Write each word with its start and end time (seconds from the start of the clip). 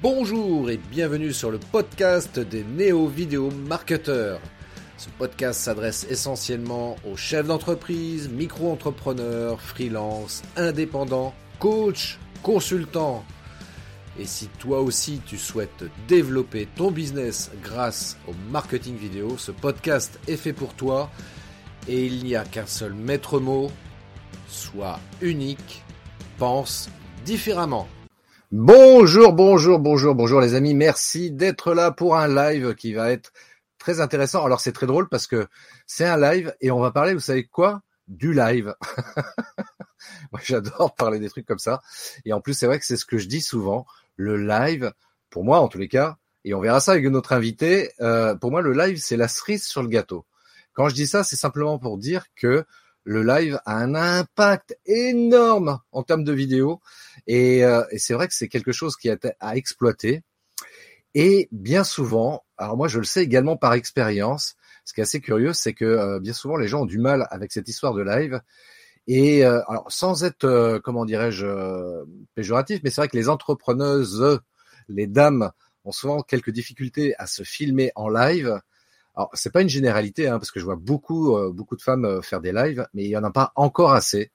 Bonjour 0.00 0.70
et 0.70 0.76
bienvenue 0.76 1.32
sur 1.32 1.50
le 1.50 1.58
podcast 1.58 2.38
des 2.38 2.62
néo-vidéo 2.62 3.50
marketeurs. 3.50 4.40
Ce 4.96 5.08
podcast 5.18 5.60
s'adresse 5.60 6.06
essentiellement 6.08 6.94
aux 7.04 7.16
chefs 7.16 7.48
d'entreprise, 7.48 8.28
micro-entrepreneurs, 8.28 9.60
freelance, 9.60 10.44
indépendants, 10.56 11.34
coachs, 11.58 12.16
consultants. 12.44 13.24
Et 14.20 14.24
si 14.24 14.46
toi 14.60 14.82
aussi 14.82 15.20
tu 15.26 15.36
souhaites 15.36 15.86
développer 16.06 16.68
ton 16.76 16.92
business 16.92 17.50
grâce 17.60 18.16
au 18.28 18.34
marketing 18.52 18.96
vidéo, 18.96 19.36
ce 19.36 19.50
podcast 19.50 20.20
est 20.28 20.36
fait 20.36 20.52
pour 20.52 20.74
toi 20.74 21.10
et 21.88 22.06
il 22.06 22.22
n'y 22.22 22.36
a 22.36 22.44
qu'un 22.44 22.66
seul 22.66 22.94
maître 22.94 23.40
mot, 23.40 23.68
sois 24.46 25.00
unique, 25.20 25.82
pense 26.38 26.88
différemment. 27.24 27.88
Bonjour, 28.50 29.34
bonjour, 29.34 29.78
bonjour, 29.78 30.14
bonjour 30.14 30.40
les 30.40 30.54
amis. 30.54 30.72
Merci 30.72 31.30
d'être 31.30 31.74
là 31.74 31.90
pour 31.90 32.16
un 32.16 32.28
live 32.28 32.74
qui 32.74 32.94
va 32.94 33.10
être 33.10 33.30
très 33.76 34.00
intéressant. 34.00 34.42
Alors 34.42 34.62
c'est 34.62 34.72
très 34.72 34.86
drôle 34.86 35.06
parce 35.10 35.26
que 35.26 35.48
c'est 35.86 36.06
un 36.06 36.16
live 36.18 36.56
et 36.62 36.70
on 36.70 36.80
va 36.80 36.90
parler, 36.90 37.12
vous 37.12 37.20
savez 37.20 37.44
quoi? 37.44 37.82
Du 38.06 38.32
live. 38.32 38.74
Moi 40.32 40.40
j'adore 40.42 40.94
parler 40.94 41.18
des 41.18 41.28
trucs 41.28 41.44
comme 41.44 41.58
ça. 41.58 41.82
Et 42.24 42.32
en 42.32 42.40
plus 42.40 42.54
c'est 42.54 42.64
vrai 42.64 42.78
que 42.78 42.86
c'est 42.86 42.96
ce 42.96 43.04
que 43.04 43.18
je 43.18 43.28
dis 43.28 43.42
souvent. 43.42 43.84
Le 44.16 44.38
live, 44.38 44.94
pour 45.28 45.44
moi 45.44 45.60
en 45.60 45.68
tous 45.68 45.78
les 45.78 45.88
cas, 45.88 46.16
et 46.46 46.54
on 46.54 46.60
verra 46.60 46.80
ça 46.80 46.92
avec 46.92 47.04
notre 47.04 47.34
invité, 47.34 47.92
euh, 48.00 48.34
pour 48.34 48.50
moi 48.50 48.62
le 48.62 48.72
live 48.72 48.96
c'est 48.96 49.18
la 49.18 49.28
cerise 49.28 49.66
sur 49.66 49.82
le 49.82 49.88
gâteau. 49.88 50.24
Quand 50.72 50.88
je 50.88 50.94
dis 50.94 51.06
ça, 51.06 51.22
c'est 51.22 51.36
simplement 51.36 51.78
pour 51.78 51.98
dire 51.98 52.24
que 52.34 52.64
le 53.08 53.22
live 53.22 53.58
a 53.64 53.74
un 53.74 53.94
impact 53.94 54.78
énorme 54.84 55.80
en 55.92 56.02
termes 56.02 56.24
de 56.24 56.32
vidéo. 56.34 56.82
Et, 57.26 57.64
euh, 57.64 57.82
c'est 57.96 58.12
vrai 58.12 58.28
que 58.28 58.34
c'est 58.34 58.48
quelque 58.48 58.70
chose 58.70 58.96
qui 58.96 59.08
a 59.08 59.16
à 59.40 59.56
exploiter. 59.56 60.22
Et 61.14 61.48
bien 61.50 61.84
souvent, 61.84 62.44
alors 62.58 62.76
moi 62.76 62.86
je 62.86 62.98
le 62.98 63.06
sais 63.06 63.22
également 63.24 63.56
par 63.56 63.72
expérience, 63.72 64.56
ce 64.84 64.92
qui 64.92 65.00
est 65.00 65.04
assez 65.04 65.20
curieux, 65.20 65.54
c'est 65.54 65.72
que 65.72 65.86
euh, 65.86 66.20
bien 66.20 66.34
souvent 66.34 66.58
les 66.58 66.68
gens 66.68 66.82
ont 66.82 66.86
du 66.86 66.98
mal 66.98 67.26
avec 67.30 67.50
cette 67.50 67.66
histoire 67.66 67.94
de 67.94 68.02
live. 68.02 68.42
Et 69.06 69.42
euh, 69.42 69.62
alors 69.68 69.90
sans 69.90 70.22
être, 70.22 70.78
comment 70.84 71.06
dirais-je, 71.06 71.46
péjoratif, 72.34 72.80
mais 72.84 72.90
c'est 72.90 73.00
vrai 73.00 73.08
que 73.08 73.16
les 73.16 73.30
entrepreneuses, 73.30 74.38
les 74.88 75.06
dames, 75.06 75.50
ont 75.84 75.92
souvent 75.92 76.20
quelques 76.20 76.50
difficultés 76.50 77.14
à 77.16 77.26
se 77.26 77.42
filmer 77.42 77.90
en 77.94 78.10
live. 78.10 78.60
Alors, 79.18 79.30
c'est 79.34 79.52
pas 79.52 79.62
une 79.62 79.68
généralité, 79.68 80.28
hein, 80.28 80.38
parce 80.38 80.52
que 80.52 80.60
je 80.60 80.64
vois 80.64 80.76
beaucoup, 80.76 81.36
euh, 81.36 81.50
beaucoup 81.50 81.74
de 81.74 81.82
femmes 81.82 82.04
euh, 82.04 82.22
faire 82.22 82.40
des 82.40 82.52
lives, 82.52 82.86
mais 82.94 83.02
il 83.02 83.10
y 83.10 83.16
en 83.16 83.24
a 83.24 83.32
pas 83.32 83.52
encore 83.56 83.92
assez. 83.92 84.30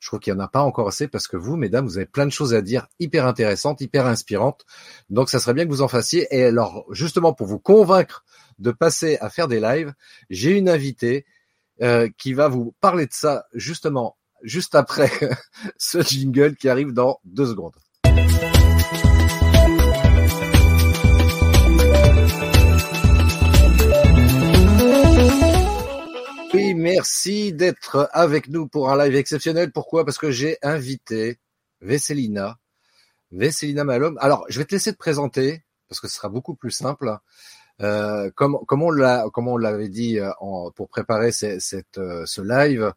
Je 0.00 0.08
trouve 0.08 0.18
qu'il 0.18 0.32
y 0.32 0.36
en 0.36 0.40
a 0.40 0.48
pas 0.48 0.62
encore 0.62 0.88
assez 0.88 1.06
parce 1.06 1.28
que 1.28 1.36
vous, 1.36 1.54
mesdames, 1.56 1.86
vous 1.86 1.96
avez 1.96 2.06
plein 2.06 2.26
de 2.26 2.32
choses 2.32 2.52
à 2.52 2.60
dire, 2.60 2.88
hyper 2.98 3.24
intéressantes, 3.24 3.80
hyper 3.80 4.04
inspirantes. 4.04 4.66
Donc, 5.10 5.30
ça 5.30 5.38
serait 5.38 5.54
bien 5.54 5.64
que 5.64 5.70
vous 5.70 5.80
en 5.80 5.86
fassiez. 5.86 6.26
Et 6.32 6.42
alors, 6.42 6.86
justement, 6.90 7.34
pour 7.34 7.46
vous 7.46 7.60
convaincre 7.60 8.24
de 8.58 8.72
passer 8.72 9.16
à 9.20 9.30
faire 9.30 9.46
des 9.46 9.60
lives, 9.60 9.94
j'ai 10.28 10.58
une 10.58 10.68
invitée 10.68 11.24
euh, 11.80 12.08
qui 12.18 12.32
va 12.32 12.48
vous 12.48 12.74
parler 12.80 13.06
de 13.06 13.12
ça 13.12 13.46
justement 13.54 14.16
juste 14.42 14.74
après 14.74 15.08
ce 15.76 16.02
jingle 16.02 16.56
qui 16.56 16.68
arrive 16.68 16.92
dans 16.92 17.20
deux 17.24 17.46
secondes. 17.46 17.76
Merci 26.86 27.52
d'être 27.52 28.08
avec 28.12 28.48
nous 28.48 28.68
pour 28.68 28.90
un 28.90 29.04
live 29.04 29.16
exceptionnel. 29.16 29.72
Pourquoi? 29.72 30.04
Parce 30.04 30.18
que 30.18 30.30
j'ai 30.30 30.56
invité 30.62 31.40
Vesselina, 31.80 32.60
Vesselina 33.32 33.82
Malhomme. 33.82 34.16
Alors, 34.20 34.46
je 34.48 34.60
vais 34.60 34.64
te 34.64 34.72
laisser 34.72 34.92
te 34.92 34.96
présenter 34.96 35.64
parce 35.88 36.00
que 36.00 36.06
ce 36.06 36.14
sera 36.14 36.28
beaucoup 36.28 36.54
plus 36.54 36.70
simple. 36.70 37.18
Euh, 37.80 38.30
comme, 38.36 38.58
comme 38.68 38.82
on 38.82 38.92
l'a, 38.92 39.24
comme 39.32 39.48
on 39.48 39.56
l'avait 39.56 39.88
dit 39.88 40.20
euh, 40.20 40.30
en, 40.38 40.70
pour 40.70 40.88
préparer 40.88 41.32
cette, 41.32 41.98
euh, 41.98 42.24
ce 42.24 42.40
live, 42.40 42.92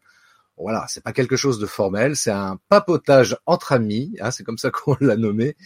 voilà, 0.56 0.84
c'est 0.88 1.02
pas 1.02 1.12
quelque 1.12 1.36
chose 1.36 1.58
de 1.58 1.66
formel, 1.66 2.14
c'est 2.14 2.30
un 2.30 2.60
papotage 2.68 3.36
entre 3.44 3.72
amis, 3.72 4.14
hein, 4.20 4.30
c'est 4.30 4.44
comme 4.44 4.58
ça 4.58 4.70
qu'on 4.70 4.96
l'a 5.00 5.16
nommé. 5.16 5.56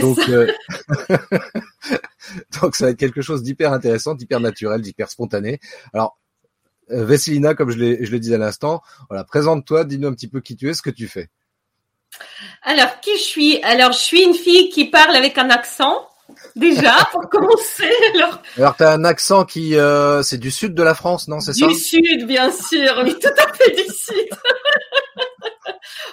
Donc, 0.00 0.18
euh, 0.28 0.46
donc 2.62 2.76
ça 2.76 2.84
va 2.84 2.90
être 2.92 2.98
quelque 2.98 3.20
chose 3.20 3.42
d'hyper 3.42 3.72
intéressant, 3.72 4.14
d'hyper 4.14 4.38
naturel, 4.38 4.80
d'hyper 4.80 5.10
spontané. 5.10 5.58
Alors, 5.92 6.16
Vesselina, 6.88 7.54
comme 7.54 7.70
je, 7.70 7.78
je 8.04 8.10
le 8.10 8.18
disais 8.18 8.34
à 8.34 8.38
l'instant, 8.38 8.82
voilà, 9.08 9.24
présente-toi, 9.24 9.84
dis-nous 9.84 10.08
un 10.08 10.14
petit 10.14 10.28
peu 10.28 10.40
qui 10.40 10.56
tu 10.56 10.68
es, 10.68 10.74
ce 10.74 10.82
que 10.82 10.90
tu 10.90 11.08
fais. 11.08 11.28
Alors, 12.62 13.00
qui 13.00 13.16
je 13.16 13.22
suis? 13.22 13.62
Alors, 13.62 13.92
je 13.92 13.98
suis 13.98 14.22
une 14.22 14.34
fille 14.34 14.68
qui 14.70 14.86
parle 14.86 15.16
avec 15.16 15.38
un 15.38 15.50
accent, 15.50 16.08
déjà, 16.56 16.94
pour 17.12 17.28
commencer. 17.28 17.90
Alors, 18.14 18.42
alors 18.56 18.76
tu 18.76 18.82
as 18.84 18.92
un 18.92 19.04
accent 19.04 19.44
qui, 19.44 19.76
euh, 19.76 20.22
c'est 20.22 20.38
du 20.38 20.50
sud 20.50 20.74
de 20.74 20.82
la 20.82 20.94
France, 20.94 21.28
non 21.28 21.40
C'est 21.40 21.54
ça? 21.54 21.66
Du 21.66 21.74
sud, 21.74 22.26
bien 22.26 22.50
sûr, 22.52 23.02
oui, 23.04 23.14
tout 23.20 23.28
à 23.28 23.52
fait 23.52 23.70
du 23.70 23.82
sud. 23.92 24.28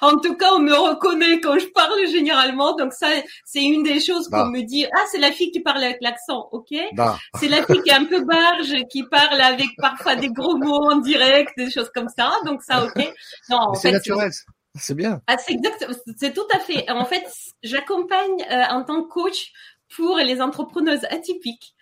En 0.01 0.17
tout 0.17 0.35
cas, 0.35 0.53
on 0.55 0.59
me 0.59 0.73
reconnaît 0.73 1.39
quand 1.39 1.57
je 1.59 1.67
parle 1.67 2.07
généralement. 2.07 2.75
Donc 2.75 2.93
ça, 2.93 3.07
c'est 3.45 3.63
une 3.63 3.83
des 3.83 3.99
choses 3.99 4.27
qu'on 4.27 4.37
bah. 4.37 4.49
me 4.49 4.61
dit. 4.63 4.85
Ah, 4.91 5.03
c'est 5.11 5.19
la 5.19 5.31
fille 5.31 5.51
qui 5.51 5.59
parle 5.59 5.83
avec 5.83 5.97
l'accent, 6.01 6.49
ok? 6.51 6.73
Bah. 6.93 7.17
C'est 7.39 7.47
la 7.47 7.63
fille 7.65 7.81
qui 7.83 7.91
est 7.91 7.95
un 7.95 8.05
peu 8.05 8.23
barge, 8.23 8.75
qui 8.89 9.03
parle 9.03 9.39
avec 9.39 9.67
parfois 9.77 10.15
des 10.15 10.29
gros 10.29 10.57
mots 10.57 10.91
en 10.91 10.97
direct, 10.97 11.53
des 11.57 11.69
choses 11.69 11.91
comme 11.93 12.09
ça. 12.09 12.31
Donc 12.45 12.63
ça, 12.63 12.83
ok 12.83 13.13
Non, 13.49 13.73
c'est 13.75 13.91
naturel. 13.91 14.31
C'est 14.75 14.95
bien. 14.95 15.21
Ah, 15.27 15.37
c'est 15.37 15.53
exact. 15.53 15.85
C'est 16.17 16.33
tout 16.33 16.47
à 16.53 16.59
fait. 16.59 16.89
En 16.89 17.05
fait, 17.05 17.25
j'accompagne 17.61 18.45
euh, 18.49 18.63
en 18.69 18.83
tant 18.83 19.03
que 19.03 19.09
coach 19.09 19.51
pour 19.95 20.17
les 20.17 20.41
entrepreneuses 20.41 21.05
atypiques, 21.09 21.75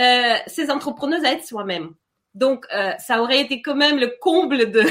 euh, 0.00 0.34
ces 0.46 0.70
entrepreneuses 0.70 1.24
à 1.24 1.32
être 1.32 1.46
soi-même. 1.46 1.94
Donc, 2.34 2.64
euh, 2.74 2.92
ça 2.98 3.20
aurait 3.20 3.40
été 3.40 3.60
quand 3.60 3.74
même 3.74 3.98
le 3.98 4.14
comble 4.20 4.70
de, 4.70 4.82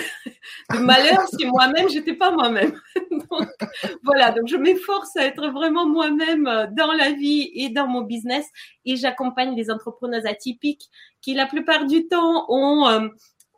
malheur 0.79 1.28
si 1.28 1.46
moi-même 1.46 1.90
j'étais 1.90 2.13
pas 2.13 2.31
moi-même. 2.31 2.79
voilà. 4.03 4.31
Donc, 4.31 4.47
je 4.47 4.57
m'efforce 4.57 5.16
à 5.18 5.25
être 5.25 5.47
vraiment 5.50 5.88
moi-même 5.88 6.47
euh, 6.47 6.68
dans 6.72 6.91
la 6.91 7.12
vie 7.12 7.52
et 7.53 7.69
dans 7.69 7.88
mon 7.88 8.02
business, 8.02 8.46
et 8.85 8.96
j'accompagne 8.96 9.56
les 9.56 9.72
entrepreneurs 9.72 10.25
atypiques 10.25 10.90
qui, 11.22 11.34
la 11.34 11.47
plupart 11.47 11.85
du 11.85 12.07
temps, 12.07 12.46
ont 12.50 12.88
euh, 12.88 13.07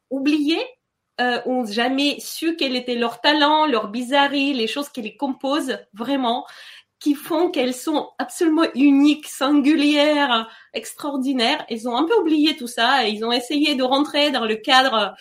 oublié, 0.09 0.57
euh, 1.21 1.39
ont 1.45 1.65
jamais 1.65 2.19
su 2.19 2.55
quel 2.55 2.75
était 2.75 2.95
leur 2.95 3.21
talent, 3.21 3.65
leur 3.65 3.89
bizarrerie, 3.89 4.53
les 4.53 4.67
choses 4.67 4.89
qui 4.89 5.01
les 5.01 5.15
composent 5.15 5.77
vraiment, 5.93 6.45
qui 7.03 7.15
font 7.15 7.49
qu'elles 7.51 7.73
sont 7.73 8.11
absolument 8.17 8.65
uniques, 8.75 9.27
singulières, 9.27 10.47
extraordinaires. 10.73 11.65
Ils 11.69 11.89
ont 11.89 11.97
un 11.97 12.05
peu 12.05 12.15
oublié 12.15 12.55
tout 12.55 12.67
ça 12.67 13.05
et 13.05 13.09
ils 13.09 13.25
ont 13.25 13.33
essayé 13.33 13.75
de 13.75 13.83
rentrer 13.83 14.31
dans 14.31 14.45
le 14.45 14.55
cadre 14.55 15.13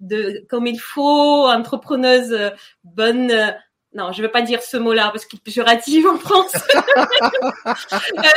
de 0.00 0.44
comme 0.50 0.66
il 0.66 0.80
faut, 0.80 1.46
entrepreneuse 1.46 2.36
bonne. 2.82 3.54
Non, 3.94 4.10
je 4.10 4.20
vais 4.20 4.28
pas 4.28 4.42
dire 4.42 4.62
ce 4.64 4.76
mot-là 4.76 5.10
parce 5.12 5.26
qu'il 5.26 5.38
est 5.38 5.42
péjoratif 5.42 6.04
en 6.06 6.18
France. 6.18 6.56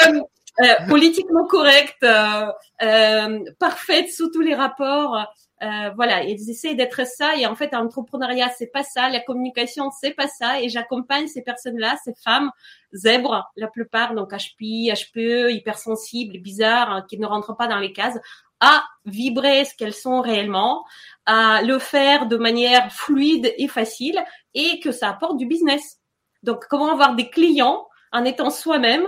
euh, 0.08 0.20
euh, 0.60 0.88
politiquement 0.90 1.46
correcte, 1.46 2.04
euh, 2.04 2.52
euh, 2.82 3.40
parfaite 3.60 4.12
sous 4.12 4.30
tous 4.32 4.42
les 4.42 4.54
rapports. 4.54 5.26
Euh, 5.64 5.92
voilà, 5.96 6.24
ils 6.24 6.50
essayent 6.50 6.76
d'être 6.76 7.06
ça 7.06 7.36
et 7.38 7.46
en 7.46 7.56
fait, 7.56 7.72
l'entrepreneuriat 7.72 8.50
c'est 8.58 8.72
pas 8.72 8.84
ça, 8.84 9.10
la 9.10 9.20
communication 9.20 9.92
c'est 9.92 10.12
pas 10.12 10.28
ça 10.28 10.60
et 10.60 10.70
j'accompagne 10.70 11.28
ces 11.28 11.44
personnes-là, 11.44 11.98
ces 12.04 12.14
femmes 12.24 12.50
zèbres, 12.94 13.52
la 13.56 13.68
plupart 13.68 14.16
donc 14.16 14.34
HPI, 14.34 14.92
HPE, 14.92 15.52
hypersensibles, 15.52 16.40
bizarres, 16.40 17.06
qui 17.08 17.20
ne 17.20 17.28
rentrent 17.28 17.56
pas 17.56 17.68
dans 17.68 17.78
les 17.78 17.94
cases, 17.94 18.18
à 18.60 18.84
vibrer 19.06 19.66
ce 19.66 19.76
qu'elles 19.76 19.94
sont 19.94 20.22
réellement, 20.22 20.84
à 21.26 21.62
le 21.62 21.78
faire 21.78 22.26
de 22.26 22.38
manière 22.38 22.92
fluide 22.92 23.54
et 23.58 23.68
facile 23.68 24.20
et 24.56 24.80
que 24.80 24.92
ça 24.92 25.10
apporte 25.10 25.38
du 25.38 25.46
business. 25.46 26.00
Donc, 26.44 26.66
comment 26.70 26.92
avoir 26.92 27.16
des 27.16 27.30
clients 27.30 27.88
en 28.12 28.26
étant 28.26 28.50
soi-même, 28.50 29.06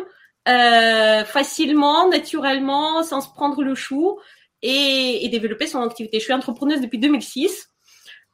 euh, 0.48 1.24
facilement, 1.26 2.10
naturellement, 2.10 3.04
sans 3.04 3.22
se 3.22 3.30
prendre 3.30 3.63
le 3.63 3.75
chou 3.75 4.19
et, 4.62 5.25
et, 5.25 5.30
développer 5.30 5.68
son 5.68 5.81
activité. 5.81 6.19
Je 6.19 6.24
suis 6.24 6.34
entrepreneuse 6.34 6.81
depuis 6.81 7.00
2006. 7.00 7.69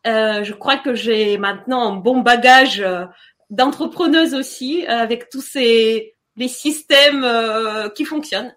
Euh, 0.07 0.43
je 0.43 0.53
crois 0.53 0.77
que 0.77 0.95
j'ai 0.95 1.37
maintenant 1.37 1.91
un 1.91 1.95
bon 1.95 2.21
bagage 2.21 2.79
euh, 2.79 3.05
d'entrepreneuse 3.49 4.33
aussi, 4.33 4.85
euh, 4.85 4.91
avec 4.91 5.29
tous 5.29 5.41
ces 5.41 6.15
les 6.35 6.47
systèmes 6.47 7.23
euh, 7.25 7.89
qui 7.89 8.05
fonctionnent, 8.05 8.55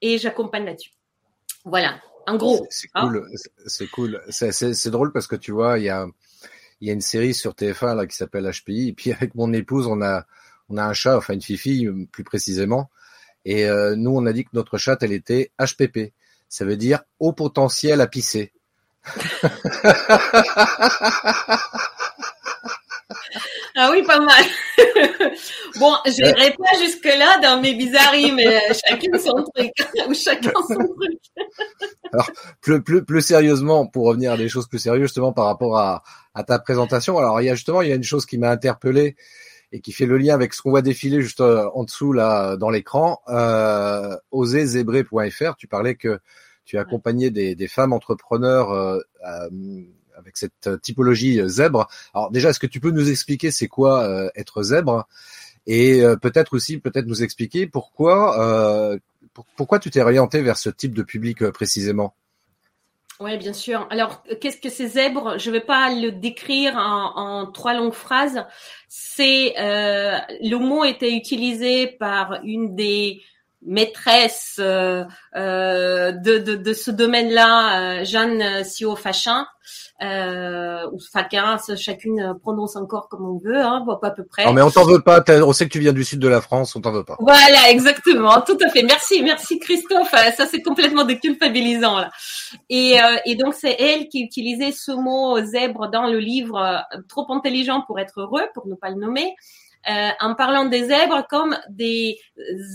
et 0.00 0.16
j'accompagne 0.16 0.64
là-dessus. 0.64 0.92
Voilà, 1.64 2.00
en 2.26 2.36
gros. 2.36 2.66
C'est 2.70 2.88
hein. 2.94 3.08
cool, 3.08 3.28
c'est 3.66 3.86
cool. 3.88 4.22
C'est 4.30 4.90
drôle 4.90 5.12
parce 5.12 5.26
que 5.26 5.36
tu 5.36 5.52
vois, 5.52 5.78
il 5.78 5.84
y 5.84 5.90
a 5.90 6.06
il 6.80 6.86
y 6.86 6.90
a 6.90 6.94
une 6.94 7.00
série 7.00 7.34
sur 7.34 7.52
TF1 7.52 7.96
là 7.96 8.06
qui 8.06 8.16
s'appelle 8.16 8.50
HPI, 8.50 8.88
et 8.88 8.92
puis 8.92 9.12
avec 9.12 9.34
mon 9.34 9.52
épouse, 9.52 9.86
on 9.86 10.00
a 10.00 10.24
on 10.68 10.76
a 10.76 10.84
un 10.84 10.92
chat, 10.92 11.16
enfin 11.16 11.34
une 11.34 11.42
fifi 11.42 11.86
plus 12.12 12.24
précisément, 12.24 12.90
et 13.44 13.66
euh, 13.66 13.96
nous 13.96 14.10
on 14.10 14.26
a 14.26 14.32
dit 14.32 14.44
que 14.44 14.50
notre 14.52 14.78
chat 14.78 15.02
elle 15.02 15.12
était 15.12 15.52
HPP 15.58 16.12
ça 16.48 16.64
veut 16.64 16.76
dire 16.76 17.00
haut 17.18 17.32
potentiel 17.32 18.00
à 18.00 18.06
pisser. 18.06 18.52
ah 23.76 23.90
oui, 23.92 24.02
pas 24.02 24.18
mal. 24.18 24.44
bon, 25.78 25.94
je 26.06 26.22
n'irai 26.22 26.52
pas 26.52 26.78
jusque-là 26.78 27.38
dans 27.42 27.60
mes 27.60 27.74
bizarreries, 27.74 28.32
mais 28.32 28.46
euh, 28.46 28.74
chacun 28.86 29.18
son 29.18 29.44
truc, 29.54 29.72
ou 30.08 30.14
chacun 30.14 30.52
son 30.66 30.74
truc. 30.74 31.18
Alors, 32.12 32.30
plus, 32.60 32.82
plus, 32.82 33.04
plus 33.04 33.22
sérieusement, 33.22 33.86
pour 33.86 34.06
revenir 34.06 34.32
à 34.32 34.36
des 34.36 34.48
choses 34.48 34.68
plus 34.68 34.78
sérieuses, 34.78 35.02
justement, 35.08 35.32
par 35.32 35.44
rapport 35.46 35.78
à, 35.78 36.02
à 36.34 36.42
ta 36.42 36.58
présentation. 36.58 37.18
Alors, 37.18 37.40
il 37.40 37.44
y 37.44 37.50
a 37.50 37.54
justement, 37.54 37.82
il 37.82 37.88
y 37.88 37.92
a 37.92 37.96
une 37.96 38.02
chose 38.02 38.26
qui 38.26 38.38
m'a 38.38 38.50
interpellé 38.50 39.16
et 39.72 39.80
qui 39.80 39.92
fait 39.92 40.06
le 40.06 40.18
lien 40.18 40.34
avec 40.34 40.54
ce 40.54 40.62
qu'on 40.62 40.70
voit 40.70 40.82
défiler 40.82 41.20
juste 41.20 41.40
euh, 41.40 41.68
en 41.74 41.84
dessous 41.84 42.12
là 42.12 42.56
dans 42.56 42.70
l'écran. 42.70 43.20
Euh, 43.28 44.16
oserzébré.fr, 44.30 45.56
tu 45.56 45.66
parlais 45.66 45.94
que 45.94 46.20
tu 46.64 46.78
as 46.78 46.82
accompagné 46.82 47.30
des, 47.30 47.54
des 47.54 47.68
femmes 47.68 47.92
entrepreneurs 47.92 48.72
euh, 48.72 48.98
avec 50.18 50.36
cette 50.36 50.80
typologie 50.82 51.40
zèbre. 51.46 51.88
Alors 52.12 52.30
déjà, 52.30 52.50
est-ce 52.50 52.60
que 52.60 52.66
tu 52.66 52.80
peux 52.80 52.90
nous 52.90 53.10
expliquer 53.10 53.50
c'est 53.50 53.68
quoi 53.68 54.02
euh, 54.02 54.28
être 54.34 54.62
zèbre? 54.62 55.06
Et 55.66 56.02
euh, 56.02 56.16
peut-être 56.16 56.54
aussi 56.54 56.78
peut-être 56.78 57.06
nous 57.06 57.22
expliquer 57.22 57.66
pourquoi 57.66 58.40
euh, 58.40 58.98
pourquoi 59.56 59.78
tu 59.78 59.90
t'es 59.90 60.00
orienté 60.00 60.42
vers 60.42 60.56
ce 60.56 60.70
type 60.70 60.94
de 60.94 61.02
public 61.02 61.48
précisément? 61.50 62.14
Oui, 63.20 63.36
bien 63.36 63.52
sûr. 63.52 63.86
Alors, 63.90 64.22
qu'est-ce 64.40 64.60
que 64.60 64.70
c'est 64.70 64.86
zèbre? 64.86 65.38
Je 65.38 65.50
ne 65.50 65.54
vais 65.54 65.60
pas 65.64 65.92
le 65.92 66.12
décrire 66.12 66.76
en, 66.76 67.16
en 67.16 67.46
trois 67.50 67.74
longues 67.74 67.92
phrases. 67.92 68.44
C'est 68.88 69.58
euh, 69.58 70.18
le 70.40 70.56
mot 70.56 70.84
était 70.84 71.12
utilisé 71.12 71.88
par 71.88 72.40
une 72.44 72.76
des 72.76 73.22
maîtresses 73.62 74.56
euh, 74.60 75.04
de, 75.34 76.38
de, 76.38 76.54
de, 76.56 76.72
ce 76.72 76.90
domaine-là, 76.90 78.04
Jeanne 78.04 78.62
Sio-Fachin, 78.64 79.46
euh, 80.00 80.88
ou 80.92 81.00
Fakin, 81.00 81.56
chacune 81.76 82.34
prononce 82.40 82.76
encore 82.76 83.08
comme 83.08 83.28
on 83.28 83.38
veut, 83.38 83.60
hein, 83.60 83.84
à 84.02 84.10
peu 84.10 84.24
près. 84.24 84.44
Non, 84.44 84.52
mais 84.52 84.62
on 84.62 84.70
t'en 84.70 84.84
veut 84.84 85.00
pas. 85.00 85.24
On 85.44 85.52
sait 85.52 85.66
que 85.66 85.72
tu 85.72 85.80
viens 85.80 85.92
du 85.92 86.04
sud 86.04 86.20
de 86.20 86.28
la 86.28 86.40
France, 86.40 86.76
on 86.76 86.80
t'en 86.80 86.92
veut 86.92 87.04
pas. 87.04 87.16
Voilà, 87.18 87.70
exactement, 87.70 88.40
tout 88.42 88.56
à 88.64 88.68
fait. 88.68 88.82
Merci, 88.82 89.22
merci 89.22 89.58
Christophe. 89.58 90.14
Euh, 90.14 90.30
ça 90.36 90.46
c'est 90.46 90.62
complètement 90.62 91.04
déculpabilisant 91.04 91.98
là. 91.98 92.10
Et, 92.70 93.00
euh, 93.00 93.16
et 93.26 93.34
donc 93.34 93.54
c'est 93.54 93.76
elle 93.78 94.08
qui 94.08 94.22
utilisait 94.22 94.72
ce 94.72 94.92
mot 94.92 95.40
zèbre 95.44 95.90
dans 95.90 96.06
le 96.06 96.18
livre 96.18 96.58
euh, 96.58 97.00
Trop 97.08 97.26
intelligent 97.32 97.82
pour 97.86 97.98
être 97.98 98.20
heureux, 98.20 98.44
pour 98.54 98.68
ne 98.68 98.74
pas 98.74 98.90
le 98.90 98.96
nommer 98.96 99.34
euh, 99.88 100.10
en 100.20 100.34
parlant 100.34 100.64
des 100.64 100.86
zèbres 100.86 101.26
comme 101.28 101.56
des 101.68 102.18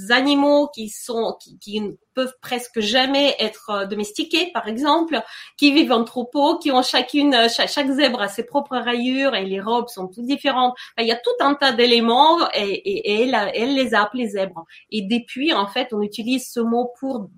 animaux 0.10 0.70
qui 0.74 0.90
sont 0.90 1.38
qui, 1.40 1.58
qui 1.60 1.82
peuvent 2.14 2.34
presque 2.42 2.80
jamais 2.80 3.36
être 3.40 3.70
euh, 3.70 3.86
domestiqués, 3.86 4.52
par 4.54 4.68
exemple, 4.68 5.22
qui 5.58 5.74
vivent 5.74 5.92
en 5.92 6.04
troupeau, 6.04 6.58
qui 6.58 6.72
ont 6.72 6.82
chacune 6.82 7.50
chaque, 7.50 7.70
chaque, 7.70 7.90
zèbre 7.90 8.22
a 8.22 8.28
ses 8.28 8.46
propres 8.46 8.78
rayures 8.78 9.36
et 9.36 9.46
les 9.46 9.60
robes 9.60 9.90
sont 9.90 10.08
toutes 10.08 10.26
différentes. 10.26 10.76
il 10.98 11.06
y 11.06 11.12
a 11.12 11.18
tout 11.18 11.30
un 11.40 11.56
tas 11.56 11.72
d'éléments 11.72 12.40
et, 12.54 12.62
et, 12.62 13.12
et 13.12 13.22
elle, 13.24 13.52
elle 13.54 13.76
les 13.76 13.94
a 13.94 14.04
appelés 14.04 14.30
zèbres. 14.30 14.66
Et 14.90 15.02
depuis, 15.02 15.54
en 15.54 15.68
fait, 15.68 15.90
on 15.92 16.02
utilise 16.02 16.50
ce 16.52 16.60
mot 16.60 16.92
pour 17.00 17.30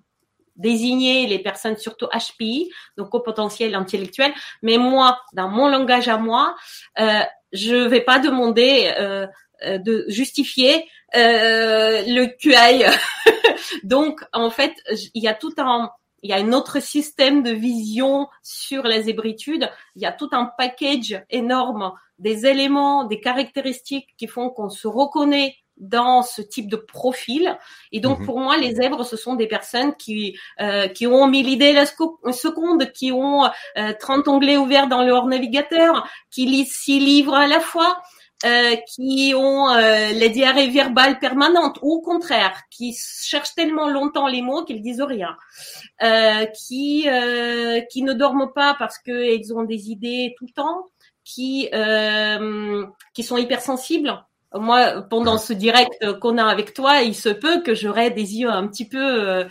désigner 0.56 1.28
les 1.28 1.40
personnes 1.40 1.78
surtout 1.78 2.08
HPI, 2.08 2.70
donc 2.98 3.14
au 3.14 3.20
potentiel 3.20 3.76
intellectuel. 3.76 4.34
Mais 4.62 4.78
moi, 4.78 5.20
dans 5.34 5.50
mon 5.50 5.68
langage 5.68 6.08
à 6.08 6.18
moi, 6.18 6.56
euh, 7.00 7.22
je 7.52 7.76
vais 7.76 8.02
pas 8.02 8.20
demander 8.20 8.94
euh, 8.98 9.26
euh, 9.26 9.28
de 9.63 10.06
justifier 10.07 10.86
euh, 11.16 12.02
le 12.07 12.25
QI. 12.25 12.84
Donc, 13.84 14.22
en 14.34 14.50
fait, 14.50 14.74
il 15.13 15.24
y 15.24 15.28
a 15.28 15.34
tout 15.34 15.54
un 15.57 15.92
il 16.24 16.30
y 16.30 16.34
a 16.34 16.38
un 16.38 16.54
autre 16.54 16.81
système 16.81 17.44
de 17.44 17.52
vision 17.52 18.28
sur 18.42 18.81
la 18.81 19.00
zébritude. 19.00 19.69
Il 19.96 20.02
y 20.02 20.07
a 20.07 20.12
tout 20.12 20.30
un 20.31 20.50
package 20.57 21.24
énorme 21.30 21.94
des 22.18 22.48
éléments, 22.48 23.04
des 23.04 23.19
caractéristiques 23.19 24.07
qui 24.18 24.25
font 24.25 24.50
qu'on 24.50 24.69
se 24.69 24.88
reconnaît 24.88 25.56
dans 25.78 26.24
ce 26.24 26.42
type 26.42 26.68
de 26.68 26.78
profil. 26.78 27.56
Et 27.92 28.00
donc, 28.00 28.22
mhm. 28.22 28.25
pour 28.25 28.40
moi, 28.40 28.58
les 28.58 28.74
zèbres, 28.74 29.06
ce 29.06 29.18
sont 29.18 29.36
des 29.36 29.46
personnes 29.46 29.96
qui 29.96 30.36
euh, 30.62 30.88
qui 30.88 31.06
ont 31.06 31.28
mis 31.28 31.44
l'idée 31.44 31.74
la 31.74 31.86
seconde, 31.86 32.92
qui 32.92 33.12
ont 33.12 33.44
30 34.00 34.28
onglets 34.28 34.58
ouverts 34.58 34.88
dans 34.88 35.04
leur 35.04 35.28
navigateur, 35.28 36.08
qui 36.31 36.48
lisent 36.48 36.74
six 36.74 37.00
livres 37.00 37.36
à 37.36 37.46
la 37.46 37.60
fois, 37.60 38.01
euh, 38.46 38.76
qui 38.94 39.34
ont 39.36 39.70
euh, 39.70 40.12
les 40.12 40.30
diarrhées 40.30 40.70
verbales 40.70 41.18
permanentes, 41.18 41.80
ou 41.82 41.94
au 41.94 42.02
contraire, 42.02 42.62
qui 42.70 42.94
cherchent 42.94 43.56
tellement 43.56 43.90
longtemps 43.90 44.28
les 44.28 44.44
mots 44.44 44.64
qu'ils 44.64 44.82
disent 44.82 45.02
rien, 45.02 45.36
euh, 46.04 46.46
qui 46.46 47.10
euh, 47.10 47.82
qui 47.90 48.04
ne 48.04 48.14
dorment 48.14 48.52
pas 48.54 48.76
parce 48.78 49.00
qu'ils 49.00 49.54
ont 49.54 49.64
des 49.64 49.90
idées 49.90 50.36
tout 50.38 50.46
le 50.46 50.54
temps, 50.54 50.86
qui 51.24 51.70
qui 53.14 53.24
sont 53.24 53.38
hypersensibles. 53.38 54.14
Moi, 54.54 55.02
pendant 55.10 55.38
ce 55.38 55.52
direct 55.52 56.20
qu'on 56.20 56.38
a 56.38 56.46
avec 56.46 56.74
toi, 56.74 57.02
il 57.02 57.16
se 57.16 57.30
peut 57.30 57.62
que 57.62 57.74
j'aurai 57.74 58.12
des 58.12 58.38
yeux 58.38 58.50
un 58.50 58.68
petit 58.68 58.88
peu, 58.88 59.44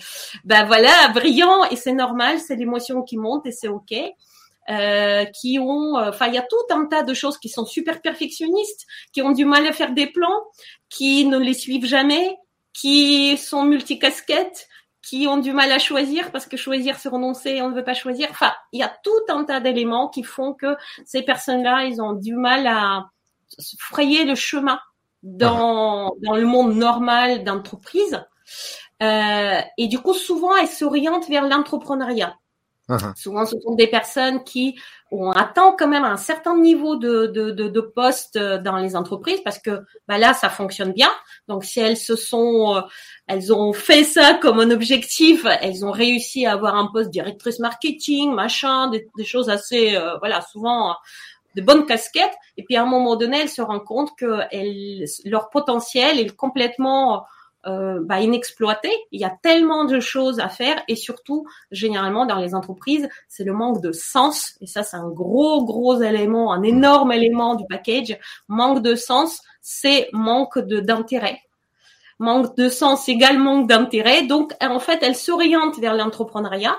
ben 0.45 0.65
voilà, 0.65 1.09
brillants, 1.13 1.65
et 1.71 1.77
c'est 1.77 1.93
normal, 1.93 2.39
c'est 2.39 2.57
l'émotion 2.57 3.03
qui 3.03 3.19
monte 3.19 3.45
et 3.45 3.53
c'est 3.53 3.69
ok. 3.69 3.93
Euh, 4.71 5.27
qui 5.27 5.59
ont, 5.59 5.99
euh, 5.99 6.09
enfin, 6.09 6.29
il 6.29 6.35
y 6.35 6.39
a 6.39 6.43
tout 6.43 6.75
un 6.75 6.87
tas 6.87 7.03
de 7.03 7.13
choses 7.13 7.37
qui 7.37 7.51
sont 7.51 7.67
super 7.67 8.01
perfectionnistes, 8.01 8.87
qui 9.13 9.21
ont 9.21 9.33
du 9.33 9.45
mal 9.45 9.67
à 9.67 9.73
faire 9.73 9.93
des 9.93 10.07
plans, 10.07 10.43
qui 10.89 11.27
ne 11.27 11.37
les 11.39 11.53
suivent 11.53 11.85
jamais, 11.85 12.35
qui 12.73 13.37
sont 13.37 13.65
multicasquettes, 13.65 14.67
qui 15.03 15.27
ont 15.27 15.37
du 15.37 15.53
mal 15.53 15.71
à 15.71 15.79
choisir 15.79 16.33
parce 16.33 16.47
que 16.47 16.57
choisir 16.57 16.99
c'est 16.99 17.11
renoncer, 17.11 17.61
on 17.61 17.69
ne 17.69 17.75
veut 17.75 17.85
pas 17.85 17.93
choisir. 17.93 18.29
Enfin, 18.31 18.55
il 18.73 18.81
y 18.81 18.83
a 18.83 18.93
tout 19.05 19.11
un 19.29 19.45
tas 19.45 19.61
d'éléments 19.61 20.09
qui 20.09 20.23
font 20.23 20.55
que 20.55 20.77
ces 21.05 21.21
personnes-là, 21.23 21.85
ils 21.85 22.01
ont 22.01 22.15
du 22.15 22.35
mal 22.35 22.67
à 22.67 23.11
frayer 23.79 24.25
le 24.25 24.35
chemin 24.35 24.81
dans, 25.23 26.15
dans 26.23 26.37
le 26.37 26.47
monde 26.47 26.75
normal 26.75 27.45
d'entreprise. 27.45 28.25
Euh, 29.03 29.61
et 29.77 29.89
du 29.89 29.99
coup, 29.99 30.15
souvent, 30.15 30.57
elles 30.57 30.69
s'orientent 30.69 31.29
vers 31.29 31.47
l'entrepreneuriat. 31.47 32.35
Uh-huh. 32.89 33.17
Souvent, 33.17 33.47
ce 33.47 33.59
sont 33.61 33.75
des 33.75 33.87
personnes 33.87 34.45
qui 34.45 34.79
ont 35.11 35.31
atteint 35.31 35.75
quand 35.79 35.89
même 35.89 36.05
un 36.05 36.19
certain 36.19 36.59
niveau 36.59 36.97
de, 36.97 37.27
de, 37.27 37.51
de, 37.51 37.69
de 37.69 37.81
poste 37.81 38.37
euh, 38.37 38.59
dans 38.59 38.77
les 38.77 38.95
entreprises 38.95 39.41
parce 39.43 39.59
que 39.59 39.81
bah 40.07 40.19
là, 40.19 40.35
ça 40.35 40.51
fonctionne 40.51 40.93
bien. 40.93 41.11
Donc, 41.49 41.65
si 41.65 41.81
elles 41.81 41.97
se 41.97 42.15
sont, 42.15 42.77
euh, 42.77 42.81
elles 43.27 43.53
ont 43.55 43.73
fait 43.73 44.05
ça 44.05 44.35
comme 44.35 44.61
un 44.61 44.71
objectif, 44.71 45.47
elles 45.63 45.85
ont 45.87 45.93
réussi 45.93 46.45
à 46.45 46.53
avoir 46.53 46.75
un 46.75 46.89
poste 46.89 47.11
directrice 47.11 47.59
marketing, 47.59 48.35
machin, 48.35 48.89
des, 48.91 49.09
des 49.17 49.25
choses 49.25 49.49
assez, 49.49 49.97
euh, 49.97 50.19
voilà, 50.19 50.43
souvent 50.43 50.95
de 51.55 51.63
bonnes 51.63 51.87
casquettes. 51.87 52.35
Et 52.59 52.65
puis, 52.65 52.77
à 52.77 52.83
un 52.83 52.87
moment 52.87 53.17
donné, 53.17 53.41
elles 53.41 53.49
se 53.49 53.63
rendent 53.63 53.85
compte 53.85 54.11
que 54.19 54.41
elles, 54.51 55.05
leur 55.25 55.49
potentiel 55.49 56.19
est 56.19 56.37
complètement 56.37 57.25
euh, 57.67 58.01
bah, 58.03 58.21
inexploité. 58.21 58.91
Il 59.13 59.21
y 59.21 59.25
a 59.25 59.37
tellement 59.43 59.85
de 59.85 60.01
choses 60.01 60.41
à 60.41 60.49
faire 60.49 60.83
et 60.89 60.97
surtout, 60.97 61.47
généralement 61.71 62.27
dans 62.27 62.39
les 62.39 62.55
entreprises, 62.55 63.09
c'est 63.29 63.45
le 63.45 63.53
manque 63.53 63.81
de 63.81 63.93
sens. 63.93 64.55
Et 64.61 64.67
ça, 64.67 64.83
c'est 64.83 64.97
un 64.97 65.09
gros, 65.09 65.65
gros 65.65 66.01
élément, 66.03 66.53
un 66.53 66.63
énorme 66.63 67.13
élément 67.13 67.55
du 67.55 67.65
package. 67.69 68.19
Manque 68.49 68.83
de 68.83 68.95
sens, 68.95 69.41
c'est 69.61 70.09
manque 70.13 70.59
d'intérêt. 70.59 71.41
Manque 72.19 72.57
de 72.57 72.69
sens 72.69 73.09
égale 73.09 73.39
manque 73.39 73.69
d'intérêt. 73.69 74.23
Donc, 74.23 74.53
en 74.61 74.79
fait, 74.79 74.99
elles 75.03 75.17
s'orientent 75.17 75.79
vers 75.79 75.95
l'entrepreneuriat. 75.95 76.79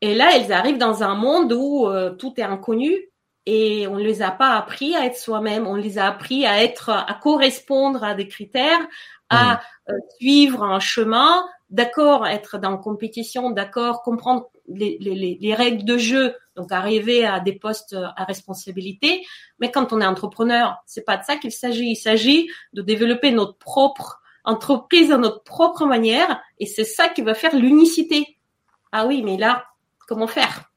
Et 0.00 0.14
là, 0.14 0.30
elles 0.34 0.52
arrivent 0.52 0.78
dans 0.78 1.02
un 1.02 1.14
monde 1.14 1.52
où 1.52 1.86
euh, 1.86 2.10
tout 2.10 2.34
est 2.36 2.42
inconnu 2.42 3.08
et 3.46 3.86
on 3.88 3.96
ne 3.96 4.02
les 4.02 4.22
a 4.22 4.30
pas 4.30 4.56
appris 4.56 4.94
à 4.94 5.06
être 5.06 5.16
soi-même. 5.16 5.66
On 5.66 5.74
les 5.74 5.98
a 5.98 6.06
appris 6.06 6.46
à 6.46 6.62
être, 6.62 6.90
à 6.90 7.18
correspondre 7.20 8.04
à 8.04 8.14
des 8.14 8.28
critères, 8.28 8.80
à 9.32 9.60
euh, 9.88 9.92
suivre 10.18 10.62
un 10.62 10.80
chemin, 10.80 11.44
d'accord, 11.70 12.26
être 12.26 12.58
dans 12.58 12.76
compétition, 12.78 13.50
d'accord, 13.50 14.02
comprendre 14.02 14.48
les, 14.68 14.96
les, 15.00 15.38
les, 15.40 15.54
règles 15.54 15.84
de 15.84 15.98
jeu, 15.98 16.34
donc 16.54 16.70
arriver 16.70 17.24
à 17.24 17.40
des 17.40 17.52
postes 17.52 17.96
à 18.16 18.24
responsabilité. 18.24 19.24
Mais 19.58 19.70
quand 19.70 19.92
on 19.92 20.00
est 20.00 20.06
entrepreneur, 20.06 20.76
c'est 20.86 21.04
pas 21.04 21.16
de 21.16 21.24
ça 21.24 21.36
qu'il 21.36 21.52
s'agit. 21.52 21.90
Il 21.90 21.96
s'agit 21.96 22.48
de 22.72 22.82
développer 22.82 23.32
notre 23.32 23.56
propre 23.56 24.22
entreprise 24.44 25.12
à 25.12 25.18
notre 25.18 25.42
propre 25.44 25.86
manière, 25.86 26.40
et 26.58 26.66
c'est 26.66 26.84
ça 26.84 27.08
qui 27.08 27.22
va 27.22 27.34
faire 27.34 27.54
l'unicité. 27.54 28.38
Ah 28.90 29.06
oui, 29.06 29.22
mais 29.22 29.36
là, 29.36 29.66
comment 30.08 30.26
faire? 30.26 30.70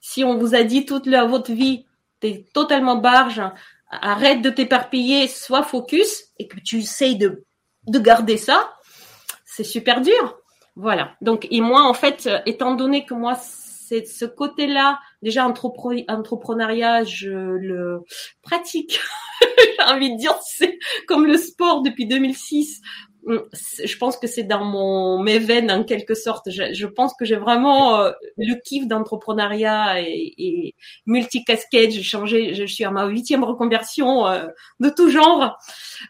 Si 0.00 0.24
on 0.24 0.38
vous 0.38 0.54
a 0.54 0.62
dit 0.62 0.86
toute 0.86 1.06
la, 1.06 1.24
votre 1.24 1.52
vie, 1.52 1.86
t'es 2.20 2.46
totalement 2.54 2.96
barge, 2.96 3.42
arrête 3.90 4.42
de 4.42 4.50
t'éparpiller, 4.50 5.28
sois 5.28 5.62
focus, 5.62 6.26
et 6.38 6.46
que 6.46 6.60
tu 6.60 6.78
essayes 6.78 7.16
de 7.16 7.44
de 7.90 7.98
garder 7.98 8.36
ça, 8.36 8.72
c'est 9.44 9.64
super 9.64 10.00
dur. 10.00 10.38
Voilà. 10.76 11.16
Donc, 11.20 11.46
et 11.50 11.60
moi, 11.60 11.82
en 11.82 11.94
fait, 11.94 12.28
étant 12.46 12.74
donné 12.74 13.04
que 13.04 13.14
moi, 13.14 13.34
c'est 13.34 14.06
ce 14.06 14.24
côté-là, 14.24 15.00
déjà 15.22 15.46
entrepreneuriat, 15.46 17.04
je 17.04 17.30
le 17.30 18.02
pratique. 18.42 19.00
J'ai 19.58 19.84
envie 19.84 20.12
de 20.12 20.18
dire, 20.18 20.34
c'est 20.42 20.78
comme 21.08 21.26
le 21.26 21.36
sport 21.36 21.82
depuis 21.82 22.06
2006 22.06 22.80
Mm, 22.82 23.09
je 23.26 23.96
pense 23.98 24.16
que 24.16 24.26
c'est 24.26 24.44
dans 24.44 24.64
mon 24.64 25.22
mes 25.22 25.38
veines 25.38 25.70
en 25.70 25.84
quelque 25.84 26.14
sorte. 26.14 26.50
Je, 26.50 26.72
je 26.72 26.86
pense 26.86 27.14
que 27.14 27.24
j'ai 27.24 27.36
vraiment 27.36 28.00
euh, 28.00 28.12
le 28.36 28.54
kiff 28.54 28.86
d'entrepreneuriat 28.86 30.00
et, 30.00 30.34
et 30.38 30.74
multicasquette. 31.06 31.92
J'ai 31.92 32.02
changé, 32.02 32.54
je 32.54 32.64
suis 32.64 32.84
à 32.84 32.90
ma 32.90 33.06
huitième 33.06 33.44
reconversion 33.44 34.26
euh, 34.26 34.46
de 34.80 34.88
tout 34.88 35.10
genre. 35.10 35.58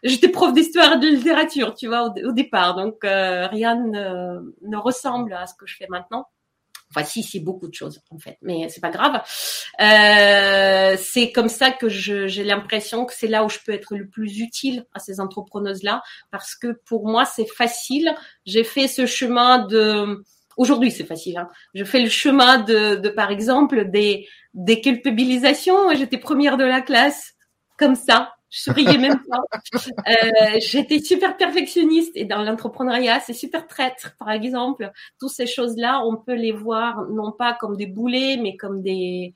J'étais 0.03 0.29
prof 0.29 0.53
d'histoire 0.53 0.93
et 0.93 0.99
de 0.99 1.07
littérature, 1.07 1.73
tu 1.75 1.87
vois, 1.87 2.13
au, 2.23 2.31
départ. 2.31 2.75
Donc 2.75 3.03
euh, 3.03 3.47
rien 3.47 3.75
ne, 3.75 4.39
ne 4.61 4.77
ressemble 4.77 5.33
à 5.33 5.47
ce 5.47 5.53
que 5.55 5.65
je 5.65 5.75
fais 5.75 5.87
maintenant. 5.89 6.27
Enfin, 6.93 7.05
si, 7.05 7.39
beaucoup 7.39 7.67
de 7.67 7.73
choses 7.73 8.01
en 8.11 8.19
fait, 8.19 8.37
mais 8.41 8.67
c'est 8.69 8.81
pas 8.81 8.89
grave. 8.89 9.21
Euh, 9.81 10.97
c'est 11.01 11.31
comme 11.31 11.49
ça 11.49 11.71
que 11.71 11.89
j'ai 11.89 12.43
l'impression 12.43 13.05
que 13.05 13.13
c'est 13.13 13.27
là 13.27 13.43
où 13.45 13.49
je 13.49 13.59
peux 13.65 13.71
être 13.71 13.95
le 13.95 14.07
plus 14.07 14.39
utile 14.39 14.85
à 14.93 14.99
ces 14.99 15.19
entrepreneuses-là, 15.19 16.03
parce 16.31 16.55
que 16.55 16.79
pour 16.85 17.07
moi 17.07 17.25
c'est 17.25 17.47
facile. 17.47 18.13
J'ai 18.45 18.63
fait 18.63 18.87
ce 18.87 19.05
chemin 19.05 19.65
de 19.65 20.23
Aujourd'hui, 20.57 20.91
c'est 20.91 21.05
facile. 21.05 21.37
Hein. 21.37 21.47
Je 21.73 21.83
fais 21.85 22.01
le 22.01 22.09
chemin 22.09 22.59
de, 22.59 22.95
de 22.95 23.09
par 23.09 23.31
exemple, 23.31 23.89
des, 23.89 24.27
des 24.53 24.81
culpabilisations. 24.81 25.95
J'étais 25.95 26.17
première 26.17 26.57
de 26.57 26.65
la 26.65 26.81
classe, 26.81 27.33
comme 27.77 27.95
ça 27.95 28.33
je 28.51 28.63
souriais 28.63 28.97
même 28.97 29.19
pas. 29.29 29.43
Euh, 30.07 30.59
J'étais 30.59 30.99
super 30.99 31.37
perfectionniste 31.37 32.11
et 32.15 32.25
dans 32.25 32.43
l'entrepreneuriat, 32.43 33.21
c'est 33.21 33.33
super 33.33 33.65
traître, 33.65 34.15
par 34.19 34.29
exemple. 34.29 34.91
Toutes 35.19 35.31
ces 35.31 35.47
choses-là, 35.47 36.03
on 36.05 36.17
peut 36.17 36.35
les 36.35 36.51
voir 36.51 37.07
non 37.09 37.31
pas 37.31 37.53
comme 37.53 37.77
des 37.77 37.87
boulets, 37.87 38.37
mais 38.37 38.57
comme 38.57 38.81
des, 38.81 39.33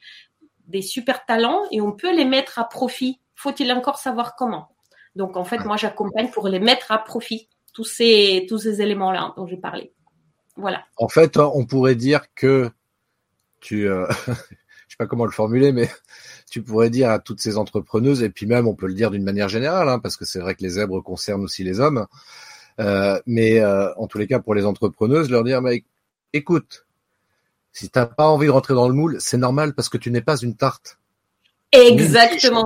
des 0.68 0.82
super 0.82 1.26
talents 1.26 1.62
et 1.72 1.80
on 1.80 1.94
peut 1.94 2.14
les 2.14 2.26
mettre 2.26 2.60
à 2.60 2.66
profit. 2.66 3.22
Faut-il 3.36 3.72
encore 3.72 3.98
savoir 3.98 4.36
comment? 4.36 4.76
Donc 5.16 5.38
en 5.38 5.46
fait, 5.46 5.60
moi, 5.60 5.78
j'accompagne 5.78 6.30
pour 6.30 6.50
les 6.50 6.60
mettre 6.60 6.92
à 6.92 6.98
profit 6.98 7.48
tous 7.74 7.86
ces 7.86 8.46
tous 8.50 8.58
ces 8.58 8.82
éléments-là 8.82 9.34
dont 9.38 9.48
j'ai 9.48 9.58
parlé. 9.58 9.94
Voilà. 10.58 10.84
En 10.98 11.08
fait, 11.08 11.38
on 11.38 11.66
pourrait 11.66 11.96
dire 11.96 12.34
que 12.34 12.70
tu, 13.62 13.88
euh, 13.88 14.08
je 14.28 14.34
sais 14.34 14.98
pas 14.98 15.08
comment 15.08 15.26
le 15.26 15.32
formuler, 15.32 15.72
mais 15.72 15.90
tu 16.56 16.62
pourrais 16.62 16.90
dire 16.90 17.10
à 17.10 17.20
toutes 17.20 17.42
ces 17.42 17.58
entrepreneuses, 17.58 18.24
et 18.24 18.30
puis 18.30 18.46
même 18.46 18.66
on 18.66 18.76
peut 18.76 18.88
le 18.88 18.94
dire 18.94 19.12
d'une 19.12 19.26
manière 19.26 19.50
générale, 19.50 19.90
hein, 19.90 20.00
parce 20.00 20.16
que 20.16 20.24
c'est 20.24 20.40
vrai 20.40 20.56
que 20.56 20.64
les 20.64 20.70
zèbres 20.70 21.02
concernent 21.02 21.44
aussi 21.44 21.66
les 21.66 21.82
hommes, 21.82 22.08
euh, 22.80 23.20
mais 23.26 23.60
euh, 23.60 23.94
en 23.96 24.08
tous 24.08 24.20
les 24.20 24.26
cas 24.26 24.40
pour 24.40 24.56
les 24.56 24.66
entrepreneuses, 24.66 25.30
leur 25.30 25.44
dire, 25.44 25.62
mais 25.62 25.84
écoute, 26.32 26.86
si 27.74 27.90
t'as 27.90 28.06
pas 28.06 28.28
envie 28.28 28.46
de 28.46 28.52
rentrer 28.52 28.74
dans 28.74 28.88
le 28.88 28.94
moule, 28.94 29.18
c'est 29.20 29.36
normal 29.36 29.74
parce 29.74 29.90
que 29.90 29.98
tu 29.98 30.12
n'es 30.12 30.22
pas 30.22 30.38
une 30.38 30.56
tarte. 30.56 30.98
Exactement. 31.74 32.66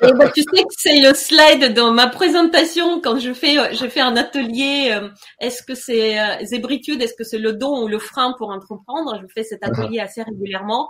et 0.00 0.12
ben, 0.14 0.30
tu 0.34 0.40
sais 0.40 0.62
que 0.62 0.74
c'est 0.74 1.02
le 1.02 1.12
slide 1.12 1.74
dans 1.74 1.92
ma 1.92 2.06
présentation 2.06 2.98
quand 3.02 3.18
je 3.18 3.34
fais 3.34 3.58
euh, 3.58 3.74
je 3.74 3.86
fais 3.86 4.00
un 4.00 4.16
atelier. 4.16 4.98
Est-ce 5.38 5.62
que 5.62 5.74
c'est 5.74 6.16
zébritude, 6.46 7.02
est-ce 7.02 7.12
que 7.12 7.24
c'est 7.24 7.36
le 7.36 7.52
don 7.52 7.84
ou 7.84 7.88
le 7.88 7.98
frein 7.98 8.34
pour 8.38 8.48
entreprendre? 8.48 9.20
Je 9.20 9.26
fais 9.34 9.44
cet 9.44 9.62
atelier 9.62 10.00
assez 10.00 10.22
régulièrement. 10.22 10.88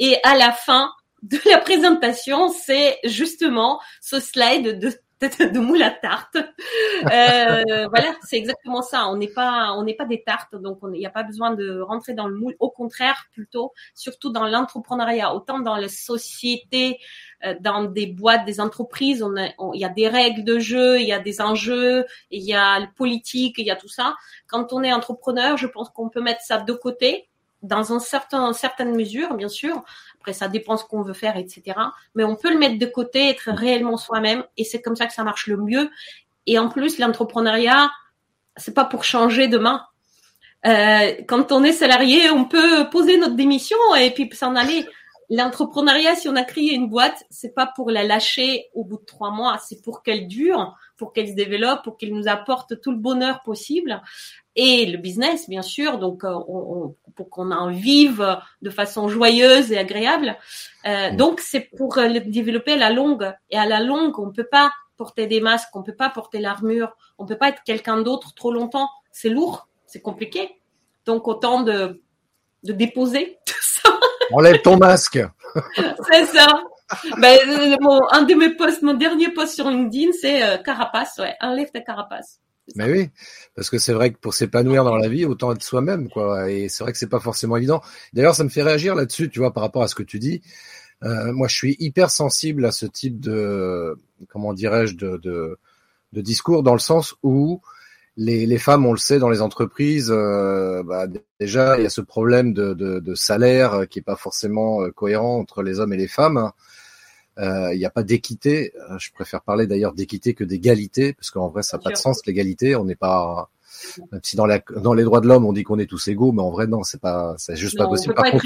Et 0.00 0.16
à 0.24 0.36
la 0.36 0.50
fin, 0.50 0.90
de 1.22 1.38
la 1.48 1.58
présentation, 1.58 2.48
c'est 2.48 2.98
justement 3.04 3.80
ce 4.00 4.20
slide 4.20 4.78
de 4.78 4.90
de 5.28 5.58
moule 5.58 5.82
à 5.82 5.90
tarte. 5.90 6.36
Euh, 6.36 6.42
voilà, 7.90 8.14
c'est 8.22 8.36
exactement 8.36 8.82
ça. 8.82 9.08
On 9.08 9.16
n'est 9.16 9.28
pas, 9.28 9.72
on 9.72 9.84
n'est 9.84 9.94
pas 9.94 10.04
des 10.04 10.22
tartes, 10.22 10.54
donc 10.54 10.78
il 10.82 10.98
n'y 10.98 11.06
a 11.06 11.10
pas 11.10 11.22
besoin 11.22 11.54
de 11.54 11.80
rentrer 11.80 12.14
dans 12.14 12.26
le 12.26 12.36
moule. 12.36 12.56
Au 12.58 12.70
contraire, 12.70 13.26
plutôt, 13.32 13.72
surtout 13.94 14.30
dans 14.30 14.46
l'entrepreneuriat, 14.46 15.34
autant 15.34 15.60
dans 15.60 15.76
les 15.76 15.88
sociétés, 15.88 16.98
euh, 17.44 17.54
dans 17.60 17.84
des 17.84 18.06
boîtes, 18.06 18.44
des 18.44 18.60
entreprises, 18.60 19.22
on 19.22 19.32
il 19.72 19.80
y 19.80 19.84
a 19.84 19.88
des 19.88 20.08
règles 20.08 20.44
de 20.44 20.58
jeu, 20.58 21.00
il 21.00 21.06
y 21.06 21.12
a 21.12 21.18
des 21.18 21.40
enjeux, 21.40 22.04
il 22.30 22.42
y 22.42 22.54
a 22.54 22.80
le 22.80 22.86
politique, 22.94 23.56
il 23.58 23.66
y 23.66 23.70
a 23.70 23.76
tout 23.76 23.88
ça. 23.88 24.14
Quand 24.48 24.72
on 24.72 24.82
est 24.82 24.92
entrepreneur, 24.92 25.56
je 25.56 25.66
pense 25.66 25.90
qu'on 25.90 26.08
peut 26.08 26.20
mettre 26.20 26.42
ça 26.42 26.58
de 26.58 26.72
côté 26.72 27.28
dans 27.62 27.92
un 27.92 28.00
certain, 28.00 28.52
certaine 28.52 28.94
mesure, 28.94 29.34
bien 29.34 29.48
sûr. 29.48 29.82
Après, 30.20 30.32
ça 30.32 30.48
dépend 30.48 30.76
ce 30.76 30.84
qu'on 30.84 31.02
veut 31.02 31.14
faire, 31.14 31.36
etc. 31.36 31.78
Mais 32.14 32.24
on 32.24 32.36
peut 32.36 32.52
le 32.52 32.58
mettre 32.58 32.78
de 32.78 32.86
côté, 32.86 33.28
être 33.28 33.50
réellement 33.50 33.96
soi-même, 33.96 34.44
et 34.56 34.64
c'est 34.64 34.80
comme 34.80 34.96
ça 34.96 35.06
que 35.06 35.12
ça 35.12 35.24
marche 35.24 35.46
le 35.46 35.56
mieux. 35.56 35.90
Et 36.46 36.58
en 36.58 36.68
plus, 36.68 36.98
l'entrepreneuriat, 36.98 37.90
c'est 38.56 38.74
pas 38.74 38.84
pour 38.84 39.04
changer 39.04 39.48
demain. 39.48 39.84
Euh, 40.66 41.12
quand 41.26 41.50
on 41.50 41.64
est 41.64 41.72
salarié, 41.72 42.30
on 42.30 42.44
peut 42.44 42.88
poser 42.90 43.16
notre 43.16 43.34
démission 43.34 43.76
et 43.96 44.10
puis 44.10 44.28
s'en 44.32 44.54
aller. 44.54 44.86
L'entrepreneuriat, 45.34 46.14
si 46.14 46.28
on 46.28 46.36
a 46.36 46.44
créé 46.44 46.74
une 46.74 46.90
boîte, 46.90 47.24
c'est 47.30 47.54
pas 47.54 47.66
pour 47.74 47.90
la 47.90 48.04
lâcher 48.04 48.66
au 48.74 48.84
bout 48.84 48.98
de 48.98 49.04
trois 49.04 49.30
mois, 49.30 49.58
c'est 49.66 49.80
pour 49.82 50.02
qu'elle 50.02 50.28
dure, 50.28 50.76
pour 50.98 51.14
qu'elle 51.14 51.28
se 51.28 51.34
développe, 51.34 51.82
pour 51.84 51.96
qu'elle 51.96 52.12
nous 52.12 52.28
apporte 52.28 52.82
tout 52.82 52.90
le 52.90 52.98
bonheur 52.98 53.42
possible 53.42 54.02
et 54.56 54.84
le 54.84 54.98
business, 54.98 55.48
bien 55.48 55.62
sûr, 55.62 55.98
donc 55.98 56.24
euh, 56.24 56.34
on, 56.46 56.94
pour 57.16 57.30
qu'on 57.30 57.50
en 57.50 57.70
vive 57.70 58.38
de 58.60 58.68
façon 58.68 59.08
joyeuse 59.08 59.72
et 59.72 59.78
agréable. 59.78 60.36
Euh, 60.86 61.14
donc 61.16 61.40
c'est 61.40 61.70
pour 61.76 61.96
le 61.96 62.20
développer 62.20 62.72
à 62.72 62.76
la 62.76 62.90
longue. 62.90 63.32
Et 63.50 63.56
à 63.56 63.64
la 63.64 63.80
longue, 63.80 64.18
on 64.18 64.30
peut 64.30 64.44
pas 64.44 64.70
porter 64.98 65.26
des 65.26 65.40
masques, 65.40 65.74
on 65.74 65.82
peut 65.82 65.94
pas 65.94 66.10
porter 66.10 66.38
l'armure, 66.40 66.94
on 67.16 67.24
peut 67.24 67.38
pas 67.38 67.48
être 67.48 67.62
quelqu'un 67.64 68.02
d'autre 68.02 68.34
trop 68.34 68.52
longtemps. 68.52 68.90
C'est 69.10 69.30
lourd, 69.30 69.68
c'est 69.86 70.02
compliqué. 70.02 70.60
Donc 71.06 71.26
autant 71.28 71.62
de 71.62 72.02
de 72.62 72.72
déposer 72.72 73.38
tout 73.46 73.54
ça. 73.60 73.90
Enlève 74.32 74.62
ton 74.62 74.76
masque. 74.76 75.20
c'est 76.10 76.26
ça. 76.26 76.46
Ben, 77.18 77.38
mon, 77.80 78.00
un 78.10 78.22
de 78.22 78.34
mes 78.34 78.54
posts, 78.54 78.82
mon 78.82 78.94
dernier 78.94 79.30
post 79.32 79.54
sur 79.54 79.68
LinkedIn, 79.68 80.12
c'est 80.20 80.42
euh, 80.42 80.58
carapace. 80.58 81.18
Ouais, 81.18 81.34
enlève 81.40 81.70
ta 81.70 81.80
carapace. 81.80 82.40
Mais 82.76 82.90
oui, 82.90 83.10
parce 83.54 83.70
que 83.70 83.78
c'est 83.78 83.92
vrai 83.92 84.12
que 84.12 84.18
pour 84.18 84.34
s'épanouir 84.34 84.84
dans 84.84 84.96
la 84.96 85.08
vie, 85.08 85.24
autant 85.24 85.52
être 85.52 85.62
soi-même, 85.62 86.08
quoi. 86.08 86.50
Et 86.50 86.68
c'est 86.68 86.84
vrai 86.84 86.92
que 86.92 86.98
c'est 86.98 87.08
pas 87.08 87.20
forcément 87.20 87.56
évident. 87.56 87.82
D'ailleurs, 88.12 88.34
ça 88.34 88.44
me 88.44 88.48
fait 88.48 88.62
réagir 88.62 88.94
là-dessus, 88.94 89.30
tu 89.30 89.40
vois, 89.40 89.52
par 89.52 89.62
rapport 89.62 89.82
à 89.82 89.88
ce 89.88 89.94
que 89.94 90.02
tu 90.02 90.18
dis. 90.18 90.42
Euh, 91.02 91.32
moi, 91.32 91.48
je 91.48 91.56
suis 91.56 91.76
hyper 91.80 92.10
sensible 92.10 92.64
à 92.64 92.72
ce 92.72 92.86
type 92.86 93.18
de, 93.20 93.98
comment 94.28 94.54
dirais-je, 94.54 94.94
de, 94.96 95.16
de, 95.16 95.58
de, 96.12 96.20
discours, 96.20 96.62
dans 96.62 96.74
le 96.74 96.78
sens 96.78 97.16
où 97.22 97.60
les, 98.16 98.46
les 98.46 98.58
femmes, 98.58 98.84
on 98.86 98.92
le 98.92 98.98
sait, 98.98 99.18
dans 99.18 99.30
les 99.30 99.40
entreprises, 99.40 100.10
euh, 100.10 100.82
bah, 100.82 101.06
déjà, 101.40 101.78
il 101.78 101.84
y 101.84 101.86
a 101.86 101.90
ce 101.90 102.00
problème 102.00 102.52
de, 102.52 102.74
de, 102.74 103.00
de 103.00 103.14
salaire 103.14 103.88
qui 103.88 104.00
est 104.00 104.02
pas 104.02 104.16
forcément 104.16 104.82
euh, 104.82 104.90
cohérent 104.90 105.38
entre 105.38 105.62
les 105.62 105.80
hommes 105.80 105.92
et 105.92 105.96
les 105.96 106.08
femmes. 106.08 106.50
Euh, 107.38 107.72
il 107.72 107.78
n'y 107.78 107.86
a 107.86 107.90
pas 107.90 108.02
d'équité. 108.02 108.72
Euh, 108.90 108.98
je 108.98 109.10
préfère 109.12 109.40
parler 109.40 109.66
d'ailleurs 109.66 109.94
d'équité 109.94 110.34
que 110.34 110.44
d'égalité, 110.44 111.14
parce 111.14 111.30
qu'en 111.30 111.48
vrai, 111.48 111.62
ça 111.62 111.78
n'a 111.78 111.82
pas 111.82 111.90
de 111.90 111.96
sens 111.96 112.20
l'égalité. 112.26 112.76
On 112.76 112.84
n'est 112.84 112.94
pas, 112.94 113.48
même 114.10 114.20
si 114.22 114.36
dans, 114.36 114.46
la, 114.46 114.60
dans 114.76 114.92
les 114.92 115.04
droits 115.04 115.20
de 115.20 115.28
l'homme, 115.28 115.46
on 115.46 115.52
dit 115.54 115.62
qu'on 115.62 115.78
est 115.78 115.86
tous 115.86 116.08
égaux, 116.08 116.32
mais 116.32 116.42
en 116.42 116.50
vrai, 116.50 116.66
non, 116.66 116.82
c'est 116.82 117.00
pas, 117.00 117.34
c'est 117.38 117.56
juste 117.56 117.78
pas 117.78 117.88
possible. 117.88 118.14
par, 118.14 118.30
contre, 118.30 118.44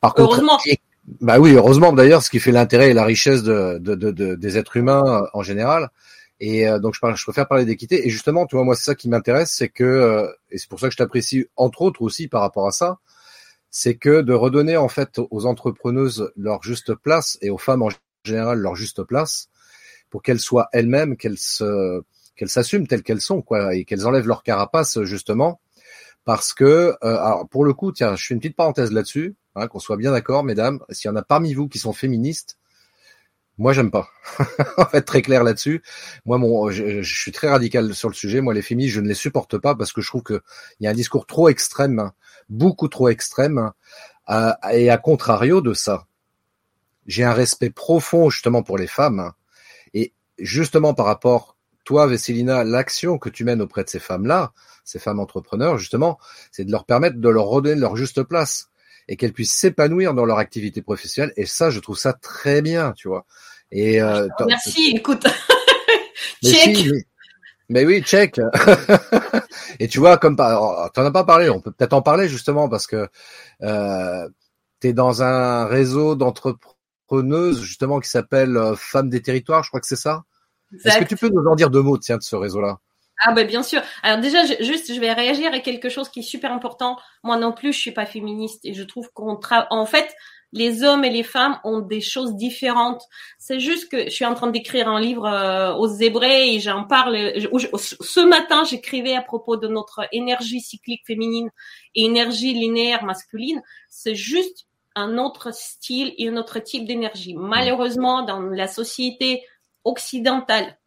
par 0.00 0.14
contre, 0.14 0.32
heureusement. 0.32 0.58
Bah 1.22 1.38
oui, 1.38 1.54
heureusement 1.54 1.94
d'ailleurs, 1.94 2.22
ce 2.22 2.28
qui 2.28 2.38
fait 2.38 2.52
l'intérêt 2.52 2.90
et 2.90 2.92
la 2.92 3.04
richesse 3.04 3.42
de, 3.42 3.78
de, 3.78 3.94
de, 3.94 4.34
des 4.34 4.58
êtres 4.58 4.76
humains 4.76 5.26
en 5.32 5.42
général. 5.42 5.88
Et 6.40 6.68
euh, 6.68 6.78
donc 6.78 6.94
je, 6.94 7.00
parle, 7.00 7.16
je 7.16 7.24
préfère 7.24 7.48
parler 7.48 7.64
d'équité. 7.64 8.06
Et 8.06 8.10
justement, 8.10 8.46
tu 8.46 8.56
vois, 8.56 8.64
moi 8.64 8.76
c'est 8.76 8.84
ça 8.84 8.94
qui 8.94 9.08
m'intéresse, 9.08 9.52
c'est 9.52 9.68
que 9.68 10.28
et 10.50 10.58
c'est 10.58 10.68
pour 10.68 10.80
ça 10.80 10.88
que 10.88 10.92
je 10.92 10.98
t'apprécie 10.98 11.46
entre 11.56 11.82
autres 11.82 12.02
aussi 12.02 12.28
par 12.28 12.42
rapport 12.42 12.66
à 12.66 12.72
ça, 12.72 12.98
c'est 13.70 13.96
que 13.96 14.22
de 14.22 14.32
redonner 14.32 14.76
en 14.76 14.88
fait 14.88 15.20
aux 15.30 15.46
entrepreneuses 15.46 16.32
leur 16.36 16.62
juste 16.62 16.94
place 16.94 17.38
et 17.42 17.50
aux 17.50 17.58
femmes 17.58 17.82
en 17.82 17.90
général 18.24 18.58
leur 18.58 18.74
juste 18.74 19.02
place 19.02 19.48
pour 20.10 20.22
qu'elles 20.22 20.40
soient 20.40 20.68
elles-mêmes, 20.72 21.16
qu'elles 21.16 21.38
se 21.38 22.02
qu'elles 22.36 22.48
s'assument 22.48 22.86
telles 22.86 23.02
qu'elles 23.02 23.20
sont 23.20 23.42
quoi 23.42 23.74
et 23.74 23.84
qu'elles 23.84 24.06
enlèvent 24.06 24.28
leur 24.28 24.42
carapace 24.42 25.02
justement 25.02 25.60
parce 26.24 26.54
que 26.54 26.64
euh, 26.64 26.96
alors 27.02 27.48
pour 27.48 27.64
le 27.64 27.74
coup 27.74 27.90
tiens 27.90 28.14
je 28.14 28.26
fais 28.26 28.34
une 28.34 28.40
petite 28.40 28.56
parenthèse 28.56 28.92
là-dessus 28.92 29.34
hein, 29.56 29.66
qu'on 29.66 29.80
soit 29.80 29.96
bien 29.96 30.12
d'accord 30.12 30.44
mesdames 30.44 30.78
s'il 30.90 31.08
y 31.08 31.12
en 31.12 31.16
a 31.16 31.22
parmi 31.22 31.52
vous 31.52 31.68
qui 31.68 31.80
sont 31.80 31.92
féministes 31.92 32.56
moi 33.58 33.72
j'aime 33.72 33.90
pas 33.90 34.08
en 34.78 34.86
fait 34.86 35.02
très 35.02 35.20
clair 35.20 35.44
là-dessus 35.44 35.82
moi 36.24 36.38
mon 36.38 36.70
je, 36.70 37.02
suis 37.02 37.32
très 37.32 37.48
radical 37.48 37.94
sur 37.94 38.08
le 38.08 38.14
sujet 38.14 38.40
moi 38.40 38.54
les 38.54 38.62
féministes 38.62 38.94
je 38.94 39.00
ne 39.00 39.08
les 39.08 39.14
supporte 39.14 39.58
pas 39.58 39.74
parce 39.74 39.92
que 39.92 40.00
je 40.00 40.06
trouve 40.06 40.22
que 40.22 40.40
il 40.80 40.84
y 40.84 40.86
a 40.86 40.90
un 40.90 40.94
discours 40.94 41.26
trop 41.26 41.48
extrême 41.48 42.12
beaucoup 42.48 42.88
trop 42.88 43.08
extrême. 43.08 43.72
Euh, 44.30 44.52
et 44.72 44.90
à 44.90 44.98
contrario 44.98 45.60
de 45.60 45.74
ça, 45.74 46.06
j'ai 47.06 47.24
un 47.24 47.32
respect 47.32 47.70
profond 47.70 48.30
justement 48.30 48.62
pour 48.62 48.78
les 48.78 48.86
femmes. 48.86 49.32
Et 49.94 50.12
justement 50.38 50.94
par 50.94 51.06
rapport, 51.06 51.56
toi, 51.84 52.06
Vesselina, 52.06 52.64
l'action 52.64 53.18
que 53.18 53.30
tu 53.30 53.44
mènes 53.44 53.62
auprès 53.62 53.84
de 53.84 53.88
ces 53.88 53.98
femmes-là, 53.98 54.52
ces 54.84 54.98
femmes 54.98 55.20
entrepreneurs, 55.20 55.78
justement, 55.78 56.18
c'est 56.52 56.64
de 56.64 56.70
leur 56.70 56.84
permettre 56.84 57.16
de 57.16 57.28
leur 57.28 57.46
redonner 57.46 57.80
leur 57.80 57.96
juste 57.96 58.22
place 58.22 58.68
et 59.08 59.16
qu'elles 59.16 59.32
puissent 59.32 59.54
s'épanouir 59.54 60.14
dans 60.14 60.24
leur 60.24 60.38
activité 60.38 60.82
professionnelle. 60.82 61.32
Et 61.36 61.46
ça, 61.46 61.70
je 61.70 61.80
trouve 61.80 61.98
ça 61.98 62.12
très 62.12 62.62
bien, 62.62 62.92
tu 62.92 63.08
vois. 63.08 63.24
Et 63.70 64.00
euh, 64.00 64.28
merci. 64.46 64.92
Écoute, 64.94 65.26
check. 66.44 66.90
Mais 67.68 67.84
oui, 67.84 68.02
check. 68.02 68.40
et 69.80 69.88
tu 69.88 69.98
vois, 69.98 70.16
comme 70.16 70.36
pas, 70.36 70.90
t'en 70.94 71.04
as 71.04 71.10
pas 71.10 71.24
parlé, 71.24 71.50
on 71.50 71.60
peut 71.60 71.70
peut-être 71.70 71.92
en 71.92 72.02
parler 72.02 72.28
justement 72.28 72.68
parce 72.68 72.86
que 72.86 73.08
euh, 73.62 74.28
tu 74.80 74.88
es 74.88 74.92
dans 74.92 75.22
un 75.22 75.66
réseau 75.66 76.14
d'entrepreneuses 76.14 77.60
justement 77.60 78.00
qui 78.00 78.08
s'appelle 78.08 78.56
euh, 78.56 78.74
Femmes 78.74 79.10
des 79.10 79.20
territoires, 79.20 79.62
je 79.64 79.68
crois 79.68 79.80
que 79.80 79.86
c'est 79.86 79.96
ça? 79.96 80.24
Est-ce 80.84 80.98
que 80.98 81.04
tu 81.04 81.16
peux 81.16 81.28
nous 81.28 81.46
en 81.46 81.56
dire 81.56 81.70
deux 81.70 81.82
mots 81.82 81.98
tiens, 81.98 82.18
de 82.18 82.22
ce 82.22 82.36
réseau-là? 82.36 82.78
Ah 83.20 83.32
ben 83.32 83.46
bien 83.46 83.62
sûr. 83.62 83.82
Alors 84.02 84.20
déjà, 84.20 84.44
juste, 84.60 84.94
je 84.94 85.00
vais 85.00 85.12
réagir 85.12 85.52
à 85.52 85.58
quelque 85.60 85.88
chose 85.88 86.08
qui 86.08 86.20
est 86.20 86.22
super 86.22 86.52
important. 86.52 86.96
Moi 87.24 87.36
non 87.36 87.52
plus, 87.52 87.72
je 87.72 87.78
suis 87.78 87.92
pas 87.92 88.06
féministe 88.06 88.60
et 88.64 88.74
je 88.74 88.82
trouve 88.84 89.10
qu'on 89.12 89.36
travaille. 89.36 89.66
En 89.70 89.86
fait, 89.86 90.14
les 90.52 90.82
hommes 90.82 91.04
et 91.04 91.10
les 91.10 91.22
femmes 91.22 91.58
ont 91.64 91.80
des 91.80 92.00
choses 92.00 92.34
différentes. 92.36 93.02
C'est 93.38 93.60
juste 93.60 93.90
que 93.90 94.04
je 94.04 94.10
suis 94.10 94.24
en 94.24 94.34
train 94.34 94.46
d'écrire 94.48 94.88
un 94.88 95.00
livre 95.00 95.26
euh, 95.26 95.74
aux 95.74 95.88
Zébrés 95.88 96.54
et 96.54 96.60
j'en 96.60 96.84
parle. 96.84 97.16
ce 97.16 98.20
matin, 98.20 98.64
j'écrivais 98.64 99.14
à 99.14 99.22
propos 99.22 99.56
de 99.56 99.68
notre 99.68 100.06
énergie 100.12 100.60
cyclique 100.60 101.02
féminine 101.06 101.50
et 101.94 102.04
énergie 102.04 102.54
linéaire 102.54 103.04
masculine. 103.04 103.62
C'est 103.88 104.14
juste 104.14 104.66
un 104.94 105.18
autre 105.18 105.52
style 105.52 106.14
et 106.18 106.28
un 106.28 106.36
autre 106.36 106.58
type 106.60 106.86
d'énergie. 106.86 107.34
Malheureusement, 107.34 108.22
dans 108.22 108.40
la 108.40 108.68
société 108.68 109.42
occidentale, 109.84 110.78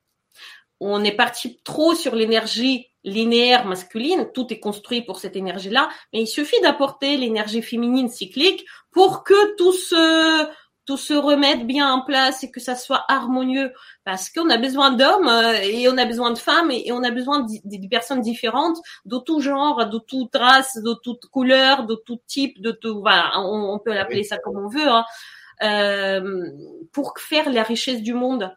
on 0.81 1.03
est 1.03 1.15
parti 1.15 1.59
trop 1.63 1.93
sur 1.93 2.15
l'énergie 2.15 2.88
linéaire 3.03 3.65
masculine, 3.65 4.27
tout 4.33 4.51
est 4.51 4.59
construit 4.59 5.03
pour 5.03 5.19
cette 5.19 5.35
énergie-là, 5.35 5.89
mais 6.11 6.21
il 6.21 6.27
suffit 6.27 6.59
d'apporter 6.61 7.17
l'énergie 7.17 7.61
féminine 7.61 8.09
cyclique 8.09 8.65
pour 8.91 9.23
que 9.23 9.55
tout 9.55 9.73
se 9.73 10.47
tout 10.88 10.97
se 10.97 11.13
remette 11.13 11.67
bien 11.67 11.93
en 11.93 12.01
place 12.01 12.43
et 12.43 12.50
que 12.50 12.59
ça 12.59 12.75
soit 12.75 13.05
harmonieux. 13.07 13.71
Parce 14.03 14.31
qu'on 14.31 14.50
a 14.50 14.57
besoin 14.57 14.91
d'hommes 14.91 15.27
euh, 15.27 15.53
et 15.61 15.88
on 15.88 15.97
a 15.97 16.05
besoin 16.05 16.31
de 16.31 16.39
femmes 16.39 16.71
et 16.71 16.91
on 16.91 17.03
a 17.03 17.11
besoin 17.11 17.41
de, 17.41 17.88
personnes 17.88 18.21
différentes 18.21 18.77
de 19.05 19.17
tout 19.19 19.41
genre, 19.41 19.88
de 19.88 20.00
toute 20.00 20.35
race, 20.35 20.77
de 20.77 20.95
toute 21.03 21.27
couleur, 21.27 21.85
de 21.85 21.95
tout 21.95 22.19
type, 22.25 22.59
de 22.61 22.71
tout 22.71 23.00
voilà, 23.00 23.31
on, 23.38 23.77
peut 23.77 23.93
l'appeler 23.93 24.23
ça 24.23 24.39
comme 24.39 24.57
on 24.57 24.67
veut 24.67 24.89
hein, 24.89 25.05
euh, 25.63 26.50
pour 26.91 27.13
faire 27.19 27.51
la 27.51 27.61
richesse 27.61 28.01
du 28.01 28.15
monde 28.15 28.51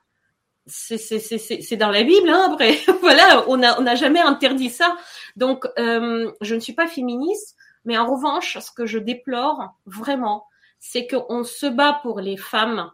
c'est 0.66 1.76
dans 1.76 1.90
la 1.90 2.02
Bible, 2.02 2.28
hein, 2.28 2.50
après. 2.52 2.78
voilà, 3.00 3.44
on 3.48 3.58
n'a 3.58 3.80
on 3.80 3.86
a 3.86 3.94
jamais 3.94 4.20
interdit 4.20 4.70
ça. 4.70 4.96
Donc, 5.36 5.66
euh, 5.78 6.30
je 6.40 6.54
ne 6.54 6.60
suis 6.60 6.72
pas 6.72 6.86
féministe, 6.86 7.56
mais 7.84 7.98
en 7.98 8.06
revanche, 8.06 8.58
ce 8.58 8.70
que 8.70 8.86
je 8.86 8.98
déplore 8.98 9.74
vraiment, 9.86 10.46
c'est 10.78 11.06
qu'on 11.06 11.44
se 11.44 11.66
bat 11.66 12.00
pour 12.02 12.20
les 12.20 12.36
femmes 12.36 12.90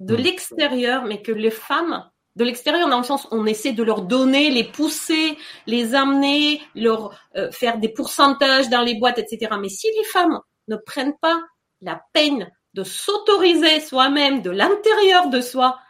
de 0.00 0.14
mm. 0.14 0.20
l'extérieur, 0.20 1.04
mais 1.04 1.22
que 1.22 1.32
les 1.32 1.50
femmes 1.50 2.08
de 2.36 2.44
l'extérieur, 2.44 2.88
dans 2.88 2.98
le 2.98 3.04
sens, 3.04 3.26
on 3.32 3.46
essaie 3.46 3.72
de 3.72 3.82
leur 3.82 4.02
donner, 4.02 4.50
les 4.50 4.62
pousser, 4.62 5.36
les 5.66 5.96
amener, 5.96 6.62
leur 6.76 7.18
euh, 7.36 7.50
faire 7.50 7.78
des 7.78 7.88
pourcentages 7.88 8.68
dans 8.68 8.82
les 8.82 8.94
boîtes, 8.94 9.18
etc. 9.18 9.56
Mais 9.60 9.68
si 9.68 9.88
les 9.96 10.04
femmes 10.04 10.40
ne 10.68 10.76
prennent 10.76 11.16
pas 11.20 11.40
la 11.80 12.00
peine 12.12 12.48
de 12.74 12.84
s'autoriser 12.84 13.80
soi-même 13.80 14.40
de 14.42 14.50
l'intérieur 14.50 15.30
de 15.30 15.40
soi 15.40 15.80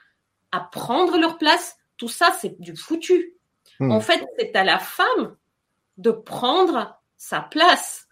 à 0.53 0.61
prendre 0.61 1.19
leur 1.19 1.39
place, 1.39 1.77
tout 1.97 2.09
ça, 2.09 2.33
c'est 2.39 2.61
du 2.61 2.77
foutu. 2.77 3.35
Hmm. 3.81 3.91
En 3.91 4.01
fait, 4.01 4.25
c'est 4.39 4.55
à 4.57 4.65
la 4.65 4.79
femme 4.79 5.37
de 5.97 6.11
prendre 6.11 6.99
sa 7.17 7.41
place 7.41 8.07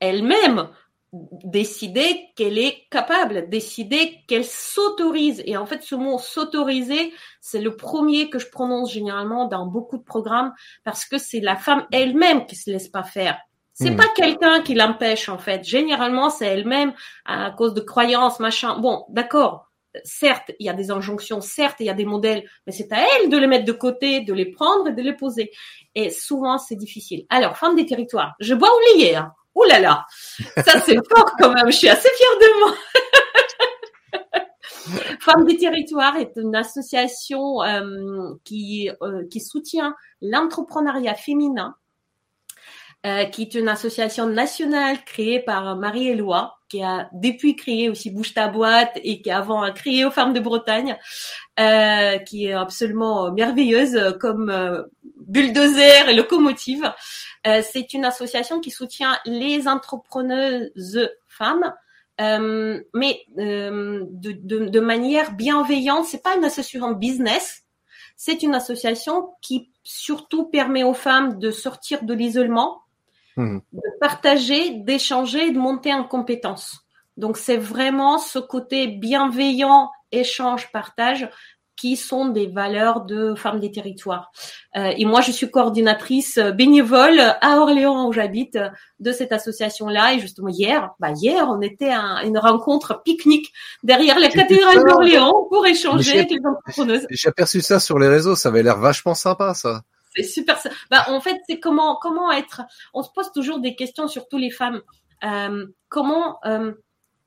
elle-même, 0.00 0.68
décider 1.12 2.26
qu'elle 2.36 2.58
est 2.58 2.86
capable, 2.90 3.48
décider 3.48 4.20
qu'elle 4.28 4.44
s'autorise. 4.44 5.42
Et 5.46 5.56
en 5.56 5.66
fait, 5.66 5.82
ce 5.82 5.94
mot 5.94 6.18
s'autoriser, 6.18 7.12
c'est 7.40 7.60
le 7.60 7.76
premier 7.76 8.28
que 8.28 8.38
je 8.38 8.48
prononce 8.48 8.92
généralement 8.92 9.46
dans 9.46 9.66
beaucoup 9.66 9.96
de 9.96 10.02
programmes 10.02 10.52
parce 10.84 11.04
que 11.04 11.18
c'est 11.18 11.40
la 11.40 11.56
femme 11.56 11.86
elle-même 11.92 12.46
qui 12.46 12.56
se 12.56 12.70
laisse 12.70 12.88
pas 12.88 13.04
faire. 13.04 13.38
C'est 13.72 13.92
hmm. 13.92 13.96
pas 13.96 14.08
quelqu'un 14.14 14.60
qui 14.60 14.74
l'empêche 14.74 15.28
en 15.28 15.38
fait. 15.38 15.64
Généralement, 15.64 16.30
c'est 16.30 16.46
elle-même 16.46 16.92
à 17.24 17.52
cause 17.52 17.74
de 17.74 17.80
croyances, 17.80 18.40
machin. 18.40 18.78
Bon, 18.78 19.06
d'accord 19.08 19.67
certes, 20.04 20.52
il 20.58 20.66
y 20.66 20.68
a 20.68 20.74
des 20.74 20.90
injonctions, 20.90 21.40
certes, 21.40 21.76
il 21.80 21.86
y 21.86 21.90
a 21.90 21.94
des 21.94 22.04
modèles, 22.04 22.48
mais 22.66 22.72
c'est 22.72 22.92
à 22.92 22.98
elle 22.98 23.30
de 23.30 23.36
les 23.36 23.46
mettre 23.46 23.64
de 23.64 23.72
côté, 23.72 24.20
de 24.20 24.32
les 24.32 24.50
prendre 24.50 24.88
et 24.88 24.92
de 24.92 25.02
les 25.02 25.14
poser. 25.14 25.50
Et 25.94 26.10
souvent, 26.10 26.58
c'est 26.58 26.76
difficile. 26.76 27.24
Alors, 27.30 27.56
femme 27.56 27.76
des 27.76 27.86
territoires, 27.86 28.34
je 28.40 28.54
bois 28.54 28.70
oublier. 28.76 29.16
Hein. 29.16 29.32
Ouh 29.54 29.64
là 29.64 29.80
là, 29.80 30.06
ça 30.64 30.80
c'est 30.84 30.96
fort 31.08 31.32
quand 31.38 31.52
même. 31.52 31.66
Je 31.66 31.76
suis 31.76 31.88
assez 31.88 32.08
fière 32.16 32.38
de 32.40 32.60
moi. 32.60 32.74
Femme 35.20 35.44
des 35.44 35.56
territoires 35.58 36.16
est 36.16 36.32
une 36.36 36.54
association 36.54 37.62
euh, 37.62 38.34
qui, 38.44 38.88
euh, 39.02 39.26
qui 39.28 39.40
soutient 39.40 39.94
l'entrepreneuriat 40.22 41.14
féminin 41.14 41.74
euh, 43.06 43.26
qui 43.26 43.42
est 43.42 43.54
une 43.54 43.68
association 43.68 44.26
nationale 44.26 45.04
créée 45.04 45.38
par 45.38 45.76
Marie-Éloi, 45.76 46.57
qui 46.68 46.82
a 46.82 47.08
depuis 47.12 47.56
créé 47.56 47.88
aussi 47.88 48.10
Bouge 48.10 48.34
ta 48.34 48.48
boîte 48.48 48.98
et 49.02 49.22
qui 49.22 49.30
avant 49.30 49.62
a 49.62 49.70
créé 49.70 50.04
aux 50.04 50.10
femmes 50.10 50.32
de 50.32 50.40
Bretagne, 50.40 50.96
euh, 51.58 52.18
qui 52.18 52.46
est 52.46 52.52
absolument 52.52 53.32
merveilleuse 53.32 54.16
comme 54.20 54.50
euh, 54.50 54.82
bulldozer 55.26 56.08
et 56.08 56.14
locomotive. 56.14 56.92
Euh, 57.46 57.62
c'est 57.68 57.94
une 57.94 58.04
association 58.04 58.60
qui 58.60 58.70
soutient 58.70 59.18
les 59.24 59.68
entrepreneuses 59.68 61.10
femmes. 61.28 61.72
Euh, 62.20 62.80
mais 62.94 63.20
de, 63.36 64.32
de, 64.32 64.66
de, 64.66 64.80
manière 64.80 65.36
bienveillante. 65.36 66.04
C'est 66.04 66.20
pas 66.20 66.34
une 66.34 66.44
association 66.44 66.90
business, 66.90 67.62
c'est 68.16 68.42
une 68.42 68.56
association 68.56 69.30
qui 69.40 69.70
surtout 69.84 70.46
permet 70.46 70.82
aux 70.82 70.94
femmes 70.94 71.38
de 71.38 71.52
sortir 71.52 72.02
de 72.02 72.12
l'isolement, 72.12 72.82
Mmh. 73.38 73.60
de 73.72 73.98
partager, 74.00 74.70
d'échanger 74.70 75.52
de 75.52 75.58
monter 75.58 75.94
en 75.94 76.02
compétences. 76.02 76.80
Donc 77.16 77.36
c'est 77.36 77.56
vraiment 77.56 78.18
ce 78.18 78.40
côté 78.40 78.88
bienveillant, 78.88 79.92
échange, 80.10 80.72
partage 80.72 81.30
qui 81.76 81.96
sont 81.96 82.30
des 82.30 82.48
valeurs 82.48 83.02
de 83.02 83.36
femmes 83.36 83.60
des 83.60 83.70
territoires. 83.70 84.32
Euh, 84.76 84.92
et 84.98 85.04
moi, 85.04 85.20
je 85.20 85.30
suis 85.30 85.48
coordinatrice 85.48 86.40
bénévole 86.56 87.20
à 87.20 87.58
Orléans 87.58 88.08
où 88.08 88.12
j'habite 88.12 88.58
de 88.98 89.12
cette 89.12 89.30
association-là. 89.30 90.14
Et 90.14 90.18
justement 90.18 90.48
hier, 90.48 90.90
bah 90.98 91.12
hier, 91.12 91.46
on 91.48 91.60
était 91.60 91.90
à 91.90 92.24
une 92.24 92.38
rencontre 92.38 93.02
pique-nique 93.04 93.52
derrière 93.84 94.18
la 94.18 94.30
cathédrale 94.30 94.84
d'Orléans 94.84 95.46
pour 95.48 95.64
échanger 95.64 96.18
avec 96.18 96.30
les 96.32 96.40
entrepreneuses. 96.44 97.06
J'ai 97.10 97.28
aperçu 97.28 97.60
ça 97.60 97.78
sur 97.78 98.00
les 98.00 98.08
réseaux. 98.08 98.34
Ça 98.34 98.48
avait 98.48 98.64
l'air 98.64 98.78
vachement 98.78 99.14
sympa, 99.14 99.54
ça 99.54 99.82
c'est 100.18 100.24
super. 100.24 100.58
Bah, 100.90 101.04
en 101.08 101.20
fait, 101.20 101.36
c'est 101.48 101.60
comment 101.60 101.96
comment 101.96 102.30
être. 102.32 102.62
On 102.94 103.02
se 103.02 103.10
pose 103.10 103.30
toujours 103.32 103.60
des 103.60 103.74
questions, 103.74 104.08
surtout 104.08 104.38
les 104.38 104.50
femmes. 104.50 104.82
Euh, 105.24 105.66
comment 105.88 106.38
euh, 106.44 106.72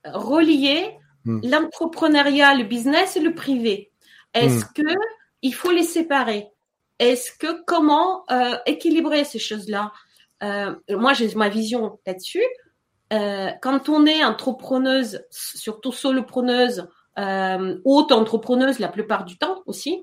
relier 0.04 0.96
hmm. 1.24 1.40
l'entrepreneuriat, 1.44 2.54
le 2.54 2.64
business 2.64 3.16
et 3.16 3.20
le 3.20 3.34
privé? 3.34 3.90
Est-ce 4.34 4.64
hmm. 4.64 4.72
que 4.74 4.94
il 5.42 5.54
faut 5.54 5.72
les 5.72 5.84
séparer? 5.84 6.48
Est-ce 6.98 7.32
que 7.32 7.64
comment 7.64 8.24
euh, 8.30 8.56
équilibrer 8.66 9.24
ces 9.24 9.38
choses-là? 9.38 9.92
Moi, 10.90 11.12
j'ai 11.12 11.32
ma 11.36 11.48
vision 11.48 12.00
là-dessus. 12.04 12.42
quand 13.10 13.88
on 13.88 14.06
est 14.06 14.24
entrepreneuse, 14.24 15.24
surtout 15.30 15.92
solopreneuse, 15.92 16.88
haute 17.16 18.10
entrepreneuse 18.10 18.80
la 18.80 18.88
plupart 18.88 19.24
du 19.24 19.38
temps 19.38 19.62
aussi, 19.66 20.02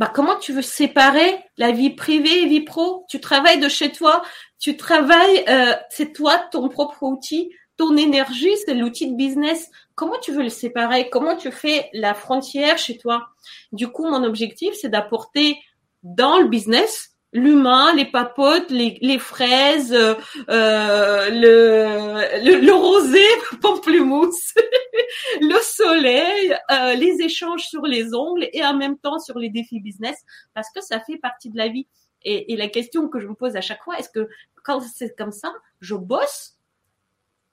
bah, 0.00 0.10
comment 0.12 0.36
tu 0.36 0.54
veux 0.54 0.62
séparer 0.62 1.44
la 1.58 1.72
vie 1.72 1.90
privée 1.90 2.44
et 2.44 2.46
vie 2.46 2.62
pro? 2.62 3.04
Tu 3.06 3.20
travailles 3.20 3.60
de 3.60 3.68
chez 3.68 3.92
toi, 3.92 4.22
tu 4.58 4.78
travailles, 4.78 5.44
euh, 5.46 5.74
c'est 5.90 6.14
toi 6.14 6.38
ton 6.50 6.70
propre 6.70 7.02
outil, 7.02 7.50
ton 7.76 7.98
énergie, 7.98 8.56
c'est 8.64 8.72
l'outil 8.72 9.10
de 9.10 9.14
business. 9.14 9.70
Comment 9.96 10.18
tu 10.22 10.32
veux 10.32 10.42
le 10.42 10.48
séparer? 10.48 11.10
Comment 11.10 11.36
tu 11.36 11.52
fais 11.52 11.90
la 11.92 12.14
frontière 12.14 12.78
chez 12.78 12.96
toi? 12.96 13.28
Du 13.72 13.88
coup, 13.88 14.08
mon 14.08 14.24
objectif, 14.24 14.72
c'est 14.72 14.88
d'apporter 14.88 15.58
dans 16.02 16.40
le 16.40 16.48
business 16.48 17.09
l'humain, 17.32 17.94
les 17.94 18.04
papotes, 18.04 18.70
les, 18.70 18.98
les 19.00 19.18
fraises, 19.18 19.92
euh, 19.92 20.14
le, 20.48 22.44
le, 22.44 22.60
le, 22.60 22.72
rosé, 22.72 23.24
pamplemousse, 23.62 24.54
le 25.40 25.58
soleil, 25.62 26.56
euh, 26.70 26.94
les 26.94 27.22
échanges 27.22 27.66
sur 27.66 27.82
les 27.82 28.14
ongles 28.14 28.48
et 28.52 28.64
en 28.64 28.76
même 28.76 28.98
temps 28.98 29.18
sur 29.18 29.38
les 29.38 29.48
défis 29.50 29.80
business 29.80 30.16
parce 30.54 30.68
que 30.74 30.80
ça 30.80 31.00
fait 31.00 31.18
partie 31.18 31.50
de 31.50 31.56
la 31.56 31.68
vie. 31.68 31.86
Et, 32.22 32.52
et 32.52 32.56
la 32.56 32.68
question 32.68 33.08
que 33.08 33.20
je 33.20 33.26
me 33.26 33.34
pose 33.34 33.56
à 33.56 33.60
chaque 33.60 33.82
fois, 33.82 33.98
est-ce 33.98 34.10
que 34.10 34.28
quand 34.62 34.80
c'est 34.80 35.16
comme 35.16 35.32
ça, 35.32 35.52
je 35.80 35.94
bosse 35.94 36.56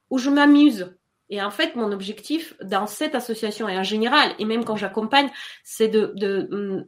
ou 0.09 0.17
je 0.17 0.29
m'amuse? 0.29 0.93
Et 1.29 1.41
en 1.41 1.51
fait, 1.51 1.75
mon 1.75 1.91
objectif 1.91 2.55
dans 2.61 2.87
cette 2.87 3.13
association 3.13 3.67
et 3.67 3.77
en 3.77 3.83
général, 3.83 4.33
et 4.39 4.45
même 4.45 4.63
quand 4.63 4.77
j'accompagne, 4.77 5.29
c'est 5.63 5.89
de, 5.89 6.13
de 6.15 6.47
hum, 6.51 6.85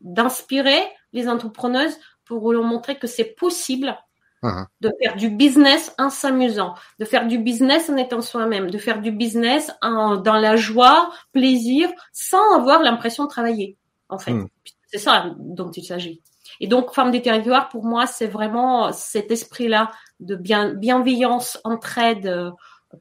d'inspirer 0.00 0.80
les 1.12 1.28
entrepreneuses 1.28 1.98
pour 2.30 2.52
leur 2.52 2.62
montrer 2.62 2.94
que 2.94 3.08
c'est 3.08 3.24
possible 3.24 3.98
uh-huh. 4.44 4.66
de 4.80 4.92
faire 5.02 5.16
du 5.16 5.30
business 5.30 5.92
en 5.98 6.10
s'amusant, 6.10 6.74
de 7.00 7.04
faire 7.04 7.26
du 7.26 7.38
business 7.38 7.90
en 7.90 7.96
étant 7.96 8.20
soi-même, 8.20 8.70
de 8.70 8.78
faire 8.78 9.00
du 9.00 9.10
business 9.10 9.72
en, 9.82 10.14
dans 10.14 10.36
la 10.36 10.54
joie, 10.54 11.10
plaisir, 11.32 11.90
sans 12.12 12.54
avoir 12.54 12.82
l'impression 12.82 13.24
de 13.24 13.28
travailler. 13.28 13.76
En 14.08 14.18
fait, 14.18 14.32
hmm. 14.32 14.46
c'est 14.86 14.98
ça 14.98 15.34
dont 15.38 15.72
il 15.72 15.82
s'agit. 15.84 16.22
Et 16.60 16.68
donc, 16.68 16.94
Femme 16.94 17.10
des 17.10 17.20
territoires, 17.20 17.68
pour 17.68 17.84
moi, 17.84 18.06
c'est 18.06 18.28
vraiment 18.28 18.92
cet 18.92 19.32
esprit-là 19.32 19.90
de 20.20 20.36
bien, 20.36 20.72
bienveillance, 20.74 21.58
entraide, 21.64 22.26
euh, 22.26 22.52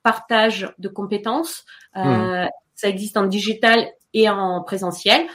partage 0.02 0.74
de 0.80 0.88
compétences. 0.88 1.66
Euh, 1.96 2.46
hmm. 2.46 2.50
Ça 2.74 2.90
existe 2.90 3.16
en 3.16 3.28
digital 3.28 3.88
et 4.16 4.28
en 4.28 4.64
présentiel. 4.64 5.28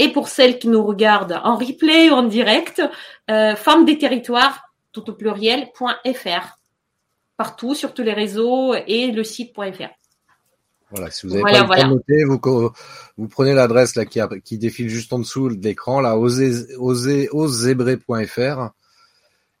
Et 0.00 0.08
pour 0.08 0.28
celles 0.28 0.58
qui 0.58 0.68
nous 0.68 0.82
regardent 0.82 1.38
en 1.44 1.56
replay 1.56 2.08
ou 2.08 2.14
en 2.14 2.22
direct, 2.22 2.82
euh, 3.30 3.54
femmes 3.54 3.84
des 3.84 3.98
territoires, 3.98 4.72
tout 4.92 5.10
au 5.10 5.12
pluriel.fr. 5.12 6.56
Partout, 7.36 7.74
sur 7.74 7.92
tous 7.92 8.02
les 8.02 8.14
réseaux 8.14 8.74
et 8.86 9.12
le 9.12 9.22
site.fr. 9.22 9.90
Voilà, 10.90 11.10
si 11.10 11.26
vous 11.26 11.34
avez 11.34 11.42
pas 11.42 11.52
le 11.52 11.58
temps 11.82 11.88
de 11.88 11.94
noter, 11.94 12.24
vous, 12.24 12.40
vous 13.18 13.28
prenez 13.28 13.52
l'adresse 13.52 13.94
là 13.94 14.06
qui, 14.06 14.20
qui, 14.42 14.56
défile 14.56 14.88
juste 14.88 15.12
en 15.12 15.18
dessous 15.18 15.54
de 15.54 15.62
l'écran, 15.62 16.00
là, 16.00 16.16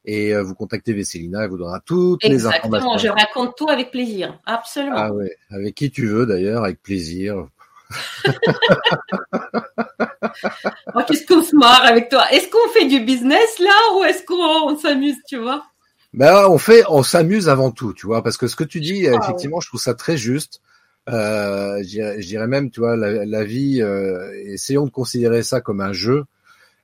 et 0.06 0.34
euh, 0.34 0.42
vous 0.42 0.54
contactez 0.54 0.94
Vesselina, 0.94 1.44
elle 1.44 1.50
vous 1.50 1.58
donnera 1.58 1.80
toutes 1.80 2.24
les 2.24 2.46
informations. 2.46 2.94
Exactement, 2.94 2.96
je 2.96 3.08
raconte 3.08 3.58
tout 3.58 3.68
avec 3.68 3.90
plaisir, 3.90 4.38
absolument. 4.46 4.96
Ah 4.96 5.12
ouais, 5.12 5.36
avec 5.50 5.74
qui 5.74 5.90
tu 5.90 6.06
veux 6.06 6.24
d'ailleurs, 6.24 6.64
avec 6.64 6.82
plaisir. 6.82 7.46
oh, 10.94 11.00
Qu'est-ce 11.06 11.26
qu'on 11.26 11.42
se 11.42 11.56
marre 11.56 11.84
avec 11.84 12.08
toi 12.08 12.30
Est-ce 12.30 12.48
qu'on 12.48 12.68
fait 12.72 12.86
du 12.86 13.00
business 13.00 13.58
là 13.58 13.96
ou 13.96 14.04
est-ce 14.04 14.24
qu'on 14.24 14.76
s'amuse, 14.76 15.16
tu 15.26 15.38
vois? 15.38 15.64
Ben 16.12 16.46
on 16.48 16.58
fait, 16.58 16.82
on 16.88 17.02
s'amuse 17.02 17.48
avant 17.48 17.70
tout, 17.70 17.92
tu 17.92 18.06
vois, 18.06 18.22
parce 18.22 18.36
que 18.36 18.48
ce 18.48 18.56
que 18.56 18.64
tu 18.64 18.80
dis, 18.80 19.06
ah 19.06 19.16
effectivement, 19.22 19.60
je 19.60 19.68
trouve 19.68 19.80
ça 19.80 19.94
très 19.94 20.16
juste. 20.16 20.60
Euh, 21.08 21.82
je 21.82 22.26
dirais 22.26 22.48
même, 22.48 22.70
tu 22.70 22.80
vois, 22.80 22.96
la, 22.96 23.24
la 23.24 23.44
vie, 23.44 23.80
euh, 23.80 24.32
essayons 24.46 24.84
de 24.84 24.90
considérer 24.90 25.42
ça 25.42 25.60
comme 25.60 25.80
un 25.80 25.92
jeu 25.92 26.24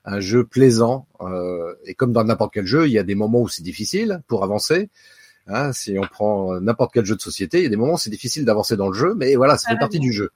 un 0.07 0.21
jeu 0.21 0.45
plaisant. 0.45 1.07
Euh, 1.21 1.75
et 1.85 1.95
comme 1.95 2.13
dans 2.13 2.25
n'importe 2.25 2.55
quel 2.55 2.67
jeu, 2.67 2.87
il 2.87 2.93
y 2.93 2.99
a 2.99 3.03
des 3.03 3.15
moments 3.15 3.41
où 3.41 3.49
c'est 3.49 3.63
difficile 3.63 4.23
pour 4.29 4.45
avancer. 4.45 4.89
Hein, 5.49 5.73
si 5.73 5.97
on 5.99 6.07
prend 6.07 6.59
n'importe 6.61 6.93
quel 6.95 7.05
jeu 7.05 7.15
de 7.15 7.21
société, 7.21 7.59
il 7.59 7.65
y 7.65 7.67
a 7.67 7.71
des 7.71 7.77
moments 7.77 7.95
où 7.95 7.99
c'est 7.99 8.11
difficile 8.11 8.45
d'avancer 8.45 8.77
dans 8.77 8.89
le 8.89 8.95
jeu, 8.95 9.15
mais 9.15 9.37
voilà, 9.37 9.59
ça 9.59 9.71
fait 9.71 9.79
partie 9.79 10.01
du 10.01 10.13
jeu. 10.13 10.31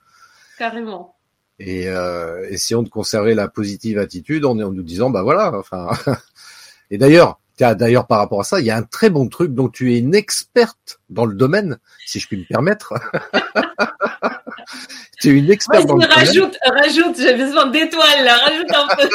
Carrément. 0.59 1.17
Et 1.63 1.89
euh, 1.89 2.49
essayons 2.49 2.83
de 2.83 2.89
conserver 2.89 3.35
la 3.35 3.47
positive 3.47 3.99
attitude 3.99 4.47
en, 4.47 4.59
en 4.59 4.73
nous 4.73 4.83
disant, 4.83 5.11
bah 5.11 5.23
voilà, 5.23 5.53
enfin. 5.55 5.91
et 6.91 6.97
d'ailleurs, 6.97 7.39
d'ailleurs 7.59 8.07
par 8.07 8.19
rapport 8.19 8.41
à 8.41 8.45
ça, 8.45 8.61
il 8.61 8.67
y 8.67 8.71
a 8.71 8.77
un 8.77 8.83
très 8.83 9.11
bon 9.11 9.29
truc 9.29 9.53
dont 9.53 9.69
tu 9.69 9.95
es 9.95 9.99
une 9.99 10.15
experte 10.15 11.01
dans 11.11 11.27
le 11.27 11.35
domaine, 11.35 11.79
si 12.07 12.19
je 12.19 12.27
puis 12.27 12.39
me 12.39 12.45
permettre. 12.45 12.95
tu 15.21 15.29
es 15.29 15.33
une 15.39 15.51
experte 15.51 15.87
dans 15.87 15.97
le 15.97 16.07
rajoute, 16.07 16.57
domaine. 16.67 16.83
Rajoute, 16.83 17.17
j'ai 17.19 17.37
besoin 17.37 17.67
d'étoiles 17.67 18.25
là, 18.25 18.39
rajoute 18.39 18.73
un 18.73 18.89
peu. 18.97 19.09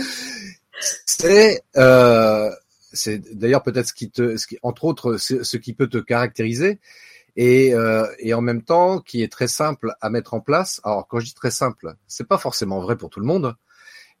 c'est 1.06 1.62
euh, 1.76 2.50
c'est 2.92 3.18
d'ailleurs 3.36 3.62
peut-être 3.62 3.86
ce 3.86 3.94
qui 3.94 4.10
te, 4.10 4.36
ce 4.36 4.48
qui, 4.48 4.58
entre 4.62 4.84
autres, 4.84 5.16
ce 5.16 5.56
qui 5.56 5.74
peut 5.74 5.88
te 5.88 5.98
caractériser, 5.98 6.80
et, 7.36 7.74
euh, 7.74 8.06
et 8.18 8.34
en 8.34 8.40
même 8.40 8.62
temps 8.62 9.00
qui 9.00 9.22
est 9.22 9.32
très 9.32 9.48
simple 9.48 9.94
à 10.00 10.10
mettre 10.10 10.34
en 10.34 10.40
place. 10.40 10.80
Alors 10.84 11.08
quand 11.08 11.20
je 11.20 11.26
dis 11.26 11.34
très 11.34 11.50
simple, 11.50 11.94
c'est 12.06 12.28
pas 12.28 12.38
forcément 12.38 12.80
vrai 12.80 12.96
pour 12.96 13.10
tout 13.10 13.20
le 13.20 13.26
monde, 13.26 13.54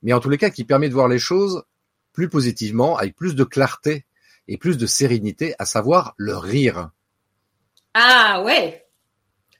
mais 0.02 0.12
en 0.12 0.20
tous 0.20 0.30
les 0.30 0.38
cas 0.38 0.50
qui 0.50 0.64
permet 0.64 0.88
de 0.88 0.94
voir 0.94 1.08
les 1.08 1.18
choses 1.18 1.64
plus 2.12 2.28
positivement, 2.28 2.96
avec 2.96 3.16
plus 3.16 3.34
de 3.34 3.44
clarté 3.44 4.06
et 4.48 4.56
plus 4.56 4.78
de 4.78 4.86
sérénité, 4.86 5.54
à 5.58 5.66
savoir 5.66 6.14
le 6.16 6.36
rire. 6.36 6.90
Ah 7.92 8.42
ouais. 8.44 8.86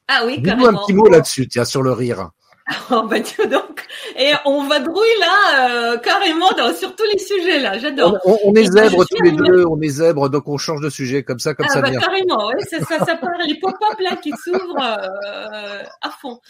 Ah 0.09 0.23
oui, 0.27 0.43
carrément. 0.43 0.69
un 0.69 0.85
petit 0.85 0.93
mot 0.93 1.09
là-dessus, 1.09 1.49
tiens, 1.49 1.65
sur 1.65 1.83
le 1.83 1.93
rire. 1.93 2.31
Oh 2.91 3.03
bah 3.03 3.19
donc, 3.51 3.87
et 4.17 4.33
on 4.47 4.67
va 4.67 4.79
drouiller 4.79 5.19
là 5.21 5.69
euh, 5.69 5.99
carrément 5.99 6.51
dans, 6.53 6.75
sur 6.75 6.97
tous 6.97 7.05
les 7.13 7.19
sujets 7.19 7.61
là. 7.61 7.79
J'adore. 7.79 8.19
On, 8.25 8.39
on, 8.45 8.55
est 8.55 8.65
zèbres 8.65 9.05
tous 9.07 9.23
les 9.23 9.33
deux, 9.33 9.65
on 9.67 9.81
est 9.81 9.89
zèbres, 9.89 10.31
donc 10.31 10.49
on 10.49 10.57
change 10.57 10.81
de 10.81 10.89
sujet 10.89 11.25
comme 11.25 11.39
ça, 11.39 11.55
comme 11.55 11.67
ah, 11.69 11.73
ça 11.73 11.81
bah, 11.83 11.91
Carrément, 11.91 12.49
oui, 12.49 12.63
ça, 12.63 12.81
ça, 12.81 12.99
ça 13.05 13.17
part 13.17 13.37
les 13.47 13.59
pop-up 13.59 14.01
là 14.01 14.17
qui 14.17 14.33
s'ouvrent 14.33 14.81
euh, 14.81 15.83
à 16.01 16.11
fond. 16.11 16.41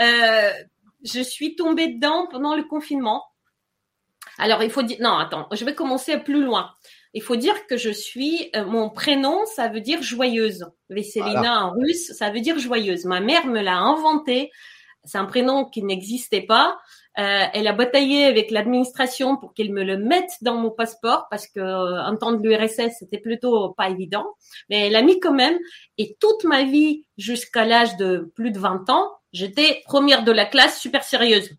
Euh, 0.00 0.50
je 1.04 1.20
suis 1.20 1.54
tombée 1.54 1.88
dedans 1.88 2.26
pendant 2.30 2.56
le 2.56 2.64
confinement. 2.64 3.24
Alors 4.38 4.62
il 4.62 4.70
faut 4.70 4.82
dire, 4.82 4.98
non, 5.00 5.18
attends, 5.18 5.48
je 5.52 5.64
vais 5.64 5.74
commencer 5.74 6.16
plus 6.18 6.44
loin. 6.44 6.70
Il 7.14 7.22
faut 7.22 7.36
dire 7.36 7.66
que 7.66 7.76
je 7.76 7.90
suis, 7.90 8.50
euh, 8.54 8.64
mon 8.64 8.90
prénom, 8.90 9.44
ça 9.46 9.68
veut 9.68 9.80
dire 9.80 10.02
joyeuse. 10.02 10.66
Vesselina 10.88 11.66
en 11.66 11.72
russe, 11.72 12.12
ça 12.12 12.30
veut 12.30 12.40
dire 12.40 12.58
joyeuse. 12.58 13.04
Ma 13.04 13.20
mère 13.20 13.46
me 13.46 13.60
l'a 13.60 13.78
inventé. 13.78 14.50
C'est 15.04 15.18
un 15.18 15.24
prénom 15.24 15.64
qui 15.64 15.82
n'existait 15.82 16.42
pas. 16.42 16.78
Euh, 17.18 17.44
elle 17.52 17.66
a 17.66 17.72
bataillé 17.72 18.26
avec 18.26 18.50
l'administration 18.50 19.36
pour 19.36 19.52
qu'elle 19.54 19.72
me 19.72 19.82
le 19.82 19.96
mette 19.96 20.30
dans 20.40 20.54
mon 20.54 20.70
passeport 20.70 21.26
parce 21.30 21.48
que 21.48 21.58
euh, 21.58 22.04
en 22.04 22.16
temps 22.16 22.32
de 22.32 22.46
l'URSS 22.46 22.96
c'était 22.98 23.18
plutôt 23.18 23.70
pas 23.70 23.88
évident, 23.88 24.26
mais 24.70 24.86
elle 24.86 24.96
a 24.96 25.02
mis 25.02 25.18
quand 25.18 25.32
même. 25.32 25.58
Et 25.96 26.16
toute 26.20 26.44
ma 26.44 26.62
vie 26.62 27.06
jusqu'à 27.16 27.64
l'âge 27.64 27.96
de 27.96 28.30
plus 28.36 28.52
de 28.52 28.58
20 28.58 28.88
ans, 28.90 29.10
j'étais 29.32 29.82
première 29.84 30.22
de 30.22 30.30
la 30.30 30.46
classe, 30.46 30.80
super 30.80 31.02
sérieuse. 31.02 31.50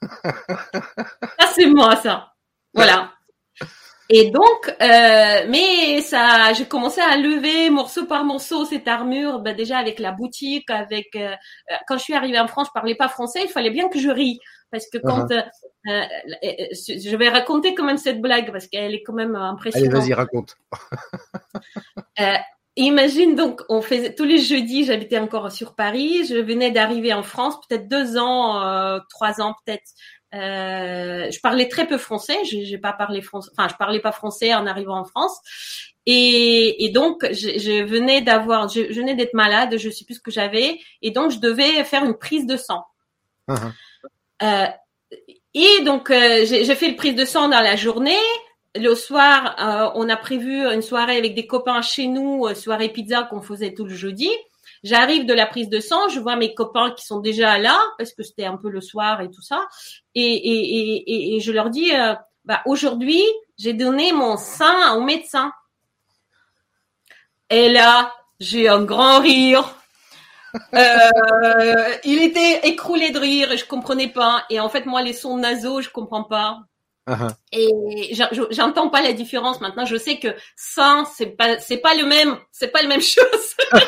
ça 0.02 1.46
c'est 1.54 1.66
moi 1.66 1.96
ça. 1.96 2.32
Voilà. 2.74 3.12
Et 4.14 4.30
donc, 4.30 4.68
euh, 4.68 5.46
mais 5.48 6.02
ça, 6.02 6.52
j'ai 6.52 6.66
commencé 6.66 7.00
à 7.00 7.16
lever 7.16 7.70
morceau 7.70 8.04
par 8.04 8.26
morceau 8.26 8.66
cette 8.66 8.86
armure. 8.86 9.40
Ben 9.40 9.56
déjà 9.56 9.78
avec 9.78 9.98
la 9.98 10.12
boutique, 10.12 10.68
avec 10.68 11.16
euh, 11.16 11.30
euh, 11.30 11.74
quand 11.88 11.96
je 11.96 12.02
suis 12.02 12.14
arrivée 12.14 12.38
en 12.38 12.46
France, 12.46 12.66
je 12.68 12.72
parlais 12.74 12.94
pas 12.94 13.08
français. 13.08 13.40
Il 13.44 13.48
fallait 13.48 13.70
bien 13.70 13.88
que 13.88 13.98
je 13.98 14.10
rie 14.10 14.38
parce 14.70 14.86
que 14.90 14.98
quand 14.98 15.30
uh-huh. 15.30 15.48
euh, 15.88 16.02
je 16.74 17.16
vais 17.16 17.30
raconter 17.30 17.74
quand 17.74 17.84
même 17.84 17.96
cette 17.96 18.20
blague 18.20 18.52
parce 18.52 18.66
qu'elle 18.66 18.94
est 18.94 19.02
quand 19.02 19.14
même 19.14 19.34
impressionnante. 19.34 19.94
Allez, 19.94 20.00
vas-y, 20.00 20.12
raconte. 20.12 20.56
Imagine 22.76 23.34
donc, 23.34 23.62
on 23.70 23.80
faisait 23.80 24.14
tous 24.14 24.24
les 24.24 24.38
jeudis, 24.38 24.84
j'habitais 24.84 25.18
encore 25.18 25.52
sur 25.52 25.74
Paris, 25.74 26.24
je 26.26 26.36
venais 26.36 26.70
d'arriver 26.70 27.12
en 27.12 27.22
France, 27.22 27.56
peut-être 27.66 27.86
deux 27.86 28.16
ans, 28.16 28.98
trois 29.10 29.42
ans 29.42 29.54
peut-être. 29.64 29.84
Euh, 30.34 31.30
je 31.30 31.40
parlais 31.40 31.68
très 31.68 31.86
peu 31.86 31.98
français, 31.98 32.38
j'ai 32.44 32.78
pas 32.78 32.94
parlé 32.94 33.20
français, 33.20 33.50
enfin 33.56 33.68
je 33.68 33.74
parlais 33.76 34.00
pas 34.00 34.12
français 34.12 34.54
en 34.54 34.66
arrivant 34.66 34.98
en 34.98 35.04
France. 35.04 35.38
Et, 36.06 36.84
et 36.84 36.88
donc 36.90 37.24
je, 37.30 37.58
je 37.58 37.84
venais 37.84 38.22
d'avoir, 38.22 38.68
je, 38.68 38.92
je, 38.92 39.00
venais 39.00 39.14
d'être 39.14 39.34
malade, 39.34 39.76
je 39.76 39.90
sais 39.90 40.04
plus 40.04 40.14
ce 40.14 40.20
que 40.20 40.30
j'avais, 40.30 40.80
et 41.02 41.10
donc 41.10 41.30
je 41.32 41.38
devais 41.38 41.84
faire 41.84 42.04
une 42.04 42.16
prise 42.16 42.46
de 42.46 42.56
sang. 42.56 42.82
Uh-huh. 43.48 43.72
Euh, 44.42 44.66
et 45.54 45.82
donc 45.84 46.10
euh, 46.10 46.46
j'ai 46.46 46.74
fait 46.74 46.88
une 46.88 46.96
prise 46.96 47.14
de 47.14 47.24
sang 47.24 47.48
dans 47.48 47.60
la 47.60 47.76
journée. 47.76 48.16
Le 48.74 48.94
soir, 48.94 49.54
euh, 49.60 49.92
on 49.96 50.08
a 50.08 50.16
prévu 50.16 50.64
une 50.64 50.80
soirée 50.80 51.18
avec 51.18 51.34
des 51.34 51.46
copains 51.46 51.82
chez 51.82 52.06
nous, 52.06 52.46
euh, 52.46 52.54
soirée 52.54 52.88
pizza 52.88 53.24
qu'on 53.24 53.42
faisait 53.42 53.74
tout 53.74 53.84
le 53.84 53.94
jeudi. 53.94 54.30
J'arrive 54.82 55.26
de 55.26 55.34
la 55.34 55.46
prise 55.46 55.68
de 55.68 55.78
sang, 55.78 56.08
je 56.08 56.18
vois 56.18 56.36
mes 56.36 56.54
copains 56.54 56.90
qui 56.90 57.04
sont 57.06 57.20
déjà 57.20 57.58
là 57.58 57.78
parce 57.98 58.12
que 58.12 58.22
c'était 58.22 58.46
un 58.46 58.56
peu 58.56 58.68
le 58.68 58.80
soir 58.80 59.20
et 59.20 59.30
tout 59.30 59.42
ça, 59.42 59.68
et, 60.14 60.22
et, 60.22 60.96
et, 60.96 61.36
et 61.36 61.40
je 61.40 61.52
leur 61.52 61.70
dis, 61.70 61.94
euh, 61.94 62.14
bah, 62.44 62.62
aujourd'hui, 62.66 63.22
j'ai 63.56 63.74
donné 63.74 64.12
mon 64.12 64.36
sein 64.36 64.94
au 64.94 65.02
médecin. 65.02 65.52
Et 67.50 67.68
là, 67.68 68.12
j'ai 68.40 68.68
un 68.68 68.82
grand 68.82 69.20
rire. 69.20 69.76
Euh, 70.74 71.94
il 72.04 72.20
était 72.22 72.68
écroulé 72.68 73.10
de 73.10 73.18
rire 73.18 73.50
et 73.52 73.56
je 73.56 73.64
comprenais 73.64 74.08
pas. 74.08 74.44
Et 74.50 74.60
en 74.60 74.68
fait, 74.68 74.84
moi, 74.84 75.00
les 75.00 75.14
sons 75.14 75.38
nasaux, 75.38 75.80
je 75.80 75.88
comprends 75.88 76.24
pas. 76.24 76.58
Uh-huh. 77.08 77.30
Et 77.50 78.14
j'entends 78.50 78.88
pas 78.88 79.02
la 79.02 79.12
différence 79.12 79.60
maintenant. 79.60 79.84
Je 79.84 79.96
sais 79.96 80.18
que 80.20 80.28
sang, 80.56 81.04
c'est 81.04 81.36
pas, 81.36 81.58
c'est 81.58 81.78
pas 81.78 81.94
le 81.94 82.06
même, 82.06 82.38
c'est 82.52 82.68
pas 82.68 82.82
la 82.82 82.88
même 82.88 83.00
chose. 83.02 83.56
le, 83.72 83.78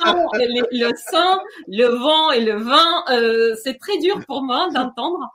sang, 0.00 0.28
le, 0.34 0.90
sang, 1.10 1.38
le 1.68 1.86
vent 1.86 2.32
et 2.32 2.40
le 2.40 2.56
vin, 2.56 3.04
euh, 3.10 3.54
c'est 3.62 3.78
très 3.78 3.98
dur 3.98 4.20
pour 4.26 4.42
moi 4.42 4.68
d'entendre. 4.74 5.28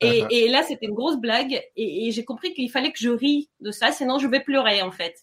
Et, 0.00 0.22
uh-huh. 0.22 0.26
et, 0.30 0.48
là, 0.48 0.62
c'était 0.62 0.86
une 0.86 0.94
grosse 0.94 1.16
blague. 1.16 1.62
Et, 1.76 2.08
et 2.08 2.10
j'ai 2.12 2.24
compris 2.24 2.54
qu'il 2.54 2.70
fallait 2.70 2.92
que 2.92 2.98
je 2.98 3.10
ris 3.10 3.50
de 3.60 3.70
ça, 3.70 3.92
sinon 3.92 4.18
je 4.18 4.26
vais 4.26 4.40
pleurer 4.40 4.80
en 4.82 4.92
fait. 4.92 5.16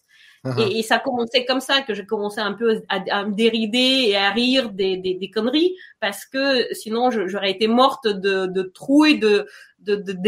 Uh-huh. 0.44 0.60
Et, 0.60 0.78
et, 0.80 0.82
ça 0.82 0.98
commençait 0.98 1.46
comme 1.46 1.60
ça 1.60 1.80
que 1.80 1.94
j'ai 1.94 2.04
commencé 2.04 2.38
un 2.38 2.52
peu 2.52 2.82
à, 2.90 3.02
à, 3.10 3.24
me 3.24 3.34
dérider 3.34 4.08
et 4.08 4.16
à 4.16 4.30
rire 4.30 4.70
des, 4.70 4.98
des, 4.98 5.14
des 5.14 5.30
conneries 5.30 5.74
parce 6.00 6.26
que 6.26 6.72
sinon 6.74 7.10
j'aurais 7.10 7.50
été 7.50 7.66
morte 7.66 8.06
de, 8.06 8.44
de 8.44 8.62
trouille, 8.62 9.18
de, 9.18 9.46
de, 9.78 9.96
de, 9.96 10.12
de, 10.12 10.22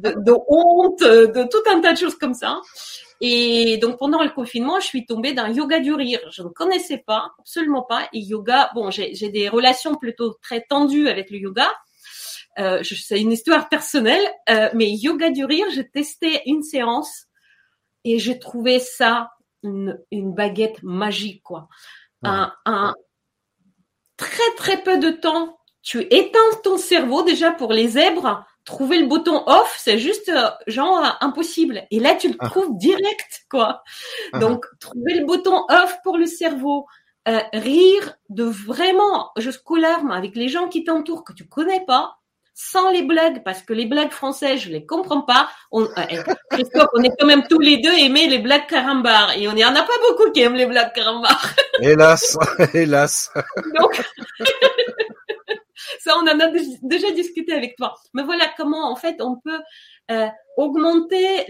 de, 0.00 0.14
de, 0.18 0.32
honte, 0.48 1.00
de 1.00 1.48
tout 1.48 1.70
un 1.70 1.80
tas 1.80 1.92
de 1.92 1.98
choses 1.98 2.16
comme 2.16 2.32
ça. 2.32 2.60
Et 3.20 3.76
donc 3.78 3.98
pendant 3.98 4.22
le 4.22 4.30
confinement, 4.30 4.80
je 4.80 4.86
suis 4.86 5.06
tombée 5.06 5.34
d'un 5.34 5.48
yoga 5.48 5.80
du 5.80 5.92
rire. 5.92 6.20
Je 6.30 6.42
ne 6.42 6.48
connaissais 6.48 6.98
pas, 6.98 7.32
absolument 7.38 7.82
pas. 7.82 8.08
Et 8.12 8.20
yoga, 8.20 8.70
bon, 8.74 8.90
j'ai 8.90 9.28
des 9.28 9.48
relations 9.48 9.94
plutôt 9.94 10.34
très 10.42 10.62
tendues 10.62 11.08
avec 11.08 11.30
le 11.30 11.38
yoga. 11.38 11.70
Euh, 12.58 12.82
c'est 12.82 13.20
une 13.20 13.32
histoire 13.32 13.68
personnelle, 13.68 14.24
euh, 14.48 14.68
mais 14.74 14.90
yoga 14.90 15.30
du 15.30 15.44
rire, 15.44 15.66
j'ai 15.74 15.88
testé 15.88 16.40
une 16.46 16.62
séance 16.62 17.26
et 18.04 18.18
j'ai 18.18 18.38
trouvé 18.38 18.78
ça 18.78 19.32
une, 19.62 20.00
une, 20.10 20.34
baguette 20.34 20.82
magique, 20.82 21.42
quoi. 21.42 21.68
Un, 22.22 22.52
un, 22.64 22.94
très 24.16 24.54
très 24.56 24.82
peu 24.82 24.98
de 24.98 25.10
temps 25.10 25.58
tu 25.84 26.00
éteins 26.00 26.40
ton 26.64 26.78
cerveau 26.78 27.22
déjà 27.22 27.52
pour 27.52 27.72
les 27.72 27.88
zèbres. 27.88 28.44
Trouver 28.64 28.98
le 28.98 29.06
bouton 29.06 29.44
off, 29.46 29.76
c'est 29.78 29.98
juste 29.98 30.30
euh, 30.30 30.48
genre 30.66 31.18
impossible. 31.20 31.86
Et 31.90 32.00
là, 32.00 32.14
tu 32.14 32.28
le 32.28 32.36
ah. 32.38 32.48
trouves 32.48 32.78
direct, 32.78 33.44
quoi. 33.50 33.82
Ah. 34.32 34.38
Donc, 34.38 34.64
trouver 34.80 35.12
le 35.12 35.26
bouton 35.26 35.66
off 35.68 35.98
pour 36.02 36.16
le 36.16 36.24
cerveau, 36.24 36.86
euh, 37.28 37.40
rire 37.52 38.16
de 38.30 38.44
vraiment 38.44 39.30
jusqu'aux 39.36 39.76
larmes 39.76 40.10
avec 40.10 40.34
les 40.34 40.48
gens 40.48 40.68
qui 40.68 40.84
t'entourent 40.84 41.24
que 41.24 41.34
tu 41.34 41.46
connais 41.46 41.84
pas, 41.84 42.16
sans 42.54 42.90
les 42.90 43.02
blagues, 43.02 43.42
parce 43.44 43.62
que 43.62 43.72
les 43.72 43.86
blagues 43.86 44.12
françaises, 44.12 44.60
je 44.60 44.70
les 44.70 44.86
comprends 44.86 45.22
pas. 45.22 45.50
On, 45.72 45.82
euh, 45.82 45.88
eh, 46.08 46.18
Christophe, 46.50 46.88
on 46.94 47.02
est 47.02 47.10
quand 47.18 47.26
même 47.26 47.46
tous 47.48 47.58
les 47.58 47.78
deux 47.78 47.92
aimés 47.92 48.28
les 48.28 48.38
blagues 48.38 48.66
carambar. 48.68 49.36
Et 49.36 49.48
on 49.48 49.56
y 49.56 49.64
en 49.64 49.74
a 49.74 49.82
pas 49.82 49.98
beaucoup 50.08 50.30
qui 50.30 50.40
aiment 50.40 50.54
les 50.54 50.66
blagues 50.66 50.92
carambar. 50.94 51.54
Hélas, 51.80 52.38
hélas. 52.72 53.32
Donc, 53.76 54.00
ça, 55.98 56.16
on 56.16 56.22
en 56.28 56.38
a 56.38 56.48
déjà 56.82 57.10
discuté 57.10 57.52
avec 57.52 57.76
toi. 57.76 57.96
Mais 58.12 58.22
voilà 58.22 58.48
comment, 58.56 58.90
en 58.90 58.96
fait, 58.96 59.20
on 59.20 59.36
peut 59.36 59.60
euh, 60.10 60.28
augmenter 60.56 61.44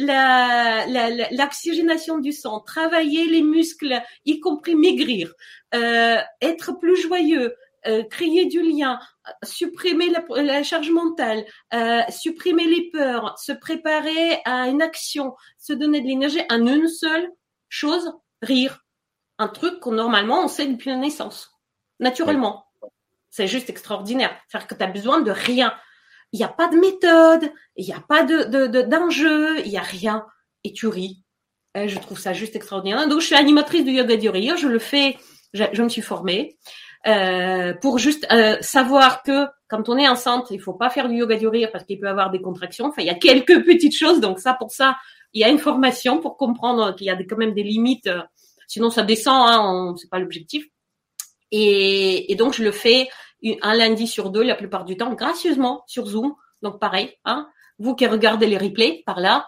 l'oxygénation 1.32 2.16
la, 2.16 2.22
du 2.22 2.32
sang, 2.32 2.60
travailler 2.60 3.26
les 3.26 3.42
muscles, 3.42 4.00
y 4.24 4.40
compris 4.40 4.74
maigrir, 4.74 5.34
euh, 5.74 6.16
être 6.40 6.78
plus 6.78 6.96
joyeux, 6.96 7.54
euh, 7.86 8.02
créer 8.04 8.46
du 8.46 8.62
lien, 8.62 8.98
supprimer 9.42 10.10
la, 10.10 10.62
charge 10.62 10.90
mentale, 10.90 11.44
euh, 11.74 12.00
supprimer 12.08 12.64
les 12.64 12.90
peurs, 12.90 13.38
se 13.38 13.52
préparer 13.52 14.38
à 14.46 14.68
une 14.68 14.80
action, 14.80 15.34
se 15.58 15.74
donner 15.74 16.00
de 16.00 16.06
l'énergie 16.06 16.40
en 16.50 16.66
une 16.66 16.88
seule 16.88 17.28
chose, 17.68 18.10
rire. 18.40 18.80
Un 19.38 19.48
truc 19.48 19.80
qu'on 19.80 19.92
normalement 19.92 20.44
on 20.44 20.48
sait 20.48 20.66
depuis 20.66 20.90
la 20.90 20.96
naissance, 20.96 21.50
naturellement. 22.00 22.66
C'est 23.28 23.48
juste 23.48 23.68
extraordinaire. 23.68 24.34
C'est-à-dire 24.48 24.68
que 24.68 24.74
tu 24.76 24.82
as 24.82 24.86
besoin 24.86 25.20
de 25.20 25.30
rien. 25.30 25.74
Il 26.32 26.38
n'y 26.38 26.44
a 26.44 26.48
pas 26.48 26.68
de 26.68 26.76
méthode, 26.76 27.52
il 27.76 27.84
n'y 27.84 27.92
a 27.92 28.00
pas 28.00 28.22
de, 28.22 28.82
d'enjeu, 28.82 29.60
il 29.60 29.70
n'y 29.70 29.76
a 29.76 29.82
rien. 29.82 30.24
Et 30.62 30.72
tu 30.72 30.86
ris. 30.86 31.22
Je 31.74 31.98
trouve 31.98 32.18
ça 32.18 32.32
juste 32.32 32.56
extraordinaire. 32.56 33.06
Donc, 33.08 33.20
je 33.20 33.26
suis 33.26 33.34
animatrice 33.34 33.84
du 33.84 33.90
yoga 33.90 34.16
du 34.16 34.30
rire. 34.30 34.56
Je 34.56 34.68
le 34.68 34.78
fais, 34.78 35.18
je 35.52 35.82
me 35.82 35.88
suis 35.88 36.02
formée. 36.02 36.56
Euh, 37.06 37.74
pour 37.74 37.98
juste 37.98 38.26
euh, 38.32 38.56
savoir 38.62 39.22
que 39.22 39.46
quand 39.68 39.88
on 39.88 39.98
est 39.98 40.08
enceinte, 40.08 40.50
il 40.50 40.60
faut 40.60 40.72
pas 40.72 40.88
faire 40.88 41.08
du 41.08 41.16
yoga 41.16 41.36
du 41.36 41.48
rire 41.48 41.70
parce 41.70 41.84
qu'il 41.84 42.00
peut 42.00 42.08
avoir 42.08 42.30
des 42.30 42.40
contractions. 42.40 42.86
Enfin, 42.86 43.02
il 43.02 43.06
y 43.06 43.10
a 43.10 43.14
quelques 43.14 43.64
petites 43.64 43.96
choses. 43.96 44.20
Donc 44.20 44.38
ça, 44.38 44.54
pour 44.54 44.70
ça, 44.70 44.96
il 45.32 45.40
y 45.40 45.44
a 45.44 45.48
une 45.48 45.58
formation 45.58 46.20
pour 46.20 46.36
comprendre 46.36 46.94
qu'il 46.94 47.06
y 47.06 47.10
a 47.10 47.16
quand 47.16 47.36
même 47.36 47.54
des 47.54 47.62
limites. 47.62 48.08
Sinon, 48.68 48.90
ça 48.90 49.02
descend. 49.02 49.48
Hein, 49.48 49.94
c'est 49.98 50.08
pas 50.08 50.18
l'objectif. 50.18 50.64
Et, 51.50 52.32
et, 52.32 52.34
donc, 52.36 52.54
je 52.54 52.64
le 52.64 52.72
fais 52.72 53.08
un 53.62 53.74
lundi 53.74 54.06
sur 54.06 54.30
deux 54.30 54.42
la 54.42 54.54
plupart 54.54 54.84
du 54.84 54.96
temps, 54.96 55.12
gracieusement 55.12 55.84
sur 55.86 56.06
Zoom. 56.06 56.34
Donc 56.62 56.80
pareil, 56.80 57.12
hein, 57.24 57.48
vous 57.78 57.94
qui 57.94 58.06
regardez 58.06 58.46
les 58.46 58.58
replays 58.58 59.02
par 59.06 59.20
là, 59.20 59.46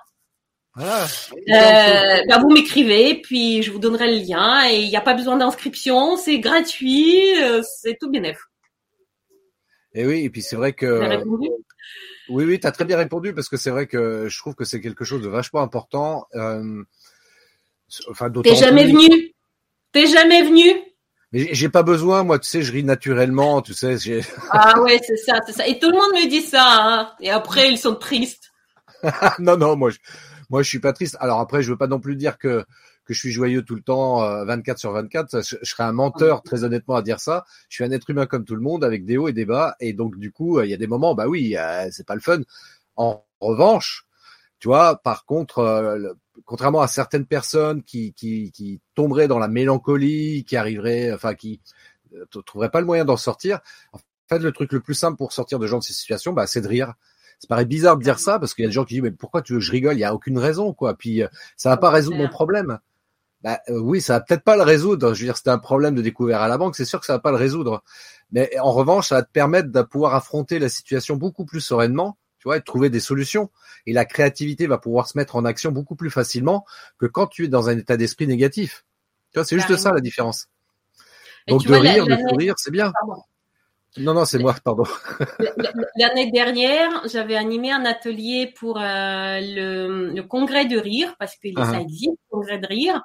ah, 0.79 1.07
euh, 1.33 2.23
bah, 2.29 2.39
vous 2.39 2.51
m'écrivez, 2.51 3.21
puis 3.23 3.63
je 3.63 3.71
vous 3.71 3.79
donnerai 3.79 4.19
le 4.19 4.27
lien. 4.27 4.69
Et 4.71 4.81
il 4.81 4.89
n'y 4.89 4.97
a 4.97 5.01
pas 5.01 5.15
besoin 5.15 5.37
d'inscription, 5.37 6.17
c'est 6.17 6.39
gratuit, 6.39 7.43
euh, 7.43 7.63
c'est 7.63 7.97
tout 7.99 8.11
bien 8.11 8.21
neuf. 8.21 8.39
Et 9.95 10.07
oui, 10.07 10.25
et 10.25 10.31
puis 10.31 10.43
c'est 10.43 10.57
vrai 10.57 10.75
que. 10.75 11.23
Oui, 12.29 12.45
oui, 12.45 12.59
tu 12.59 12.67
as 12.67 12.73
très 12.73 12.85
bien 12.85 12.97
répondu 12.97 13.33
parce 13.33 13.49
que 13.49 13.57
c'est 13.57 13.71
vrai 13.71 13.87
que 13.87 14.29
je 14.29 14.39
trouve 14.39 14.55
que 14.55 14.65
c'est 14.65 14.81
quelque 14.81 15.05
chose 15.05 15.23
de 15.23 15.29
vachement 15.29 15.63
important. 15.63 16.27
Euh, 16.35 16.83
enfin, 18.11 18.31
T'es 18.43 18.57
jamais 18.57 18.85
venu? 18.85 19.33
T'es 19.93 20.07
jamais 20.07 20.43
venu? 20.43 20.83
Mais 21.33 21.55
j'ai 21.55 21.69
pas 21.69 21.83
besoin, 21.83 22.25
moi, 22.25 22.39
tu 22.39 22.49
sais, 22.49 22.63
je 22.63 22.73
ris 22.73 22.85
naturellement, 22.85 23.63
tu 23.63 23.75
sais. 23.75 23.97
Ah 24.51 24.81
ouais, 24.81 25.01
c'est 25.07 25.17
ça, 25.17 25.41
c'est 25.47 25.53
ça. 25.53 25.67
Et 25.67 25.79
tout 25.79 25.91
le 25.91 25.97
monde 25.97 26.13
me 26.13 26.29
dit 26.29 26.43
ça, 26.43 26.65
hein. 26.67 27.13
Et 27.21 27.31
après, 27.31 27.71
ils 27.71 27.79
sont 27.79 27.95
tristes. 27.95 28.53
non, 29.39 29.57
non, 29.57 29.77
moi, 29.77 29.91
je, 29.91 29.99
moi, 30.51 30.63
je 30.63 30.69
suis 30.69 30.81
pas 30.81 30.93
triste. 30.93 31.17
Alors 31.21 31.41
après, 31.41 31.63
je 31.63 31.71
veux 31.71 31.77
pas 31.77 31.87
non 31.87 32.01
plus 32.01 32.17
dire 32.17 32.39
que 32.39 32.65
que 33.07 33.15
je 33.15 33.21
suis 33.21 33.31
joyeux 33.31 33.63
tout 33.63 33.77
le 33.77 33.83
temps, 33.83 34.19
24 34.45 34.77
euh, 34.77 34.79
sur 34.79 34.93
24. 34.93 35.43
Je, 35.43 35.57
serais 35.63 35.85
un 35.85 35.93
menteur, 35.93 36.43
très 36.43 36.65
honnêtement, 36.65 36.97
à 36.97 37.03
dire 37.03 37.21
ça. 37.21 37.45
Je 37.69 37.77
suis 37.77 37.85
un 37.85 37.91
être 37.93 38.11
humain 38.11 38.27
comme 38.27 38.45
tout 38.45 38.57
le 38.57 38.61
monde, 38.61 38.85
avec 38.85 39.05
des 39.05 39.17
hauts 39.17 39.29
et 39.29 39.33
des 39.33 39.45
bas. 39.47 39.77
Et 39.81 39.93
donc, 39.93 40.19
du 40.19 40.33
coup, 40.33 40.61
il 40.61 40.69
y 40.69 40.75
a 40.75 40.77
des 40.77 40.89
moments, 40.89 41.15
bah 41.15 41.29
oui, 41.29 41.57
euh, 41.57 41.89
c'est 41.93 42.07
pas 42.07 42.17
le 42.17 42.21
fun. 42.21 42.41
En 42.97 43.25
revanche, 43.41 44.07
tu 44.59 44.69
vois, 44.69 44.97
par 44.97 45.25
contre, 45.25 45.61
euh, 45.61 46.13
contrairement 46.45 46.81
à 46.81 46.89
certaines 46.89 47.27
personnes 47.27 47.83
qui, 47.85 48.13
qui, 48.13 48.51
qui 48.51 48.81
tomberaient 48.95 49.29
dans 49.29 49.39
la 49.39 49.49
mélancolie, 49.49 50.45
qui 50.45 50.57
arriveraient, 50.57 51.13
enfin, 51.13 51.35
qui 51.35 51.61
trouveraient 52.45 52.71
pas 52.71 52.81
le 52.81 52.87
moyen 52.87 53.05
d'en 53.05 53.17
sortir. 53.17 53.61
En 53.93 53.99
fait, 54.29 54.41
le 54.41 54.51
truc 54.51 54.73
le 54.73 54.81
plus 54.81 54.95
simple 54.95 55.17
pour 55.17 55.33
sortir 55.33 55.61
de 55.61 55.67
gens 55.69 55.79
de 55.79 55.85
ces 55.85 55.93
situations, 55.93 56.33
bah, 56.33 56.49
c'est 56.49 56.61
de 56.61 56.69
rire 56.69 56.95
ça 57.39 57.49
paraît 57.49 57.65
bizarre 57.65 57.97
de 57.97 58.03
dire 58.03 58.19
ça 58.19 58.39
parce 58.39 58.55
qu'il 58.55 58.65
y 58.65 58.67
a 58.67 58.69
des 58.69 58.75
gens 58.75 58.85
qui 58.85 58.95
disent 58.95 59.03
mais 59.03 59.11
pourquoi 59.11 59.43
tu 59.43 59.53
veux 59.53 59.59
que 59.59 59.65
je 59.65 59.73
rigole? 59.73 59.97
Il 59.97 60.01
y 60.01 60.05
a 60.05 60.15
aucune 60.15 60.39
raison 60.39 60.73
quoi. 60.73 60.95
Puis 60.95 61.23
euh, 61.23 61.29
ça 61.57 61.71
va 61.71 61.77
pas 61.77 61.91
résoudre 61.91 62.17
mon 62.17 62.29
problème. 62.29 62.79
Bah, 63.43 63.61
euh, 63.69 63.79
oui, 63.79 64.01
ça 64.01 64.15
va 64.15 64.21
peut-être 64.21 64.43
pas 64.43 64.57
le 64.57 64.63
résoudre. 64.63 65.15
Je 65.15 65.21
veux 65.21 65.27
dire, 65.27 65.37
c'était 65.37 65.51
un 65.51 65.59
problème 65.59 65.95
de 65.95 66.03
découvert 66.03 66.41
à 66.41 66.49
la 66.49 66.59
banque, 66.59 66.77
c'est 66.77 66.85
sûr 66.85 67.01
que 67.01 67.07
ça 67.07 67.13
va 67.13 67.19
pas 67.19 67.31
le 67.31 67.37
résoudre. 67.37 67.83
Mais 68.33 68.59
en 68.59 68.73
revanche, 68.73 69.09
ça 69.09 69.17
va 69.17 69.23
te 69.23 69.31
permettre 69.31 69.71
de 69.71 69.83
pouvoir 69.83 70.15
affronter 70.15 70.59
la 70.59 70.69
situation 70.69 71.17
beaucoup 71.17 71.45
plus 71.45 71.61
sereinement, 71.61 72.19
tu 72.39 72.49
vois, 72.49 72.57
et 72.57 72.61
de 72.61 72.65
trouver 72.65 72.91
des 72.91 73.01
solutions. 73.01 73.51
Et 73.87 73.93
la 73.93 74.05
créativité 74.05 74.67
va 74.67 74.79
pouvoir 74.79 75.07
se 75.07 75.17
mettre 75.17 75.37
en 75.37 75.45
action 75.45 75.71
beaucoup 75.71 75.95
plus 75.95 76.11
facilement 76.11 76.65
que 76.99 77.07
quand 77.07 77.29
tu 77.29 77.45
es 77.45 77.49
dans 77.49 77.69
un 77.69 77.79
état 77.79 77.97
d'esprit 77.97 78.27
négatif. 78.27 78.85
Tu 79.33 79.39
vois, 79.39 79.45
c'est 79.45 79.59
juste 79.59 79.77
ça 79.77 79.93
la 79.93 80.01
différence. 80.01 80.49
Donc 81.47 81.65
de 81.65 81.75
rire, 81.75 82.07
de 82.07 82.17
sourire, 82.29 82.55
c'est 82.57 82.73
bien. 82.73 82.93
Non, 83.99 84.15
non, 84.15 84.25
c'est 84.25 84.39
moi, 84.39 84.55
pardon. 84.63 84.85
L'année 85.97 86.31
dernière, 86.31 87.03
j'avais 87.07 87.37
animé 87.37 87.73
un 87.73 87.85
atelier 87.85 88.53
pour 88.59 88.79
euh, 88.79 89.41
le, 89.41 90.21
congrès 90.23 90.67
de 90.67 90.79
rire, 90.79 91.15
parce 91.19 91.37
que 91.37 91.49
uh-huh. 91.49 91.71
ça 91.71 91.81
existe, 91.81 92.11
le 92.11 92.31
congrès 92.31 92.59
de 92.59 92.67
rire. 92.67 93.03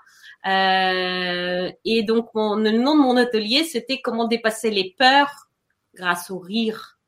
Euh, 0.48 1.72
et 1.86 2.04
donc, 2.04 2.30
le 2.34 2.72
nom 2.72 2.96
de 2.96 3.02
mon 3.02 3.18
atelier, 3.18 3.64
c'était 3.64 4.02
comment 4.02 4.28
dépasser 4.28 4.70
les 4.70 4.96
peurs 4.98 5.48
grâce 5.96 6.32
au 6.32 6.40
rire. 6.40 7.00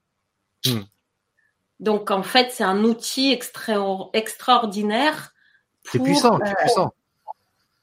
Hmm. 0.65 0.81
Donc, 1.79 2.11
en 2.11 2.23
fait, 2.23 2.51
c'est 2.51 2.63
un 2.63 2.83
outil 2.83 3.31
extra 3.31 4.09
extraordinaire. 4.13 5.33
C'est 5.83 6.01
puissant, 6.01 6.39
c'est 6.45 6.55
puissant. 6.55 6.93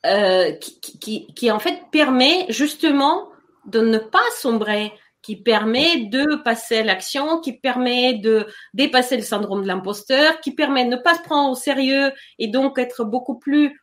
Euh, 0.07 0.53
qui, 0.53 0.81
qui, 0.81 1.27
qui, 1.35 1.51
en 1.51 1.59
fait 1.59 1.83
permet 1.93 2.47
justement 2.49 3.29
de 3.67 3.81
ne 3.81 3.99
pas 3.99 4.25
sombrer 4.39 4.95
qui 5.23 5.37
permet 5.37 6.07
de 6.07 6.37
passer 6.37 6.79
à 6.79 6.83
l'action, 6.83 7.41
qui 7.41 7.53
permet 7.53 8.15
de 8.15 8.47
dépasser 8.75 9.17
le 9.17 9.23
syndrome 9.23 9.63
de 9.63 9.67
l'imposteur, 9.67 10.41
qui 10.41 10.55
permet 10.55 10.85
de 10.85 10.91
ne 10.91 10.97
pas 10.97 11.15
se 11.15 11.23
prendre 11.23 11.51
au 11.51 11.55
sérieux 11.55 12.13
et 12.39 12.49
donc 12.49 12.79
être 12.79 13.05
beaucoup 13.05 13.39
plus 13.39 13.79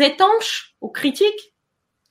étanche 0.00 0.74
aux 0.80 0.90
critiques, 0.90 1.52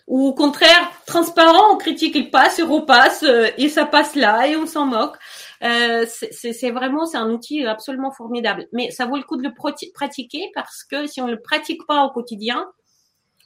ou 0.07 0.27
au 0.27 0.33
contraire 0.33 0.91
transparent 1.05 1.71
aux 1.71 1.77
critiques. 1.77 2.15
Il 2.15 2.29
passe 2.29 2.59
et 2.59 2.63
repasse 2.63 3.23
euh, 3.23 3.47
et 3.57 3.69
ça 3.69 3.85
passe 3.85 4.15
là 4.15 4.47
et 4.47 4.55
on 4.55 4.67
s'en 4.67 4.85
moque. 4.85 5.17
Euh, 5.63 6.05
c'est 6.07 6.71
vraiment 6.71 7.05
c'est 7.05 7.17
un 7.17 7.29
outil 7.29 7.65
absolument 7.65 8.11
formidable. 8.11 8.67
Mais 8.73 8.91
ça 8.91 9.05
vaut 9.05 9.17
le 9.17 9.23
coup 9.23 9.37
de 9.37 9.43
le 9.43 9.53
pratiquer 9.53 10.51
parce 10.53 10.83
que 10.83 11.07
si 11.07 11.21
on 11.21 11.27
ne 11.27 11.31
le 11.31 11.41
pratique 11.41 11.85
pas 11.87 12.03
au 12.03 12.09
quotidien, 12.11 12.67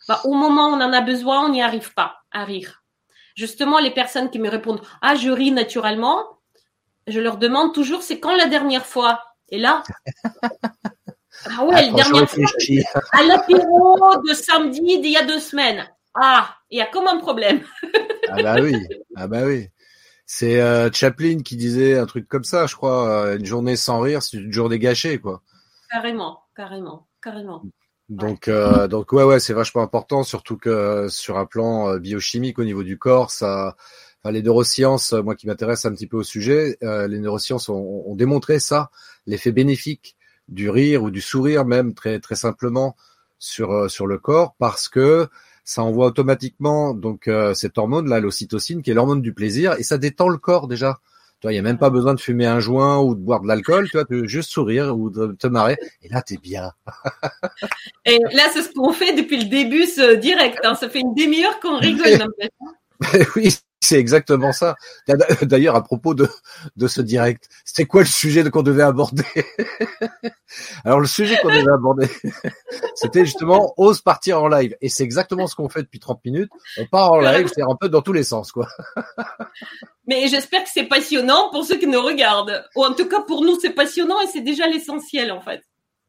bah, 0.08 0.22
au 0.24 0.34
moment 0.34 0.70
où 0.70 0.74
on 0.74 0.82
en 0.82 0.94
a 0.94 1.02
besoin, 1.02 1.46
on 1.46 1.50
n'y 1.50 1.62
arrive 1.62 1.94
pas 1.94 2.18
à 2.32 2.46
rire 2.46 2.85
justement, 3.36 3.80
les 3.80 3.92
personnes 3.92 4.30
qui 4.30 4.40
me 4.40 4.50
répondent 4.50 4.82
Ah, 5.02 5.16
je 5.16 5.30
ris 5.30 5.52
naturellement, 5.52 6.40
je 7.08 7.20
leur 7.20 7.38
demande 7.38 7.74
toujours 7.74 8.02
C'est 8.02 8.20
quand 8.20 8.36
la 8.36 8.48
dernière 8.48 8.86
fois? 8.86 9.22
Et 9.50 9.60
là, 9.60 9.84
ah 11.46 11.64
ouais, 11.66 11.92
la 11.92 11.92
dernière 11.92 12.30
fois, 12.30 12.46
à 13.12 13.24
l'apéro 13.24 14.00
de 14.28 14.34
samedi 14.34 15.00
d'il 15.00 15.12
y 15.12 15.18
a 15.18 15.26
deux 15.26 15.40
semaines. 15.40 15.88
Ah, 16.16 16.56
il 16.72 16.80
y 16.80 16.82
a 16.82 16.88
comme 16.88 17.08
un 17.08 17.18
problème. 17.18 17.62
ah 18.30 18.42
bah 18.42 18.56
oui, 18.62 18.76
ah 19.16 19.28
bah 19.28 19.44
oui. 19.46 19.70
C'est 20.26 20.60
euh, 20.60 20.90
Chaplin 20.92 21.44
qui 21.44 21.56
disait 21.56 21.98
un 21.98 22.08
truc 22.08 22.28
comme 22.28 22.44
ça, 22.44 22.66
je 22.66 22.76
crois. 22.76 23.10
Euh, 23.10 23.38
une 23.38 23.46
journée 23.46 23.76
sans 23.76 24.00
rire, 24.00 24.24
c'est 24.24 24.38
une 24.38 24.52
journée 24.52 24.80
gâchée, 24.80 25.20
quoi. 25.20 25.44
Carrément, 25.92 26.42
carrément, 26.56 27.08
carrément. 27.22 27.64
Donc, 28.10 28.48
euh, 28.48 28.88
donc 28.88 29.12
ouais, 29.14 29.24
ouais, 29.24 29.40
c'est 29.40 29.54
vachement 29.54 29.82
important, 29.82 30.24
surtout 30.24 30.58
que 30.58 31.08
sur 31.10 31.38
un 31.38 31.46
plan 31.46 31.90
euh, 31.90 32.00
biochimique 32.00 32.60
au 32.60 32.64
niveau 32.64 32.84
du 32.84 33.00
corps, 33.00 33.32
ça, 33.32 33.76
enfin, 34.22 34.32
les 34.32 34.44
neurosciences, 34.44 35.14
euh, 35.14 35.24
moi 35.24 35.36
qui 35.36 35.48
m'intéresse 35.48 35.86
un 35.86 35.92
petit 35.92 36.06
peu 36.06 36.18
au 36.18 36.24
sujet, 36.24 36.78
euh, 36.84 37.08
les 37.08 37.20
neurosciences 37.20 37.68
ont, 37.68 38.04
ont, 38.06 38.16
démontré 38.16 38.60
ça, 38.60 38.92
l'effet 39.26 39.52
bénéfique 39.52 40.16
du 40.48 40.70
rire 40.70 41.02
ou 41.02 41.10
du 41.10 41.22
sourire 41.22 41.66
même 41.66 41.96
très 41.96 42.20
très 42.20 42.36
simplement 42.36 42.96
sur 43.40 43.90
sur 43.90 44.06
le 44.06 44.20
corps, 44.20 44.56
parce 44.60 44.88
que 44.88 45.28
ça 45.64 45.82
envoie 45.84 46.08
automatiquement 46.08 46.94
donc 46.94 47.30
cette 47.56 47.78
hormone 47.80 48.08
là, 48.08 48.20
l'ocytocine, 48.20 48.84
qui 48.84 48.92
est 48.92 48.94
l'hormone 48.94 49.22
du 49.24 49.34
plaisir, 49.34 49.74
et 49.80 49.84
ça 49.84 49.98
détend 49.98 50.30
le 50.30 50.38
corps 50.38 50.68
déjà 50.68 51.00
il 51.52 51.56
n'y 51.56 51.60
a 51.60 51.64
même 51.64 51.78
pas 51.78 51.90
besoin 51.90 52.14
de 52.14 52.20
fumer 52.20 52.46
un 52.46 52.60
joint 52.60 53.00
ou 53.00 53.16
de 53.16 53.20
boire 53.20 53.42
de 53.42 53.48
l'alcool, 53.48 53.90
tu 53.90 53.98
vois, 53.98 54.06
tu 54.06 54.28
juste 54.28 54.52
sourire 54.52 54.98
ou 54.98 55.10
de 55.10 55.36
te 55.40 55.48
marrer. 55.48 55.78
Et 56.02 56.10
là, 56.10 56.22
t'es 56.22 56.38
bien. 56.38 56.72
et 58.06 58.20
là, 58.32 58.44
c'est 58.54 58.62
ce 58.62 58.72
qu'on 58.72 58.94
fait 58.94 59.14
depuis 59.14 59.38
le 59.38 59.50
début, 59.50 59.86
ce 59.86 60.16
direct. 60.16 60.60
Hein. 60.64 60.76
Ça 60.76 60.90
fait 60.90 61.00
une 61.00 61.14
demi-heure 61.14 61.60
qu'on 61.60 61.78
rigole. 61.78 62.28
oui, 63.36 63.56
c'est 63.86 64.00
exactement 64.00 64.52
ça. 64.52 64.76
D'ailleurs, 65.42 65.76
à 65.76 65.84
propos 65.84 66.14
de, 66.14 66.28
de 66.76 66.88
ce 66.88 67.02
direct, 67.02 67.48
c'était 67.64 67.86
quoi 67.86 68.02
le 68.02 68.08
sujet 68.08 68.50
qu'on 68.50 68.64
devait 68.64 68.84
aborder? 68.84 69.24
Alors, 70.84 71.00
le 71.00 71.08
sujet 71.08 71.38
qu'on 71.42 71.50
devait 71.50 71.72
aborder, 71.72 72.08
c'était 72.96 73.26
justement 73.26 73.74
ose 73.78 74.02
partir 74.02 74.42
en 74.42 74.48
live. 74.48 74.76
Et 74.82 74.90
c'est 74.90 75.04
exactement 75.04 75.48
ce 75.48 75.56
qu'on 75.56 75.70
fait 75.70 75.84
depuis 75.84 76.00
30 76.00 76.24
minutes. 76.26 76.52
On 76.78 76.86
part 76.86 77.14
en 77.14 77.20
live, 77.20 77.50
c'est 77.54 77.62
un 77.62 77.76
peu 77.80 77.90
dans 77.90 78.02
tous 78.02 78.14
les 78.14 78.24
sens, 78.24 78.52
quoi. 78.52 78.68
Mais 80.08 80.28
j'espère 80.28 80.64
que 80.64 80.70
c'est 80.72 80.88
passionnant 80.88 81.50
pour 81.52 81.66
ceux 81.66 81.78
qui 81.78 81.88
nous 81.88 82.02
regardent. 82.02 82.64
Ou 82.76 82.84
en 82.84 82.94
tout 82.94 83.08
cas, 83.08 83.22
pour 83.22 83.44
nous, 83.44 83.60
c'est 83.60 83.72
passionnant 83.72 84.22
et 84.22 84.28
c'est 84.28 84.42
déjà 84.42 84.68
l'essentiel, 84.68 85.32
en 85.32 85.42
fait. 85.42 85.64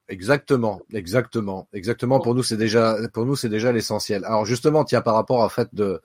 Exactement, 0.09 0.81
exactement, 0.93 1.69
exactement. 1.73 2.21
Pour 2.21 2.35
nous, 2.35 2.45
c'est 2.45 2.57
déjà, 2.57 2.97
pour 3.12 3.27
nous, 3.27 3.35
c'est 3.35 3.49
déjà 3.49 3.73
l'essentiel. 3.73 4.25
Alors 4.25 4.47
justement, 4.47 4.85
tiens, 4.85 5.01
par 5.01 5.15
rapport 5.15 5.43
à 5.43 5.49
fait 5.49 5.69
de 5.73 6.01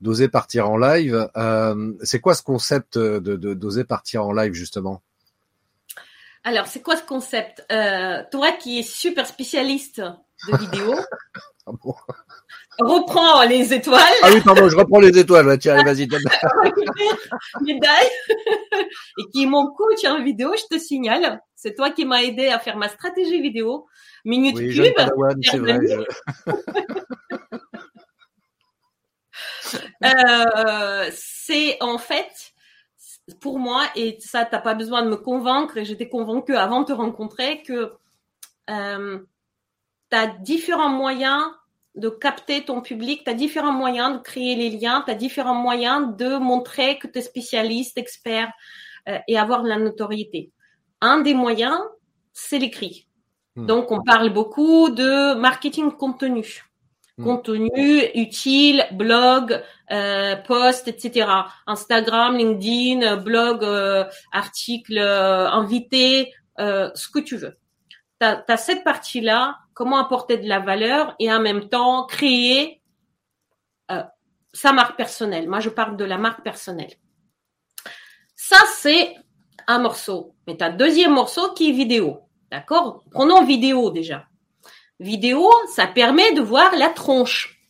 d'oser 0.00 0.28
partir 0.28 0.70
en 0.70 0.76
live, 0.76 1.28
euh, 1.36 1.92
c'est 2.02 2.20
quoi 2.20 2.34
ce 2.34 2.42
concept 2.42 2.98
de 2.98 3.36
d'oser 3.54 3.84
partir 3.84 4.24
en 4.24 4.32
live 4.32 4.52
justement? 4.52 5.02
Alors, 6.44 6.66
c'est 6.66 6.80
quoi 6.80 6.96
ce 6.96 7.02
concept? 7.02 7.66
Euh, 7.70 8.22
Toi, 8.30 8.52
qui 8.52 8.78
es 8.78 8.82
super 8.82 9.26
spécialiste 9.26 10.00
de 10.00 10.56
vidéo, 10.56 10.94
ah 11.66 11.72
reprends 12.78 13.42
les 13.42 13.74
étoiles. 13.74 14.00
Ah 14.22 14.30
oui, 14.32 14.40
pardon, 14.40 14.68
je 14.68 14.76
reprends 14.76 15.00
les 15.00 15.18
étoiles. 15.18 15.58
Tiens, 15.58 15.82
vas-y. 15.82 16.08
Médaille. 17.60 18.08
Et 19.18 19.24
qui 19.32 19.42
est 19.42 19.46
mon 19.46 19.66
coach 19.72 20.04
en 20.06 20.22
vidéo, 20.22 20.54
je 20.56 20.74
te 20.74 20.80
signale. 20.80 21.42
C'est 21.54 21.74
toi 21.74 21.90
qui 21.90 22.04
m'as 22.04 22.22
aidé 22.22 22.46
à 22.46 22.58
faire 22.58 22.76
ma 22.76 22.88
stratégie 22.88 23.42
vidéo. 23.42 23.86
Minute 24.24 24.56
oui, 24.56 24.74
Cube. 24.74 24.94
c'est 25.42 25.58
vrai. 25.58 25.78
euh, 30.04 31.10
c'est 31.12 31.76
en 31.82 31.98
fait, 31.98 32.52
pour 33.40 33.58
moi, 33.58 33.84
et 33.96 34.18
ça, 34.20 34.44
t'as 34.44 34.60
pas 34.60 34.74
besoin 34.74 35.02
de 35.02 35.08
me 35.08 35.16
convaincre, 35.16 35.76
et 35.76 35.84
j'étais 35.84 36.08
convaincue 36.08 36.56
avant 36.56 36.80
de 36.80 36.86
te 36.86 36.92
rencontrer, 36.92 37.62
que 37.62 37.92
euh, 38.70 39.18
tu 40.10 40.16
as 40.16 40.26
différents 40.26 40.88
moyens 40.90 41.44
de 41.94 42.08
capter 42.08 42.64
ton 42.64 42.80
public, 42.80 43.24
tu 43.24 43.30
as 43.30 43.34
différents 43.34 43.72
moyens 43.72 44.18
de 44.18 44.22
créer 44.22 44.54
les 44.54 44.70
liens, 44.70 45.02
tu 45.04 45.10
as 45.10 45.14
différents 45.14 45.54
moyens 45.54 46.16
de 46.16 46.36
montrer 46.38 46.98
que 46.98 47.06
tu 47.06 47.18
es 47.18 47.22
spécialiste, 47.22 47.98
expert 47.98 48.52
euh, 49.08 49.18
et 49.26 49.38
avoir 49.38 49.62
de 49.62 49.68
la 49.68 49.78
notoriété. 49.78 50.52
Un 51.00 51.20
des 51.20 51.34
moyens, 51.34 51.78
c'est 52.32 52.58
l'écrit. 52.58 53.08
Hmm. 53.56 53.66
Donc, 53.66 53.90
on 53.90 54.02
parle 54.02 54.32
beaucoup 54.32 54.90
de 54.90 55.34
marketing 55.34 55.90
contenu. 55.92 56.67
Hmm. 57.18 57.24
Contenu 57.24 58.02
utile, 58.14 58.86
blog, 58.92 59.60
euh, 59.90 60.36
post, 60.36 60.86
etc. 60.86 61.28
Instagram, 61.66 62.36
LinkedIn, 62.36 63.16
blog, 63.16 63.64
euh, 63.64 64.04
article, 64.30 64.98
euh, 64.98 65.50
invité, 65.50 66.32
euh, 66.60 66.90
ce 66.94 67.08
que 67.08 67.18
tu 67.18 67.36
veux. 67.36 67.58
Tu 68.20 68.26
as, 68.26 68.56
cette 68.56 68.84
partie-là 68.84 69.58
comment 69.74 69.98
apporter 69.98 70.38
de 70.38 70.48
la 70.48 70.60
valeur 70.60 71.14
et 71.18 71.32
en 71.32 71.40
même 71.40 71.68
temps 71.68 72.06
créer 72.06 72.80
sa 74.52 74.72
marque 74.72 74.96
personnelle. 74.96 75.48
Moi, 75.48 75.60
je 75.60 75.68
parle 75.68 75.96
de 75.96 76.04
la 76.04 76.18
marque 76.18 76.42
personnelle. 76.42 76.92
Ça, 78.34 78.58
c'est 78.76 79.14
un 79.68 79.78
morceau. 79.78 80.34
Mais 80.46 80.56
tu 80.56 80.64
as 80.64 80.70
deuxième 80.70 81.12
morceau 81.12 81.52
qui 81.52 81.68
est 81.68 81.72
vidéo. 81.72 82.22
D'accord? 82.50 83.04
Prenons 83.12 83.44
vidéo 83.44 83.90
déjà. 83.90 84.26
Vidéo, 85.00 85.50
ça 85.74 85.86
permet 85.86 86.32
de 86.32 86.40
voir 86.40 86.74
la 86.76 86.88
tronche. 86.88 87.60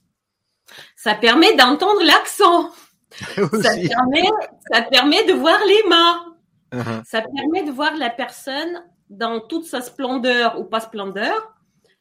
Ça 0.96 1.14
permet 1.14 1.54
d'entendre 1.54 2.02
l'accent. 2.02 2.70
ça, 3.10 3.74
permet, 3.76 4.28
ça 4.72 4.82
permet 4.82 5.24
de 5.24 5.32
voir 5.32 5.58
les 5.66 5.88
mains. 5.88 6.36
Uh-huh. 6.72 7.04
Ça 7.04 7.22
permet 7.22 7.62
de 7.64 7.70
voir 7.70 7.96
la 7.96 8.10
personne 8.10 8.84
dans 9.08 9.40
toute 9.40 9.64
sa 9.64 9.80
splendeur 9.80 10.58
ou 10.60 10.64
pas 10.64 10.80
splendeur 10.80 11.58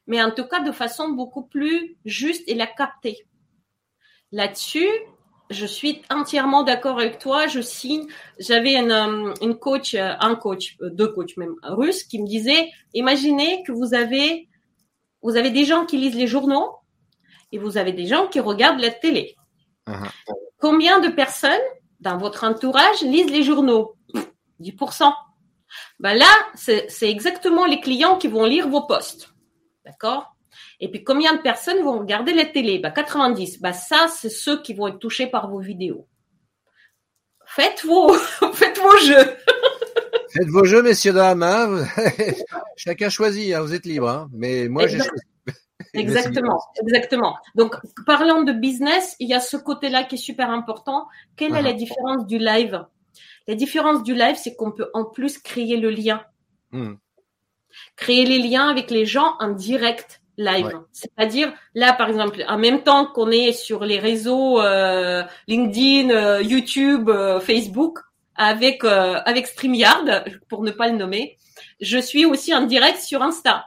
mais 0.08 0.24
en 0.24 0.32
tout 0.32 0.46
cas 0.46 0.62
de 0.62 0.72
façon 0.72 1.10
beaucoup 1.10 1.44
plus 1.44 1.98
juste 2.06 2.44
et 2.48 2.56
la 2.56 2.66
capter. 2.66 3.28
Là-dessus, 4.32 4.90
je 5.50 5.66
suis 5.66 6.02
entièrement 6.10 6.64
d'accord 6.64 7.00
avec 7.00 7.20
toi. 7.20 7.48
Je 7.48 7.62
signe. 7.62 8.08
J'avais 8.40 8.76
une, 8.76 8.92
euh, 8.92 9.34
une 9.42 9.58
coach, 9.58 9.94
euh, 9.94 10.14
un 10.20 10.36
coach, 10.36 10.78
euh, 10.82 10.90
deux 10.90 11.10
coachs 11.10 11.38
même 11.38 11.56
russes, 11.64 12.04
qui 12.04 12.22
me 12.22 12.28
disait 12.28 12.70
imaginez 12.94 13.64
que 13.64 13.72
vous 13.72 13.94
avez, 13.94 14.48
vous 15.28 15.36
avez 15.36 15.52
des 15.52 15.66
gens 15.66 15.86
qui 15.86 15.98
lisent 15.98 16.16
les 16.16 16.26
journaux 16.26 16.78
et 17.52 17.58
vous 17.58 17.78
avez 17.78 17.92
des 17.92 18.08
gens 18.08 18.28
qui 18.28 18.40
regardent 18.40 18.80
la 18.80 18.92
télé. 18.92 19.36
Uh-huh. 19.86 20.10
Combien 20.58 21.02
de 21.02 21.10
personnes 21.10 21.68
dans 22.00 22.18
votre 22.18 22.46
entourage 22.46 23.02
lisent 23.02 23.30
les 23.30 23.44
journaux? 23.44 23.98
10%. 24.62 25.14
Ben 26.00 26.14
là, 26.14 26.30
c'est 26.56 27.10
exactement 27.10 27.66
les 27.66 27.82
clients 27.82 28.18
qui 28.18 28.30
vont 28.30 28.46
lire 28.46 28.70
vos 28.70 28.84
posts. 28.84 29.34
D'accord? 29.86 30.34
Et 30.80 30.90
puis 30.90 31.04
combien 31.04 31.36
de 31.36 31.42
personnes 31.42 31.84
vont 31.84 32.00
regarder 32.00 32.34
la 32.34 32.46
télé? 32.46 32.80
Bah, 32.80 32.92
90. 32.92 33.60
Bah, 33.60 33.74
ça, 33.74 34.08
c'est 34.08 34.30
ceux 34.30 34.62
qui 34.62 34.74
vont 34.74 34.88
être 34.88 35.00
touchés 35.00 35.28
par 35.28 35.50
vos 35.50 35.60
vidéos. 35.60 36.08
Faites 37.46 37.84
vos, 37.84 38.14
faites 38.54 38.80
vos 38.80 38.98
jeux. 39.00 39.36
Faites 40.38 40.50
vos 40.50 40.64
jeux, 40.64 40.84
messieurs, 40.84 41.14
dames. 41.14 41.44
Hein. 41.44 41.86
Chacun 42.78 43.10
choisit, 43.10 43.54
hein. 43.54 43.62
vous 43.62 43.74
êtes 43.74 43.86
libre. 43.86 44.10
Hein. 44.10 44.30
Mais 44.34 44.68
moi, 44.68 44.88
j'ai 44.88 45.00
choisi. 45.00 45.24
Exactement, 45.94 46.60
exactement. 46.82 47.38
Donc, 47.56 47.76
parlant 48.06 48.44
de 48.44 48.52
business, 48.52 49.16
il 49.20 49.30
y 49.30 49.34
a 49.34 49.40
ce 49.40 49.58
côté-là 49.58 50.04
qui 50.04 50.16
est 50.16 50.20
super 50.20 50.50
important. 50.50 51.08
Quelle 51.36 51.56
est 51.56 51.62
la 51.62 51.72
uh-huh. 51.72 51.76
différence 51.76 52.28
du 52.28 52.38
live? 52.38 52.86
La 53.48 53.56
différence 53.56 54.04
du 54.04 54.14
live, 54.14 54.36
c'est 54.36 54.56
qu'on 54.56 54.72
peut 54.72 54.90
en 54.94 55.06
plus 55.06 55.40
créer 55.40 55.78
le 55.78 55.90
lien. 55.90 56.24
Hmm 56.72 56.96
créer 57.96 58.26
les 58.26 58.40
liens 58.40 58.70
avec 58.70 58.92
les 58.92 59.06
gens 59.06 59.36
en 59.40 59.50
direct 59.50 60.22
live. 60.38 60.72
C'est-à-dire 60.92 61.52
là, 61.74 61.94
par 61.94 62.10
exemple, 62.10 62.44
en 62.48 62.58
même 62.58 62.84
temps 62.84 63.08
qu'on 63.08 63.32
est 63.32 63.54
sur 63.54 63.84
les 63.84 64.00
réseaux 64.00 64.62
euh, 64.62 65.24
LinkedIn, 65.48 66.12
euh, 66.12 66.42
YouTube, 66.42 67.10
euh, 67.10 67.40
Facebook, 67.40 68.00
avec 68.38 68.84
avec 68.84 69.48
Streamyard, 69.48 70.06
pour 70.50 70.64
ne 70.64 70.72
pas 70.72 70.88
le 70.88 70.98
nommer, 70.98 71.38
je 71.82 71.98
suis 71.98 72.26
aussi 72.26 72.54
en 72.54 72.66
direct 72.66 73.00
sur 73.00 73.22
Insta. 73.22 73.66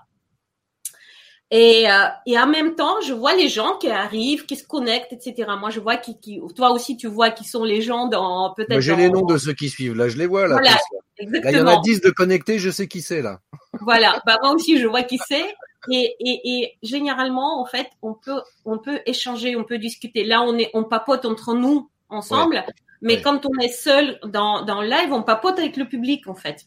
Et, 1.53 1.87
et 2.27 2.39
en 2.39 2.47
même 2.47 2.77
temps, 2.77 3.01
je 3.01 3.13
vois 3.13 3.35
les 3.35 3.49
gens 3.49 3.77
qui 3.79 3.91
arrivent, 3.91 4.47
qui 4.47 4.55
se 4.55 4.65
connectent, 4.65 5.13
etc. 5.13 5.51
Moi, 5.59 5.71
je 5.71 5.81
vois 5.81 5.97
qui, 5.97 6.21
qui 6.21 6.41
toi 6.55 6.71
aussi, 6.71 6.97
tu 6.97 7.09
vois 7.09 7.31
qui 7.31 7.43
sont 7.43 7.65
les 7.65 7.83
gens 7.83 8.07
dans 8.07 8.55
peut-être. 8.55 8.81
J'ai 8.81 8.95
les 8.95 9.11
noms 9.11 9.27
de 9.27 9.37
ceux 9.37 9.53
qui 9.53 9.69
suivent. 9.69 9.97
Là, 9.97 10.09
je 10.09 10.17
les 10.17 10.27
vois 10.27 10.47
là. 10.47 10.55
Voilà, 10.61 10.77
exactement. 11.19 11.51
Là, 11.51 11.51
il 11.51 11.73
y 11.73 11.77
en 11.77 11.79
a 11.79 11.83
10 11.83 12.01
de 12.03 12.11
connectés, 12.11 12.61
je 12.61 12.71
sais 12.71 12.87
qui 12.87 13.03
c'est 13.03 13.21
là. 13.21 13.41
Voilà, 13.81 14.23
bah 14.27 14.39
moi 14.43 14.53
aussi 14.53 14.79
je 14.79 14.87
vois 14.87 15.03
qui 15.03 15.19
c'est. 15.27 15.55
Et, 15.91 16.15
et, 16.21 16.41
et, 16.45 16.79
généralement, 16.83 17.61
en 17.61 17.65
fait, 17.65 17.87
on 18.03 18.15
peut, 18.15 18.43
on 18.65 18.79
peut 18.79 19.01
échanger, 19.07 19.57
on 19.57 19.65
peut 19.65 19.79
discuter. 19.79 20.25
Là, 20.25 20.43
on 20.43 20.59
est, 20.59 20.71
on 20.75 20.85
papote 20.85 21.25
entre 21.25 21.55
nous 21.55 21.89
ensemble, 22.11 22.65
mais 23.03 23.23
quand 23.23 23.47
on 23.47 23.59
est 23.61 23.69
seul 23.69 24.19
dans, 24.25 24.65
dans 24.65 24.83
le 24.83 24.89
live, 24.89 25.13
on 25.13 25.23
papote 25.23 25.59
avec 25.59 25.77
le 25.77 25.87
public, 25.87 26.27
en 26.27 26.35
fait. 26.35 26.67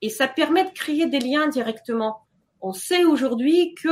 Et 0.00 0.10
ça 0.10 0.28
permet 0.28 0.64
de 0.64 0.70
créer 0.70 1.06
des 1.06 1.18
liens 1.18 1.48
directement. 1.48 2.20
On 2.60 2.72
sait 2.72 3.04
aujourd'hui 3.04 3.74
que 3.74 3.88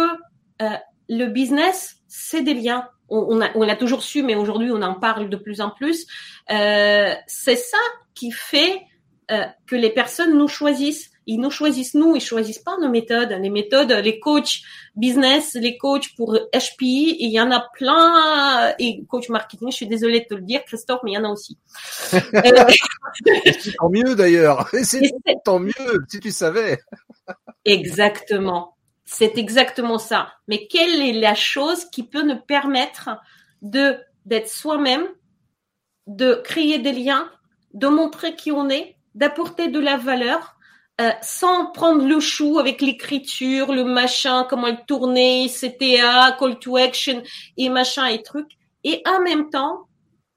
euh, 0.63 0.77
le 1.09 1.27
business, 1.27 1.97
c'est 2.09 2.43
des 2.43 2.55
liens. 2.55 2.89
On, 3.09 3.41
on, 3.55 3.63
l'a 3.63 3.77
toujours 3.77 4.03
su, 4.03 4.23
mais 4.23 4.35
aujourd'hui, 4.35 4.71
on 4.73 4.83
en 4.83 4.95
parle 4.95 5.29
de 5.29 5.37
plus 5.37 5.61
en 5.61 5.71
plus. 5.71 6.07
Euh, 6.51 7.15
c'est 7.27 7.57
ça 7.57 7.79
qui 8.15 8.33
fait 8.33 8.83
euh, 9.31 9.45
que 9.67 9.77
les 9.77 9.91
personnes 9.91 10.37
nous 10.37 10.49
choisissent 10.49 11.11
ils 11.27 11.41
nous 11.41 11.51
choisissent 11.51 11.95
nous, 11.95 12.15
ils 12.15 12.21
choisissent 12.21 12.61
pas 12.61 12.77
nos 12.81 12.89
méthodes. 12.89 13.37
Les 13.41 13.51
méthodes, 13.51 13.91
les 13.91 14.21
coachs 14.21 14.61
business, 14.95 15.55
les 15.55 15.77
coachs 15.77 16.15
pour 16.17 16.35
HPI, 16.35 17.17
il 17.19 17.31
y 17.31 17.41
en 17.41 17.51
a 17.51 17.67
plein. 17.75 18.75
Et 18.79 19.05
coach 19.07 19.29
marketing, 19.29 19.71
je 19.71 19.77
suis 19.77 19.89
désolée 19.89 20.21
de 20.21 20.27
te 20.27 20.35
le 20.35 20.43
dire, 20.43 20.65
Christophe, 20.65 21.01
mais 21.03 21.13
il 21.13 21.15
y 21.15 21.19
en 21.19 21.25
a 21.25 21.29
aussi. 21.29 21.59
C'est 22.11 23.77
tant 23.77 23.91
mieux 23.91 24.15
d'ailleurs. 24.15 24.69
C'est 24.83 25.13
tant 25.45 25.59
mieux 25.59 25.73
si 26.09 26.21
tu 26.21 26.31
savais. 26.31 26.79
exactement. 27.65 28.77
C'est 29.05 29.39
exactement 29.39 29.99
ça. 29.99 30.33
Mais 30.49 30.67
quelle 30.67 31.01
est 31.01 31.13
la 31.13 31.35
chose 31.35 31.85
qui 31.87 32.03
peut 32.03 32.23
nous 32.23 32.41
permettre 32.41 33.11
de 33.63 33.97
d'être 34.25 34.49
soi-même, 34.49 35.07
de 36.09 36.35
créer 36.45 36.81
des 36.81 36.91
liens, 36.91 37.31
de 37.75 37.87
montrer 37.87 38.35
qui 38.35 38.51
on 38.51 38.69
est, 38.69 38.97
d'apporter 39.15 39.69
de 39.69 39.79
la 39.79 39.97
valeur 39.97 40.56
euh, 41.01 41.11
sans 41.21 41.67
prendre 41.73 42.07
le 42.07 42.21
chou 42.21 42.59
avec 42.59 42.81
l'écriture, 42.81 43.73
le 43.73 43.85
machin, 43.85 44.47
comment 44.49 44.69
le 44.69 44.79
tourner, 44.87 45.49
CTA, 45.49 46.37
call 46.39 46.59
to 46.59 46.77
action 46.77 47.23
et 47.59 47.69
machin 47.69 48.07
et 48.07 48.23
trucs, 48.23 48.53
et 48.83 49.03
en 49.07 49.21
même 49.21 49.51
temps 49.51 49.89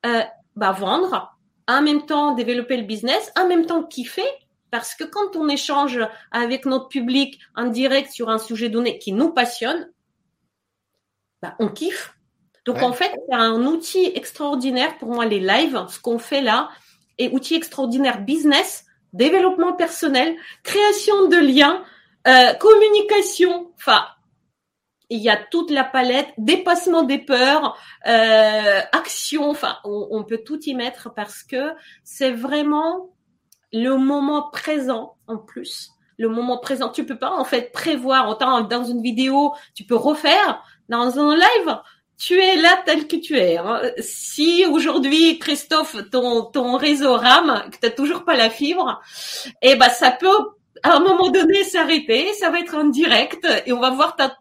euh, 0.05 0.21
bah, 0.55 0.71
vendre, 0.71 1.37
en 1.67 1.81
même 1.81 2.05
temps 2.05 2.33
développer 2.33 2.75
le 2.75 2.83
business, 2.83 3.31
en 3.39 3.47
même 3.47 3.65
temps 3.65 3.83
kiffer, 3.83 4.27
parce 4.69 4.95
que 4.95 5.05
quand 5.05 5.35
on 5.35 5.47
échange 5.47 5.99
avec 6.31 6.65
notre 6.65 6.89
public 6.89 7.39
en 7.55 7.67
direct 7.67 8.11
sur 8.11 8.29
un 8.29 8.37
sujet 8.37 8.67
donné 8.69 8.99
qui 8.99 9.13
nous 9.13 9.31
passionne, 9.31 9.89
bah, 11.41 11.55
on 11.59 11.69
kiffe. 11.69 12.13
Donc 12.65 12.81
en 12.83 12.91
fait, 12.91 13.11
c'est 13.29 13.35
un 13.35 13.65
outil 13.65 14.11
extraordinaire 14.13 14.97
pour 14.97 15.09
moi 15.09 15.25
les 15.25 15.39
lives, 15.39 15.85
ce 15.87 15.99
qu'on 15.99 16.19
fait 16.19 16.41
là, 16.41 16.69
et 17.17 17.29
outil 17.29 17.55
extraordinaire 17.55 18.21
business, 18.21 18.85
développement 19.13 19.73
personnel, 19.73 20.35
création 20.63 21.27
de 21.27 21.37
liens, 21.37 21.83
euh, 22.27 22.53
communication. 22.55 23.71
Enfin, 23.77 24.05
il 25.09 25.19
y 25.19 25.29
a 25.29 25.37
toute 25.37 25.71
la 25.71 25.83
palette, 25.83 26.29
dépassement 26.37 27.03
des 27.03 27.19
peurs, 27.19 27.77
euh, 28.07 28.81
action. 28.91 29.49
Enfin, 29.49 29.77
on, 29.83 30.07
on 30.11 30.23
peut 30.23 30.41
tout 30.45 30.59
y 30.61 30.75
mettre 30.75 31.13
parce 31.13 31.43
que 31.43 31.71
c'est 32.03 32.31
vraiment 32.31 33.09
le 33.73 33.95
moment 33.95 34.49
présent 34.49 35.15
en 35.27 35.37
plus 35.37 35.91
le 36.19 36.27
moment 36.27 36.57
présent. 36.57 36.89
Tu 36.89 37.05
peux 37.05 37.17
pas 37.17 37.31
en 37.31 37.45
fait 37.45 37.71
prévoir 37.71 38.29
autant 38.29 38.61
dans 38.61 38.83
une 38.83 39.01
vidéo, 39.01 39.53
tu 39.73 39.85
peux 39.85 39.95
refaire 39.95 40.61
dans 40.89 41.17
un 41.17 41.35
live. 41.35 41.79
Tu 42.19 42.37
es 42.37 42.57
là 42.57 42.83
tel 42.85 43.07
que 43.07 43.15
tu 43.15 43.37
es. 43.37 43.57
Hein. 43.57 43.81
Si 43.97 44.65
aujourd'hui 44.69 45.39
Christophe 45.39 45.95
ton 46.11 46.75
réseau 46.75 47.13
rame, 47.13 47.63
que 47.71 47.77
t'as 47.79 47.91
toujours 47.91 48.25
pas 48.25 48.35
la 48.35 48.49
fibre, 48.49 49.01
eh 49.61 49.75
ben 49.75 49.89
ça 49.89 50.11
peut 50.11 50.27
à 50.83 50.97
un 50.97 50.99
moment 50.99 51.29
donné 51.29 51.63
s'arrêter. 51.63 52.33
Ça 52.33 52.49
va 52.49 52.59
être 52.59 52.75
en 52.75 52.83
direct 52.83 53.47
et 53.65 53.71
on 53.71 53.79
va 53.79 53.91
voir 53.91 54.17
ta 54.17 54.35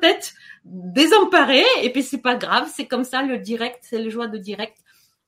tête 0.00 0.34
désemparée. 0.64 1.64
Et 1.82 1.92
puis 1.92 2.02
c'est 2.02 2.20
pas 2.20 2.34
grave, 2.34 2.68
c'est 2.74 2.86
comme 2.86 3.04
ça 3.04 3.22
le 3.22 3.38
direct, 3.38 3.78
c'est 3.82 4.02
le 4.02 4.10
joie 4.10 4.26
de 4.26 4.38
direct. 4.38 4.76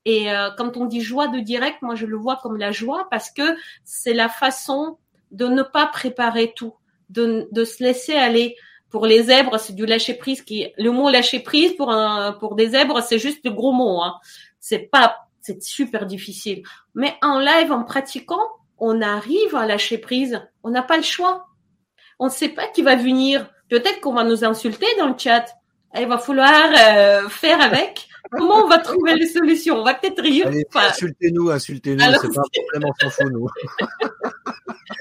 Et 0.05 0.33
euh, 0.33 0.51
quand 0.59 0.77
on 0.77 0.87
dit 0.87 1.01
joie 1.01 1.29
de 1.29 1.39
direct, 1.39 1.81
moi 1.81 1.95
je 1.95 2.07
le 2.07 2.17
vois 2.17 2.41
comme 2.43 2.57
la 2.57 2.73
joie 2.73 3.07
parce 3.09 3.31
que 3.31 3.57
c'est 3.85 4.15
la 4.15 4.29
façon 4.29 4.99
de 5.31 5.47
ne 5.47 5.63
pas 5.63 5.87
préparer 5.87 6.53
tout, 6.57 6.75
de 7.09 7.65
se 7.65 7.83
laisser 7.83 8.15
aller. 8.15 8.57
Pour 8.95 9.07
les 9.07 9.25
zèbres, 9.25 9.59
c'est 9.59 9.73
du 9.73 9.87
lâcher 9.87 10.15
prise 10.15 10.41
qui, 10.43 10.69
le 10.79 10.93
mot 10.93 11.11
lâcher 11.11 11.41
prise 11.41 11.73
pour 11.73 11.91
un, 11.91 12.31
pour 12.31 12.55
des 12.55 12.69
zèbres, 12.69 13.03
c'est 13.03 13.19
juste 13.19 13.41
le 13.45 13.51
gros 13.51 13.73
mot, 13.73 14.01
hein. 14.01 14.21
C'est 14.61 14.89
pas, 14.89 15.17
c'est 15.41 15.61
super 15.65 16.07
difficile. 16.07 16.63
Mais 16.95 17.17
en 17.21 17.41
live, 17.41 17.73
en 17.73 17.83
pratiquant, 17.83 18.47
on 18.79 19.03
arrive 19.03 19.57
à 19.57 19.67
lâcher 19.67 19.99
prise. 19.99 20.41
On 20.63 20.71
n'a 20.71 20.85
pas 20.85 20.97
le 20.97 21.03
choix. 21.03 21.49
On 22.21 22.27
ne 22.27 22.31
sait 22.31 22.51
pas 22.51 22.69
qui 22.69 22.83
va 22.83 22.95
venir. 22.95 23.51
Peut-être 23.69 24.01
qu'on 24.01 24.15
va 24.15 24.23
nous 24.23 24.45
insulter 24.45 24.87
dans 24.97 25.09
le 25.09 25.19
chat. 25.19 25.45
Il 25.99 26.07
va 26.07 26.19
falloir 26.19 26.71
euh, 26.79 27.29
faire 27.29 27.61
avec. 27.61 28.07
Comment 28.31 28.65
on 28.65 28.69
va 28.69 28.79
trouver 28.79 29.17
les 29.17 29.27
solutions? 29.27 29.81
On 29.81 29.85
va 29.85 29.95
peut-être 29.95 30.23
rire. 30.23 30.49
insultez-nous, 30.73 31.51
insultez-nous. 31.51 32.01
C'est 32.01 32.33
pas 32.33 32.43
un 32.43 32.63
problème, 32.63 32.91
on 32.91 32.95
s'en 33.03 33.11
fout, 33.11 33.33
nous. 33.33 33.49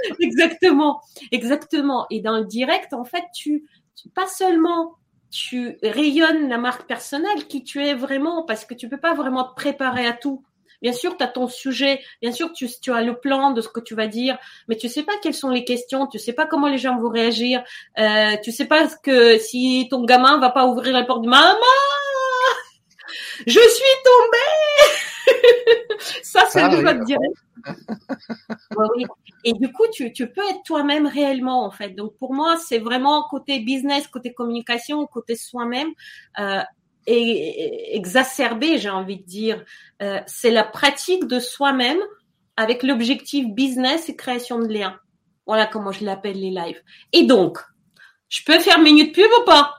exactement, 0.20 1.02
exactement. 1.32 2.08
Et 2.10 2.22
dans 2.22 2.40
le 2.40 2.46
direct, 2.46 2.94
en 2.94 3.06
fait, 3.06 3.24
tu, 3.36 3.66
pas 4.14 4.28
seulement 4.28 4.96
tu 5.30 5.78
rayonnes 5.82 6.48
la 6.48 6.58
marque 6.58 6.88
personnelle 6.88 7.48
qui 7.48 7.64
tu 7.64 7.84
es 7.84 7.96
vraiment, 7.96 8.44
parce 8.44 8.66
que 8.66 8.76
tu 8.76 8.88
peux 8.88 9.00
pas 9.00 9.16
vraiment 9.16 9.44
te 9.44 9.56
préparer 9.56 10.06
à 10.06 10.14
tout. 10.14 10.44
Bien 10.84 10.94
sûr, 10.94 11.18
tu 11.18 11.24
as 11.24 11.28
ton 11.28 11.48
sujet, 11.48 12.02
bien 12.22 12.32
sûr, 12.32 12.52
tu, 12.52 12.68
tu 12.82 12.92
as 12.92 13.02
le 13.02 13.18
plan 13.18 13.52
de 13.52 13.62
ce 13.62 13.70
que 13.70 13.80
tu 13.80 13.96
vas 13.96 14.08
dire, 14.08 14.38
mais 14.68 14.76
tu 14.76 14.90
sais 14.90 15.04
pas 15.04 15.14
quelles 15.22 15.34
sont 15.34 15.50
les 15.50 15.64
questions, 15.64 16.08
tu 16.08 16.20
sais 16.20 16.34
pas 16.34 16.46
comment 16.46 16.68
les 16.68 16.78
gens 16.78 17.00
vont 17.00 17.10
réagir, 17.10 17.64
euh, 18.00 18.36
tu 18.44 18.52
sais 18.52 18.66
pas 18.66 18.88
que 19.02 19.38
si 19.38 19.88
ton 19.90 20.04
gamin 20.04 20.40
va 20.40 20.50
pas 20.50 20.66
ouvrir 20.68 20.94
la 20.94 21.04
porte, 21.04 21.26
maman, 21.26 21.58
je 23.48 23.54
suis 23.54 24.04
tombée. 24.04 25.03
Ça, 26.22 26.46
c'est 26.50 26.68
le 26.68 26.78
votre 26.78 27.06
direct. 27.06 27.36
oui. 28.78 29.06
Et 29.44 29.54
du 29.54 29.72
coup, 29.72 29.86
tu, 29.92 30.12
tu 30.12 30.28
peux 30.28 30.42
être 30.50 30.64
toi-même 30.66 31.08
réellement, 31.08 31.66
en 31.66 31.72
fait. 31.72 31.90
Donc, 31.90 32.18
pour 32.18 32.34
moi, 32.34 32.58
c'est 32.58 32.80
vraiment 32.80 33.24
côté 33.30 33.60
business, 33.60 34.08
côté 34.08 34.34
communication, 34.34 35.06
côté 35.08 35.36
soi-même. 35.36 35.90
Euh, 36.40 36.62
et, 37.08 37.96
exacerbé, 37.96 38.78
j'ai 38.78 38.90
envie 38.90 39.18
de 39.18 39.26
dire. 39.26 39.64
Euh, 40.02 40.20
c'est 40.28 40.52
la 40.52 40.64
pratique 40.64 41.28
de 41.28 41.40
soi-même 41.40 42.00
avec 42.58 42.84
l'objectif 42.84 43.48
business 43.48 44.10
et 44.10 44.16
création 44.16 44.60
de 44.60 44.68
liens. 44.68 44.98
Voilà 45.46 45.66
comment 45.68 45.92
je 45.92 46.06
l'appelle 46.06 46.40
les 46.40 46.52
lives. 46.52 46.82
Et 47.12 47.24
donc, 47.24 47.60
je 48.30 48.42
peux 48.46 48.60
faire 48.60 48.80
minute 48.80 49.14
pub 49.14 49.30
ou 49.42 49.46
pas? 49.46 49.76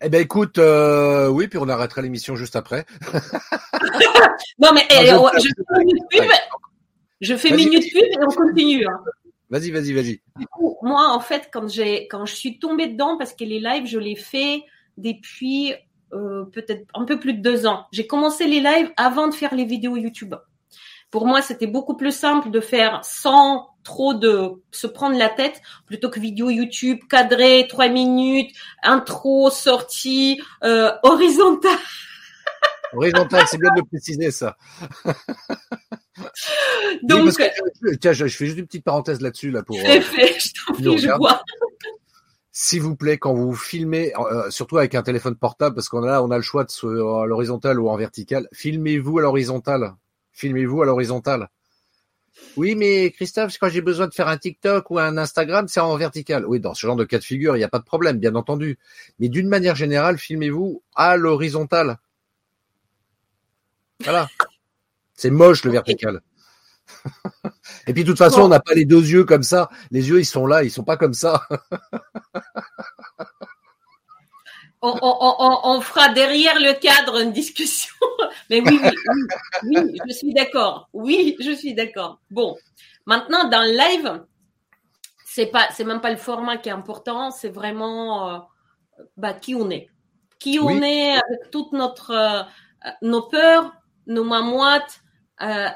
Eh 0.00 0.08
ben 0.08 0.20
écoute, 0.20 0.58
euh, 0.58 1.28
oui, 1.28 1.48
puis 1.48 1.58
on 1.58 1.68
arrêtera 1.68 2.02
l'émission 2.02 2.36
juste 2.36 2.56
après. 2.56 2.84
non 4.58 4.70
mais 4.72 4.86
eh, 4.90 5.06
je, 5.06 5.16
fais 5.16 5.84
minute 5.84 6.04
pub, 6.10 6.24
je 7.20 7.36
fais 7.36 7.50
minute 7.50 7.92
pub 7.92 8.02
et 8.02 8.18
on 8.20 8.34
continue. 8.34 8.86
Hein. 8.86 9.00
Vas-y, 9.50 9.70
vas-y, 9.70 9.92
vas-y. 9.92 10.20
Moi, 10.82 11.08
en 11.08 11.20
fait, 11.20 11.48
quand 11.50 11.68
j'ai, 11.68 12.06
quand 12.08 12.26
je 12.26 12.34
suis 12.34 12.58
tombée 12.58 12.88
dedans, 12.88 13.16
parce 13.16 13.32
que 13.32 13.44
les 13.44 13.60
lives, 13.60 13.86
je 13.86 13.98
les 13.98 14.14
fais 14.14 14.62
depuis 14.98 15.74
euh, 16.12 16.44
peut-être 16.44 16.86
un 16.94 17.04
peu 17.04 17.18
plus 17.18 17.34
de 17.34 17.40
deux 17.40 17.66
ans. 17.66 17.86
J'ai 17.92 18.06
commencé 18.06 18.46
les 18.46 18.60
lives 18.60 18.92
avant 18.96 19.28
de 19.28 19.34
faire 19.34 19.54
les 19.54 19.64
vidéos 19.64 19.96
YouTube. 19.96 20.34
Pour 21.10 21.26
moi, 21.26 21.40
c'était 21.40 21.66
beaucoup 21.66 21.96
plus 21.96 22.14
simple 22.14 22.50
de 22.50 22.60
faire 22.60 23.00
sans 23.02 23.68
trop 23.84 24.14
de 24.14 24.52
se 24.70 24.86
prendre 24.86 25.16
la 25.16 25.28
tête 25.28 25.60
plutôt 25.86 26.10
que 26.10 26.20
vidéo 26.20 26.50
YouTube 26.50 26.98
cadré, 27.08 27.66
trois 27.68 27.88
minutes, 27.88 28.54
intro, 28.82 29.50
sortie, 29.50 30.40
euh, 30.64 30.92
horizontale. 31.02 31.78
Horizontale, 32.92 33.44
c'est 33.46 33.58
bien 33.58 33.70
de 33.72 33.80
le 33.80 33.84
préciser 33.84 34.30
ça. 34.30 34.56
Donc, 37.02 37.34
tiens, 38.00 38.12
je, 38.12 38.26
fais 38.28 38.46
juste 38.46 38.58
une 38.58 38.66
petite 38.66 38.84
parenthèse 38.84 39.20
là-dessus 39.20 39.50
là 39.50 39.62
pour. 39.62 39.76
Euh, 39.76 40.00
fait, 40.00 40.38
je 40.40 40.48
t'en 40.66 40.72
prie, 40.72 40.98
je 40.98 41.10
vois. 41.16 41.42
S'il 42.50 42.82
vous 42.82 42.96
plaît, 42.96 43.18
quand 43.18 43.34
vous 43.34 43.54
filmez, 43.54 44.12
euh, 44.18 44.50
surtout 44.50 44.78
avec 44.78 44.94
un 44.94 45.02
téléphone 45.02 45.36
portable, 45.36 45.76
parce 45.76 45.88
qu'on 45.88 46.02
a 46.02 46.06
là, 46.06 46.22
on 46.24 46.30
a 46.30 46.36
le 46.36 46.42
choix 46.42 46.64
de 46.64 46.70
se, 46.70 46.86
à 46.86 47.26
l'horizontale 47.26 47.78
ou 47.78 47.88
en 47.88 47.96
vertical. 47.96 48.48
Filmez-vous 48.52 49.18
à 49.18 49.22
l'horizontale. 49.22 49.94
Filmez-vous 50.32 50.82
à 50.82 50.86
l'horizontale. 50.86 51.50
Oui, 52.56 52.74
mais 52.74 53.12
Christophe, 53.12 53.56
quand 53.58 53.68
j'ai 53.68 53.80
besoin 53.80 54.08
de 54.08 54.14
faire 54.14 54.28
un 54.28 54.36
TikTok 54.36 54.90
ou 54.90 54.98
un 54.98 55.16
Instagram, 55.16 55.68
c'est 55.68 55.80
en 55.80 55.96
vertical. 55.96 56.44
Oui, 56.46 56.60
dans 56.60 56.74
ce 56.74 56.86
genre 56.86 56.96
de 56.96 57.04
cas 57.04 57.18
de 57.18 57.24
figure, 57.24 57.56
il 57.56 57.60
n'y 57.60 57.64
a 57.64 57.68
pas 57.68 57.78
de 57.78 57.84
problème, 57.84 58.18
bien 58.18 58.34
entendu. 58.34 58.78
Mais 59.18 59.28
d'une 59.28 59.48
manière 59.48 59.76
générale, 59.76 60.18
filmez-vous 60.18 60.82
à 60.94 61.16
l'horizontale. 61.16 61.98
Voilà. 64.02 64.28
C'est 65.14 65.30
moche 65.30 65.64
le 65.64 65.70
vertical. 65.70 66.20
Et 67.86 67.92
puis 67.92 68.04
de 68.04 68.08
toute 68.08 68.18
façon, 68.18 68.42
on 68.42 68.48
n'a 68.48 68.60
pas 68.60 68.74
les 68.74 68.84
deux 68.84 69.02
yeux 69.02 69.24
comme 69.24 69.42
ça. 69.42 69.68
Les 69.90 70.08
yeux, 70.08 70.20
ils 70.20 70.24
sont 70.24 70.46
là, 70.46 70.62
ils 70.64 70.70
sont 70.70 70.84
pas 70.84 70.96
comme 70.96 71.14
ça. 71.14 71.46
on, 74.82 75.80
fera 75.80 76.08
derrière 76.10 76.58
le 76.58 76.74
cadre 76.74 77.20
une 77.20 77.32
discussion. 77.32 77.94
Mais 78.50 78.60
oui, 78.60 78.80
oui, 78.82 79.76
oui, 79.76 79.98
je 80.08 80.12
suis 80.14 80.32
d'accord. 80.32 80.88
Oui, 80.92 81.36
je 81.40 81.50
suis 81.52 81.74
d'accord. 81.74 82.20
Bon, 82.30 82.56
maintenant 83.06 83.48
dans 83.48 83.62
le 83.62 83.76
live, 83.76 84.22
c'est 85.24 85.46
pas, 85.46 85.68
c'est 85.72 85.84
même 85.84 86.00
pas 86.00 86.10
le 86.10 86.16
format 86.16 86.56
qui 86.56 86.68
est 86.68 86.72
important. 86.72 87.30
C'est 87.30 87.48
vraiment 87.48 88.34
euh, 88.34 88.38
bah, 89.16 89.34
qui 89.34 89.54
on 89.54 89.70
est, 89.70 89.88
qui 90.38 90.58
on 90.60 90.82
est 90.82 91.12
avec 91.12 91.50
toute 91.50 91.72
notre 91.72 92.46
euh, 92.86 92.90
nos 93.02 93.22
peurs, 93.22 93.72
nos 94.06 94.24
mamoites, 94.24 95.00
euh, 95.42 95.68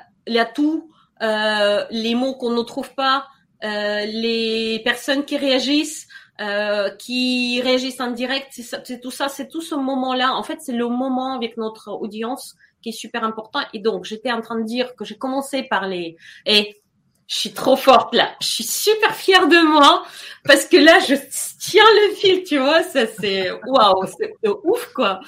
euh, 1.23 1.85
les 1.91 2.15
mots 2.15 2.35
qu'on 2.35 2.51
ne 2.51 2.63
trouve 2.63 2.95
pas, 2.95 3.29
les 3.63 4.81
personnes 4.85 5.25
qui 5.25 5.37
réagissent, 5.37 6.09
euh, 6.43 6.91
qui 6.91 7.61
réagissent 7.63 8.01
en 8.01 8.11
direct, 8.11 8.49
c'est 8.53 9.01
tout 9.01 9.11
ça, 9.11 9.29
c'est 9.29 9.49
tout 9.49 9.61
ce 9.61 9.75
moment-là. 9.75 10.35
En 10.35 10.43
fait, 10.43 10.59
c'est 10.61 10.73
le 10.73 10.89
moment 10.89 11.35
avec 11.35 11.57
notre 11.57 11.93
audience 11.93 12.57
qui 12.83 12.89
est 12.89 12.93
super 12.93 13.23
important. 13.23 13.61
Et 13.73 13.79
donc, 13.79 14.05
j'étais 14.05 14.33
en 14.33 14.41
train 14.41 14.59
de 14.59 14.65
dire 14.65 14.97
que 14.97 15.05
j'ai 15.05 15.17
commencé 15.17 15.63
par 15.63 15.87
les 15.87 16.17
et 16.45 16.83
je 17.29 17.37
suis 17.37 17.53
trop 17.53 17.77
forte 17.77 18.15
là. 18.15 18.33
Je 18.41 18.47
suis 18.47 18.65
super 18.65 19.15
fière 19.15 19.47
de 19.47 19.57
moi 19.67 20.03
parce 20.45 20.67
que 20.67 20.77
là, 20.77 20.99
je 20.99 21.15
tiens 21.59 21.85
le 22.03 22.15
fil, 22.15 22.43
tu 22.45 22.59
vois. 22.59 22.83
Ça, 22.83 23.07
c'est 23.07 23.51
waouh, 23.67 24.07
c'est 24.07 24.33
ouf 24.65 24.93
quoi. 24.93 25.21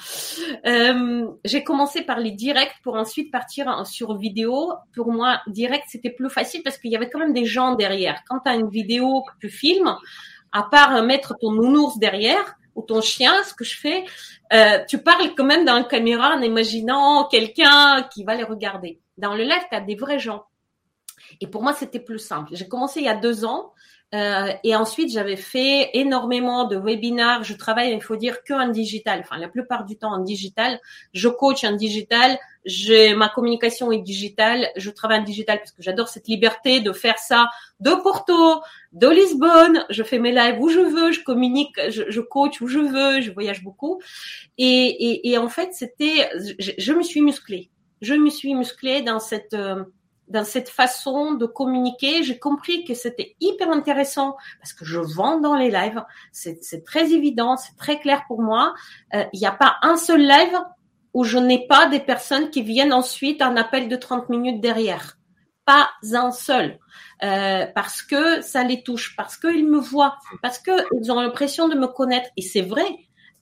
Euh, 0.65 1.27
j'ai 1.45 1.63
commencé 1.63 2.01
par 2.01 2.19
les 2.19 2.31
directs 2.31 2.75
pour 2.83 2.95
ensuite 2.95 3.31
partir 3.31 3.87
sur 3.87 4.17
vidéo. 4.17 4.73
Pour 4.93 5.11
moi, 5.11 5.41
direct, 5.47 5.85
c'était 5.87 6.11
plus 6.11 6.29
facile 6.29 6.61
parce 6.63 6.77
qu'il 6.77 6.91
y 6.91 6.95
avait 6.95 7.09
quand 7.09 7.19
même 7.19 7.33
des 7.33 7.45
gens 7.45 7.73
derrière. 7.73 8.21
Quand 8.27 8.39
tu 8.39 8.49
as 8.49 8.55
une 8.55 8.69
vidéo 8.69 9.23
que 9.23 9.47
tu 9.47 9.49
filmes, 9.49 9.95
à 10.55 10.63
part 10.63 11.03
mettre 11.03 11.35
ton 11.39 11.51
nounours 11.51 11.97
derrière 11.97 12.55
ou 12.75 12.81
ton 12.81 13.01
chien, 13.01 13.43
ce 13.43 13.53
que 13.53 13.65
je 13.65 13.77
fais, 13.77 14.05
euh, 14.53 14.79
tu 14.87 14.99
parles 14.99 15.35
quand 15.35 15.43
même 15.43 15.65
dans 15.65 15.75
la 15.75 15.83
caméra 15.83 16.35
en 16.35 16.41
imaginant 16.41 17.25
quelqu'un 17.25 18.07
qui 18.13 18.23
va 18.23 18.35
les 18.35 18.43
regarder. 18.43 18.99
Dans 19.17 19.33
le 19.33 19.43
live, 19.43 19.63
tu 19.69 19.75
as 19.75 19.81
des 19.81 19.95
vrais 19.95 20.19
gens 20.19 20.45
et 21.41 21.47
pour 21.47 21.61
moi, 21.61 21.73
c'était 21.73 21.99
plus 21.99 22.19
simple. 22.19 22.51
J'ai 22.53 22.67
commencé 22.67 22.99
il 22.99 23.05
y 23.05 23.09
a 23.09 23.15
deux 23.15 23.45
ans. 23.45 23.73
Euh, 24.15 24.53
et 24.63 24.75
ensuite, 24.75 25.11
j'avais 25.11 25.35
fait 25.35 25.89
énormément 25.93 26.65
de 26.65 26.77
webinars. 26.77 27.43
Je 27.43 27.53
travaille, 27.53 27.93
il 27.93 28.01
faut 28.01 28.15
dire, 28.15 28.43
que 28.43 28.53
en 28.53 28.69
digital. 28.69 29.19
Enfin, 29.19 29.37
la 29.37 29.49
plupart 29.49 29.83
du 29.83 29.97
temps 29.97 30.13
en 30.13 30.19
digital. 30.19 30.79
Je 31.13 31.27
coach 31.27 31.63
en 31.65 31.73
digital. 31.73 32.37
J'ai 32.65 33.13
ma 33.13 33.27
communication 33.29 33.91
est 33.91 34.01
digitale. 34.01 34.69
Je 34.77 34.89
travaille 34.89 35.19
en 35.19 35.23
digital 35.23 35.59
parce 35.59 35.71
que 35.71 35.81
j'adore 35.81 36.07
cette 36.07 36.27
liberté 36.27 36.79
de 36.79 36.93
faire 36.93 37.19
ça 37.19 37.49
de 37.79 37.91
Porto, 37.91 38.61
de 38.93 39.07
Lisbonne. 39.07 39.85
Je 39.89 40.03
fais 40.03 40.19
mes 40.19 40.31
lives 40.31 40.59
où 40.59 40.69
je 40.69 40.79
veux. 40.79 41.11
Je 41.11 41.21
communique, 41.23 41.75
je, 41.89 42.03
je 42.07 42.21
coach 42.21 42.61
où 42.61 42.67
je 42.67 42.79
veux. 42.79 43.21
Je 43.21 43.31
voyage 43.31 43.63
beaucoup. 43.63 44.01
Et, 44.57 44.65
et, 44.65 45.29
et 45.29 45.37
en 45.37 45.49
fait, 45.49 45.73
c'était, 45.73 46.29
je, 46.59 46.71
je, 46.77 46.93
me 46.93 47.03
suis 47.03 47.21
musclée. 47.21 47.69
Je 48.01 48.13
me 48.13 48.29
suis 48.29 48.55
musclée 48.55 49.01
dans 49.01 49.19
cette 49.19 49.53
euh, 49.53 49.83
dans 50.27 50.43
cette 50.43 50.69
façon 50.69 51.33
de 51.33 51.45
communiquer. 51.45 52.23
J'ai 52.23 52.39
compris 52.39 52.83
que 52.83 52.93
c'était 52.93 53.35
hyper 53.39 53.69
intéressant 53.71 54.35
parce 54.59 54.73
que 54.73 54.85
je 54.85 54.99
vends 54.99 55.39
dans 55.39 55.55
les 55.55 55.69
lives. 55.69 56.03
C'est 56.31 56.83
très 56.85 57.11
évident, 57.13 57.57
c'est 57.57 57.75
très 57.77 57.99
clair 57.99 58.23
pour 58.27 58.41
moi. 58.41 58.73
Euh, 59.13 59.23
il 59.33 59.39
n'y 59.39 59.47
a 59.47 59.51
pas 59.51 59.77
un 59.81 59.97
seul 59.97 60.21
live 60.21 60.57
où 61.13 61.23
je 61.23 61.37
n'ai 61.37 61.65
pas 61.67 61.87
des 61.87 61.99
personnes 61.99 62.49
qui 62.49 62.61
viennent 62.61 62.93
ensuite 62.93 63.41
un 63.41 63.55
appel 63.55 63.87
de 63.87 63.95
30 63.95 64.29
minutes 64.29 64.61
derrière. 64.61 65.17
Pas 65.65 65.89
un 66.13 66.31
seul. 66.31 66.77
Euh, 67.23 67.65
parce 67.73 68.01
que 68.01 68.41
ça 68.41 68.63
les 68.63 68.83
touche, 68.83 69.15
parce 69.15 69.37
qu'ils 69.37 69.67
me 69.67 69.79
voient, 69.79 70.17
parce 70.41 70.59
qu'ils 70.59 71.11
ont 71.11 71.21
l'impression 71.21 71.69
de 71.69 71.75
me 71.75 71.87
connaître. 71.87 72.29
Et 72.35 72.41
c'est 72.41 72.61
vrai. 72.61 72.85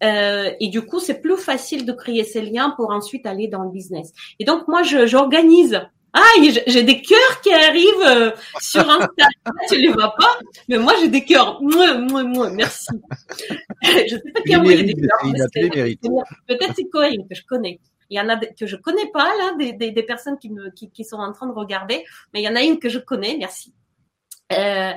Euh, 0.03 0.51
et 0.59 0.67
du 0.67 0.81
coup, 0.83 0.99
c'est 0.99 1.21
plus 1.21 1.37
facile 1.37 1.85
de 1.85 1.93
créer 1.93 2.23
ces 2.23 2.41
liens 2.41 2.71
pour 2.71 2.91
ensuite 2.91 3.25
aller 3.25 3.47
dans 3.47 3.63
le 3.63 3.71
business. 3.71 4.13
Et 4.39 4.45
donc, 4.45 4.67
moi, 4.67 4.83
j'organise 4.83 5.81
ah, 6.13 6.21
j'ai 6.67 6.83
des 6.83 7.01
cœurs 7.01 7.41
qui 7.41 7.51
arrivent 7.51 8.05
euh, 8.05 8.31
sur 8.59 8.87
Insta. 8.87 9.27
tu 9.67 9.77
les 9.77 9.89
vois 9.89 10.13
pas, 10.15 10.39
mais 10.69 10.77
moi 10.77 10.93
j'ai 10.99 11.07
des 11.07 11.25
cœurs. 11.25 11.59
Moi, 11.61 11.97
moi, 11.97 12.23
moi, 12.23 12.49
merci. 12.51 12.91
je 13.81 14.15
sais 14.15 14.31
pas 14.31 14.41
qui 14.41 14.53
a 14.53 14.59
envoyé 14.59 14.83
des 14.83 14.93
cœurs. 14.93 15.17
Peut-être 16.47 16.73
c'est 16.75 16.87
Corinne 16.89 17.27
que 17.27 17.33
je 17.33 17.43
connais. 17.43 17.79
Il 18.11 18.17
y 18.17 18.19
en 18.19 18.29
a 18.29 18.37
que 18.37 18.67
je 18.67 18.75
connais 18.75 19.09
pas 19.11 19.25
là, 19.25 19.55
des, 19.57 19.73
des, 19.73 19.89
des 19.89 20.03
personnes 20.03 20.37
qui, 20.37 20.51
me, 20.51 20.69
qui, 20.69 20.91
qui, 20.91 21.03
sont 21.03 21.17
en 21.17 21.31
train 21.31 21.47
de 21.47 21.53
regarder, 21.53 22.03
mais 22.31 22.41
il 22.41 22.43
y 22.43 22.49
en 22.49 22.55
a 22.55 22.61
une 22.61 22.77
que 22.77 22.89
je 22.89 22.99
connais. 22.99 23.35
Merci. 23.39 23.73
Euh, 24.51 24.93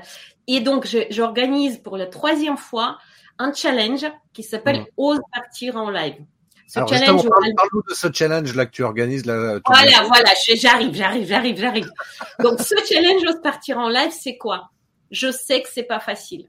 et 0.47 0.61
donc 0.61 0.87
j'organise 1.09 1.79
pour 1.79 1.97
la 1.97 2.07
troisième 2.07 2.59
fois 2.59 2.99
un 3.39 3.55
challenge 3.55 4.05
qui 4.35 4.43
s'appelle 4.43 4.81
mmh. 4.81 4.87
Ose 4.99 5.21
partir 5.33 5.77
en 5.77 5.89
live. 5.89 6.17
Ce 6.67 6.79
Alors 6.79 6.89
challenge, 6.89 7.29
parle, 7.29 7.55
parle 7.55 7.83
de 7.89 7.95
ce 7.95 8.09
challenge 8.12 8.55
là 8.55 8.67
que 8.67 8.73
tu 8.73 8.83
organises 8.83 9.25
là. 9.25 9.61
Voilà, 9.64 10.03
voilà, 10.03 10.31
j'arrive, 10.55 10.95
j'arrive, 10.95 11.27
j'arrive, 11.27 11.57
j'arrive. 11.59 11.91
Donc 12.41 12.61
ce 12.61 12.75
challenge 12.89 13.23
de 13.23 13.41
partir 13.41 13.79
en 13.79 13.89
live, 13.89 14.11
c'est 14.11 14.37
quoi? 14.37 14.71
Je 15.11 15.31
sais 15.31 15.62
que 15.62 15.69
c'est 15.73 15.85
pas 15.85 16.01
facile. 16.01 16.49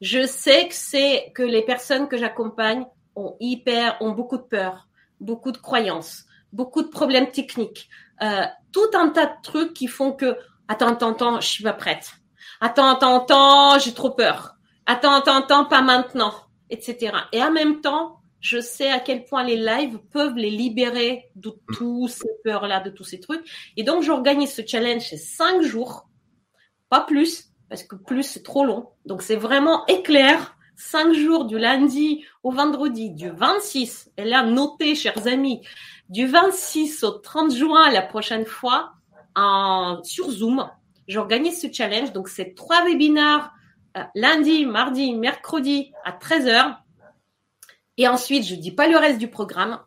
Je 0.00 0.26
sais 0.26 0.68
que 0.68 0.74
c'est 0.74 1.30
que 1.34 1.42
les 1.42 1.62
personnes 1.62 2.08
que 2.08 2.16
j'accompagne 2.16 2.86
ont 3.16 3.36
hyper, 3.38 3.96
ont 4.00 4.12
beaucoup 4.12 4.38
de 4.38 4.42
peur, 4.42 4.88
beaucoup 5.20 5.52
de 5.52 5.58
croyances, 5.58 6.24
beaucoup 6.52 6.82
de 6.82 6.88
problèmes 6.88 7.30
techniques, 7.30 7.88
euh, 8.22 8.44
tout 8.72 8.90
un 8.94 9.10
tas 9.10 9.26
de 9.26 9.42
trucs 9.42 9.74
qui 9.74 9.88
font 9.88 10.12
que 10.12 10.38
attends, 10.68 10.88
attends, 10.88 11.12
attends, 11.12 11.40
je 11.40 11.48
suis 11.48 11.64
pas 11.64 11.72
prête. 11.74 12.12
Attends, 12.60 12.94
attends, 12.94 13.20
attends, 13.20 13.78
j'ai 13.78 13.92
trop 13.92 14.10
peur. 14.10 14.56
Attends, 14.86 15.14
attends, 15.14 15.36
attends, 15.36 15.64
pas 15.66 15.82
maintenant, 15.82 16.34
etc. 16.70 17.12
Et 17.32 17.42
en 17.42 17.52
même 17.52 17.80
temps, 17.80 18.20
je 18.44 18.60
sais 18.60 18.90
à 18.90 19.00
quel 19.00 19.24
point 19.24 19.42
les 19.42 19.56
lives 19.56 19.98
peuvent 20.12 20.36
les 20.36 20.50
libérer 20.50 21.30
de 21.34 21.58
tous 21.74 22.08
ces 22.08 22.28
peurs-là, 22.44 22.80
de 22.80 22.90
tous 22.90 23.02
ces 23.02 23.18
trucs. 23.18 23.42
Et 23.78 23.84
donc, 23.84 24.02
j'organise 24.02 24.52
ce 24.52 24.60
challenge, 24.66 25.00
c'est 25.00 25.16
cinq 25.16 25.62
jours, 25.62 26.10
pas 26.90 27.00
plus, 27.00 27.48
parce 27.70 27.82
que 27.82 27.96
plus 27.96 28.22
c'est 28.22 28.42
trop 28.42 28.66
long. 28.66 28.90
Donc, 29.06 29.22
c'est 29.22 29.34
vraiment 29.34 29.86
éclair. 29.86 30.58
Cinq 30.76 31.14
jours 31.14 31.46
du 31.46 31.56
lundi 31.56 32.24
au 32.42 32.50
vendredi, 32.50 33.10
du 33.10 33.30
26, 33.30 34.10
et 34.18 34.24
là, 34.24 34.42
notez, 34.42 34.94
chers 34.94 35.26
amis, 35.26 35.62
du 36.10 36.26
26 36.26 37.02
au 37.04 37.12
30 37.12 37.54
juin 37.54 37.90
la 37.92 38.02
prochaine 38.02 38.44
fois, 38.44 38.92
en, 39.36 40.02
sur 40.02 40.30
Zoom, 40.30 40.68
j'organise 41.08 41.62
ce 41.62 41.72
challenge. 41.72 42.12
Donc, 42.12 42.28
c'est 42.28 42.54
trois 42.54 42.84
webinaires, 42.84 43.54
euh, 43.96 44.02
lundi, 44.14 44.66
mardi, 44.66 45.14
mercredi 45.14 45.92
à 46.04 46.12
13 46.12 46.48
heures 46.48 46.83
et 47.96 48.08
ensuite, 48.08 48.44
je 48.44 48.54
dis 48.54 48.72
pas 48.72 48.88
le 48.88 48.96
reste 48.96 49.18
du 49.18 49.28
programme 49.28 49.80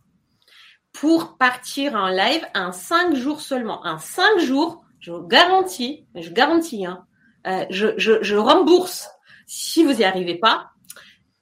pour 0.93 1.37
partir 1.37 1.95
en 1.95 2.07
live 2.07 2.45
en 2.55 2.71
cinq 2.71 3.15
jours 3.15 3.41
seulement. 3.41 3.81
En 3.85 3.99
cinq 3.99 4.39
jours, 4.39 4.83
je 4.99 5.11
vous 5.11 5.27
garantis, 5.27 6.05
je 6.15 6.29
garantis, 6.29 6.85
hein, 6.85 7.05
euh, 7.45 7.65
je, 7.69 7.87
je, 7.97 8.23
je, 8.23 8.35
rembourse 8.35 9.09
si 9.45 9.83
vous 9.83 9.93
n'y 9.93 10.03
arrivez 10.03 10.35
pas. 10.35 10.71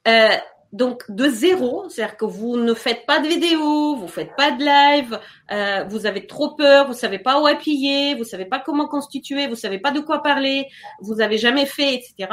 Euh, 0.08 0.36
donc 0.72 1.10
de 1.10 1.28
zéro, 1.28 1.88
c'est-à-dire 1.88 2.16
que 2.16 2.26
vous 2.26 2.56
ne 2.56 2.74
faites 2.74 3.06
pas 3.06 3.20
de 3.20 3.28
vidéo, 3.28 3.96
vous 3.96 4.08
faites 4.08 4.36
pas 4.36 4.50
de 4.50 4.62
live, 4.62 5.18
euh, 5.50 5.84
vous 5.84 6.04
avez 6.04 6.26
trop 6.26 6.54
peur, 6.54 6.86
vous 6.86 6.92
savez 6.92 7.18
pas 7.18 7.40
où 7.40 7.46
appuyer, 7.46 8.14
vous 8.14 8.24
savez 8.24 8.44
pas 8.44 8.58
comment 8.58 8.86
constituer, 8.86 9.46
vous 9.46 9.54
savez 9.54 9.78
pas 9.78 9.90
de 9.90 10.00
quoi 10.00 10.22
parler, 10.22 10.66
vous 11.00 11.20
avez 11.20 11.38
jamais 11.38 11.66
fait, 11.66 11.94
etc. 11.94 12.28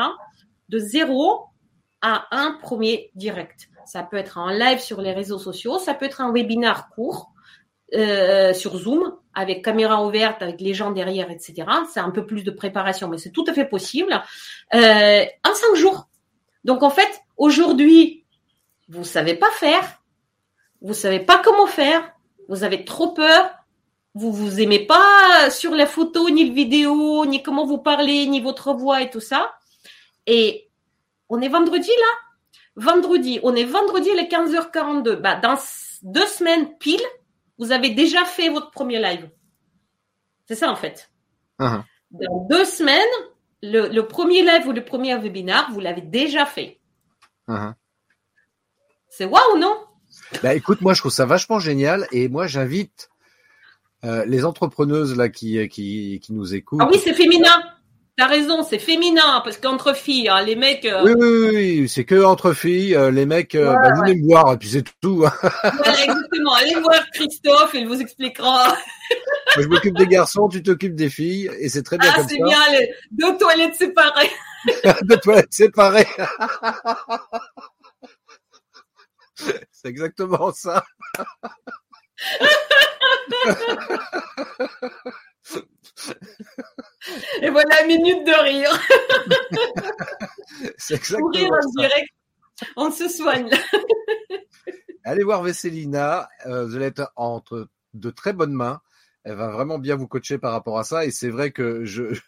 De 0.67 0.77
zéro 0.77 1.45
à 2.01 2.25
un 2.31 2.57
premier 2.61 3.11
direct. 3.15 3.69
Ça 3.85 4.03
peut 4.03 4.17
être 4.17 4.37
en 4.37 4.49
live 4.49 4.79
sur 4.79 5.01
les 5.01 5.13
réseaux 5.13 5.39
sociaux, 5.39 5.79
ça 5.79 5.93
peut 5.93 6.05
être 6.05 6.21
un 6.21 6.31
webinaire 6.31 6.89
court 6.89 7.31
euh, 7.95 8.53
sur 8.53 8.75
Zoom 8.77 9.15
avec 9.35 9.63
caméra 9.63 10.05
ouverte, 10.05 10.41
avec 10.41 10.61
les 10.61 10.73
gens 10.73 10.91
derrière, 10.91 11.29
etc. 11.29 11.65
C'est 11.91 11.99
un 11.99 12.11
peu 12.11 12.25
plus 12.25 12.43
de 12.43 12.51
préparation, 12.51 13.07
mais 13.07 13.17
c'est 13.17 13.31
tout 13.31 13.45
à 13.47 13.53
fait 13.53 13.65
possible. 13.65 14.21
Euh, 14.73 15.25
en 15.43 15.53
cinq 15.53 15.75
jours. 15.75 16.07
Donc 16.63 16.83
en 16.83 16.89
fait, 16.89 17.09
aujourd'hui, 17.37 18.25
vous 18.87 19.03
savez 19.03 19.35
pas 19.35 19.49
faire, 19.51 20.01
vous 20.81 20.93
savez 20.93 21.19
pas 21.19 21.41
comment 21.43 21.67
faire, 21.67 22.13
vous 22.49 22.63
avez 22.63 22.85
trop 22.85 23.13
peur, 23.13 23.51
vous 24.15 24.31
vous 24.31 24.59
aimez 24.61 24.85
pas 24.85 25.49
sur 25.49 25.73
la 25.73 25.87
photo, 25.87 26.29
ni 26.29 26.45
le 26.45 26.53
vidéo, 26.53 27.25
ni 27.25 27.41
comment 27.41 27.65
vous 27.65 27.79
parlez, 27.79 28.27
ni 28.27 28.39
votre 28.39 28.73
voix 28.73 29.01
et 29.01 29.09
tout 29.09 29.19
ça. 29.19 29.55
Et 30.27 30.69
on 31.29 31.41
est 31.41 31.49
vendredi 31.49 31.89
là 31.89 32.32
Vendredi, 32.75 33.39
on 33.43 33.55
est 33.55 33.65
vendredi 33.65 34.09
les 34.15 34.23
15h42. 34.23 35.15
Bah, 35.15 35.35
dans 35.35 35.55
deux 36.01 36.25
semaines 36.25 36.75
pile, 36.77 37.01
vous 37.59 37.71
avez 37.71 37.91
déjà 37.91 38.25
fait 38.25 38.49
votre 38.49 38.71
premier 38.71 38.99
live. 38.99 39.29
C'est 40.47 40.55
ça 40.55 40.71
en 40.71 40.75
fait. 40.75 41.09
Uh-huh. 41.59 41.83
Dans 42.11 42.47
deux 42.49 42.65
semaines, 42.65 42.99
le, 43.61 44.01
premier 44.01 44.43
live 44.43 44.67
ou 44.67 44.71
le 44.71 44.83
premier 44.83 45.15
webinaire, 45.17 45.69
vous 45.71 45.79
l'avez 45.79 46.01
déjà 46.01 46.45
fait. 46.45 46.79
Uh-huh. 47.47 47.73
C'est 49.09 49.25
waouh, 49.25 49.57
non? 49.57 49.77
Bah 50.41 50.55
écoute, 50.55 50.81
moi 50.81 50.93
je 50.93 50.99
trouve 50.99 51.11
ça 51.11 51.25
vachement 51.25 51.59
génial 51.59 52.07
et 52.11 52.27
moi 52.27 52.47
j'invite 52.47 53.09
euh, 54.03 54.25
les 54.25 54.45
entrepreneuses 54.45 55.15
là 55.15 55.29
qui, 55.29 55.67
qui, 55.69 56.19
qui 56.21 56.33
nous 56.33 56.55
écoutent. 56.55 56.81
Ah 56.81 56.89
oui, 56.91 56.99
c'est 57.03 57.13
féminin. 57.13 57.63
T'as 58.15 58.27
raison, 58.27 58.61
c'est 58.61 58.77
féminin 58.77 59.41
parce 59.43 59.57
qu'entre 59.57 59.95
filles, 59.95 60.29
hein, 60.29 60.43
les 60.43 60.55
mecs. 60.55 60.85
Euh, 60.85 61.03
oui, 61.03 61.13
oui, 61.17 61.49
oui, 61.79 61.89
c'est 61.89 62.05
que 62.05 62.23
entre 62.23 62.53
filles, 62.53 62.95
euh, 62.95 63.09
les 63.09 63.25
mecs, 63.25 63.55
euh, 63.55 63.73
bah, 63.73 63.91
venez 63.95 64.21
me 64.21 64.27
voir 64.27 64.53
et 64.53 64.57
puis 64.57 64.69
c'est 64.69 64.83
tout. 65.01 65.25
Voilà, 65.63 66.03
exactement. 66.03 66.53
Allez 66.53 66.75
voir 66.75 67.09
Christophe, 67.11 67.71
il 67.73 67.87
vous 67.87 67.99
expliquera. 67.99 68.77
je 69.57 69.67
m'occupe 69.67 69.97
des 69.97 70.05
garçons, 70.05 70.47
tu 70.47 70.61
t'occupes 70.61 70.93
des 70.93 71.09
filles 71.09 71.49
et 71.57 71.69
c'est 71.69 71.81
très 71.81 71.97
bien 71.97 72.11
ah, 72.11 72.17
comme 72.17 72.29
ça. 72.29 72.35
c'est 72.35 72.43
bien, 72.43 72.59
les 72.71 72.93
deux 73.09 73.35
toilettes 73.35 73.75
séparées. 73.75 74.31
deux 75.01 75.17
toilettes 75.17 75.53
séparées. 75.53 76.07
c'est 79.71 79.87
exactement 79.87 80.53
ça. 80.53 80.83
Et 87.41 87.49
voilà, 87.49 87.85
minute 87.85 88.25
de 88.25 88.43
rire. 88.43 88.71
C'est 90.77 90.95
exactement 90.95 91.29
rire 91.29 91.51
en 91.51 91.81
direct, 91.81 92.09
on 92.75 92.91
se 92.91 93.07
soigne. 93.09 93.49
Allez 95.05 95.23
voir 95.23 95.43
Vesselina, 95.43 96.29
euh, 96.45 96.65
vous 96.65 96.75
allez 96.75 96.85
être 96.85 97.11
entre 97.15 97.67
de 97.93 98.09
très 98.09 98.33
bonnes 98.33 98.53
mains. 98.53 98.81
Elle 99.23 99.35
va 99.35 99.49
vraiment 99.49 99.79
bien 99.79 99.95
vous 99.95 100.07
coacher 100.07 100.37
par 100.37 100.51
rapport 100.51 100.77
à 100.79 100.83
ça. 100.83 101.05
Et 101.05 101.11
c'est 101.11 101.29
vrai 101.29 101.51
que 101.51 101.85
je, 101.85 102.19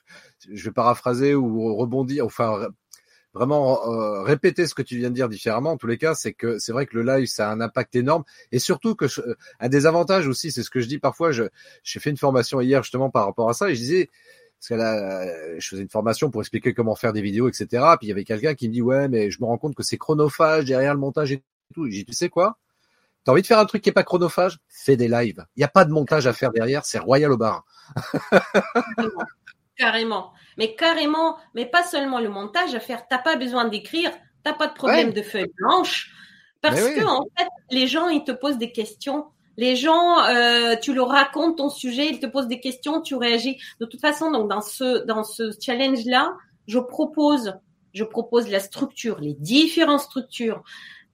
je 0.50 0.66
vais 0.66 0.72
paraphraser 0.72 1.36
ou 1.36 1.76
rebondir, 1.76 2.26
enfin 2.26 2.68
vraiment 3.36 3.92
euh, 3.92 4.24
répéter 4.24 4.66
ce 4.66 4.74
que 4.74 4.82
tu 4.82 4.98
viens 4.98 5.10
de 5.10 5.16
dire 5.16 5.30
différemment. 5.30 5.74
En 5.74 5.78
tous 5.78 5.88
les 5.88 5.98
cas, 5.98 6.16
c'est 6.16 6.34
que 6.34 6.58
c'est 6.58 6.72
vrai 6.72 6.88
que 6.88 6.98
le 6.98 7.04
live, 7.04 7.28
ça 7.28 7.50
a 7.50 7.54
un 7.54 7.62
impact 7.62 7.96
énorme, 7.96 8.24
et 8.52 8.60
surtout 8.60 8.96
que 8.96 9.06
un 9.60 9.70
des 9.70 9.86
avantages 9.86 10.28
aussi, 10.28 10.52
c'est 10.52 10.64
ce 10.64 10.70
que 10.72 10.80
je 10.80 10.88
dis 10.88 10.98
parfois. 10.98 11.32
Je 11.32 11.44
j'ai 11.84 12.00
fait 12.00 12.10
une 12.10 12.18
formation 12.18 12.62
hier 12.62 12.82
justement 12.82 13.12
par 13.12 13.26
rapport 13.26 13.50
à 13.50 13.54
ça, 13.54 13.70
et 13.70 13.76
je 13.76 13.82
disais 13.82 14.10
parce 14.60 14.70
que 14.70 14.74
là, 14.76 15.60
je 15.60 15.68
faisais 15.68 15.82
une 15.82 15.90
formation 15.90 16.32
pour 16.32 16.42
expliquer 16.42 16.74
comment 16.74 16.96
faire 16.96 17.14
des 17.14 17.22
vidéos, 17.22 17.48
etc. 17.50 17.68
Puis 18.00 18.08
il 18.08 18.10
y 18.10 18.12
avait 18.12 18.24
quelqu'un 18.24 18.56
qui 18.56 18.70
me 18.70 18.74
dit 18.74 18.82
ouais, 18.82 19.08
mais 19.10 19.30
je 19.30 19.40
me 19.42 19.46
rends 19.46 19.58
compte 19.58 19.76
que 19.76 19.84
c'est 19.84 19.98
chronophage 19.98 20.66
derrière 20.66 20.94
le 20.94 21.00
montage 21.00 21.32
et 21.34 21.44
tout. 21.74 21.88
J'ai 21.90 22.04
tu 22.06 22.14
sais 22.14 22.30
quoi? 22.30 22.58
T'as 23.26 23.32
envie 23.32 23.42
de 23.42 23.48
faire 23.48 23.60
un 23.60 23.66
truc 23.66 23.82
qui 23.82 23.90
est 23.90 23.94
pas 23.94 24.04
chronophage? 24.04 24.60
Fais 24.70 24.98
des 24.98 25.08
lives. 25.08 25.46
Il 25.56 25.60
n'y 25.60 25.64
a 25.66 25.68
pas 25.68 25.84
de 25.84 25.92
montage 25.92 26.28
à 26.28 26.34
faire 26.34 26.52
derrière, 26.52 26.86
c'est 26.86 27.00
royal 27.00 27.32
au 27.32 27.38
bar. 27.38 27.66
Carrément. 29.78 30.32
Mais 30.58 30.76
carrément, 30.76 31.38
mais 31.54 31.66
pas 31.66 31.84
seulement 31.84 32.20
le 32.20 32.30
montage 32.30 32.74
à 32.76 32.80
faire. 32.80 33.08
T'as 33.08 33.18
pas 33.18 33.36
besoin 33.36 33.66
d'écrire, 33.66 34.12
t'as 34.44 34.54
pas 34.54 34.68
de 34.68 34.74
problème 34.74 35.12
de 35.12 35.22
feuille 35.22 35.52
blanche. 35.58 36.12
Parce 36.62 36.82
que, 36.82 37.06
en 37.06 37.28
fait, 37.38 37.48
les 37.70 37.86
gens, 37.86 38.08
ils 38.08 38.24
te 38.24 38.32
posent 38.32 38.58
des 38.58 38.72
questions. 38.72 39.26
Les 39.58 39.76
gens, 39.76 40.24
euh, 40.26 40.76
tu 40.82 40.94
leur 40.94 41.10
racontes 41.10 41.58
ton 41.58 41.70
sujet, 41.70 42.08
ils 42.08 42.20
te 42.20 42.26
posent 42.26 42.48
des 42.48 42.60
questions, 42.60 43.02
tu 43.02 43.16
réagis. 43.16 43.58
De 43.80 43.86
toute 43.86 44.02
façon, 44.02 44.32
donc 44.32 44.50
dans 44.50 44.62
ce 44.62 45.06
dans 45.06 45.24
ce 45.24 45.52
challenge 45.62 46.06
là, 46.06 46.34
je 46.68 46.80
propose 46.80 47.54
je 47.94 48.04
propose 48.04 48.50
la 48.50 48.60
structure, 48.60 49.20
les 49.22 49.34
différentes 49.34 50.02
structures. 50.02 50.64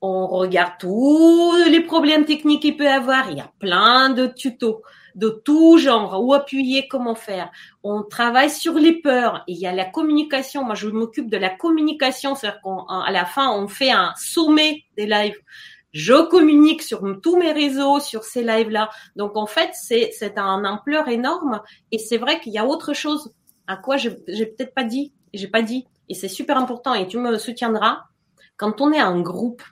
On 0.01 0.27
regarde 0.27 0.73
tous 0.79 1.55
les 1.69 1.81
problèmes 1.81 2.25
techniques 2.25 2.63
qu'il 2.63 2.75
peut 2.75 2.89
avoir. 2.89 3.29
Il 3.29 3.37
y 3.37 3.41
a 3.41 3.51
plein 3.59 4.09
de 4.09 4.25
tutos 4.25 4.81
de 5.15 5.29
tout 5.29 5.77
genre, 5.77 6.23
où 6.23 6.33
appuyer, 6.33 6.87
comment 6.87 7.15
faire. 7.15 7.51
On 7.83 8.03
travaille 8.03 8.49
sur 8.49 8.73
les 8.73 9.01
peurs. 9.01 9.43
il 9.47 9.57
y 9.57 9.67
a 9.67 9.73
la 9.73 9.85
communication. 9.85 10.63
Moi, 10.63 10.75
je 10.75 10.87
m'occupe 10.87 11.29
de 11.29 11.37
la 11.37 11.49
communication, 11.49 12.35
c'est-à-dire 12.35 12.61
qu'à 12.61 13.11
la 13.11 13.25
fin, 13.25 13.51
on 13.51 13.67
fait 13.67 13.91
un 13.91 14.13
sommet 14.17 14.83
des 14.97 15.05
lives. 15.05 15.39
Je 15.93 16.27
communique 16.29 16.81
sur 16.81 17.01
tous 17.21 17.37
mes 17.37 17.51
réseaux, 17.51 17.99
sur 17.99 18.23
ces 18.23 18.43
lives-là. 18.43 18.89
Donc, 19.15 19.35
en 19.35 19.45
fait, 19.45 19.71
c'est 19.73 20.11
c'est 20.17 20.37
un 20.37 20.63
ampleur 20.63 21.09
énorme. 21.09 21.61
Et 21.91 21.97
c'est 21.97 22.17
vrai 22.17 22.39
qu'il 22.39 22.53
y 22.53 22.57
a 22.57 22.65
autre 22.65 22.93
chose 22.93 23.33
à 23.67 23.77
quoi 23.77 23.97
j'ai 23.97 24.11
peut-être 24.11 24.73
pas 24.73 24.83
dit. 24.83 25.13
J'ai 25.33 25.47
pas 25.47 25.61
dit. 25.61 25.85
Et 26.09 26.13
c'est 26.13 26.29
super 26.29 26.57
important. 26.57 26.93
Et 26.93 27.07
tu 27.07 27.17
me 27.17 27.37
soutiendras. 27.37 28.03
Quand 28.57 28.79
on 28.79 28.91
est 28.91 28.99
un 28.99 29.19
groupe, 29.19 29.63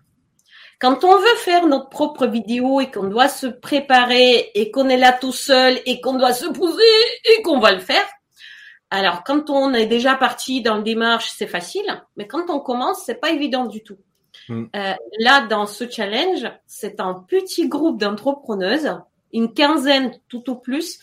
quand 0.80 1.04
on 1.04 1.18
veut 1.18 1.36
faire 1.38 1.68
notre 1.68 1.90
propre 1.90 2.26
vidéo 2.26 2.80
et 2.80 2.90
qu'on 2.90 3.08
doit 3.08 3.28
se 3.28 3.48
préparer 3.48 4.52
et 4.56 4.72
qu'on 4.72 4.88
est 4.88 4.98
là 4.98 5.12
tout 5.12 5.34
seul 5.34 5.80
et 5.86 6.00
qu'on 6.00 6.14
doit 6.14 6.34
se 6.34 6.48
poser 6.48 6.84
et 7.26 7.42
qu'on 7.42 7.60
va 7.60 7.74
le 7.74 7.80
faire, 7.80 8.06
alors 8.90 9.24
quand 9.24 9.50
on 9.50 9.74
est 9.74 9.86
déjà 9.86 10.16
parti 10.16 10.62
dans 10.62 10.78
le 10.78 10.84
démarche, 10.84 11.32
c'est 11.36 11.48
facile, 11.48 12.04
mais 12.16 12.28
quand 12.28 12.50
on 12.50 12.60
commence, 12.60 13.04
c'est 13.06 13.20
pas 13.20 13.30
évident 13.30 13.66
du 13.66 13.84
tout. 13.84 13.98
Hmm. 14.48 14.66
Euh, 14.76 14.94
là, 15.20 15.42
dans 15.42 15.68
ce 15.68 15.88
challenge, 15.90 16.50
c'est 16.66 17.00
un 17.00 17.14
petit 17.14 17.68
groupe 17.68 18.00
d'entrepreneuses, 18.00 18.98
une 19.34 19.54
quinzaine 19.54 20.14
tout 20.28 20.50
au 20.50 20.56
plus, 20.56 21.00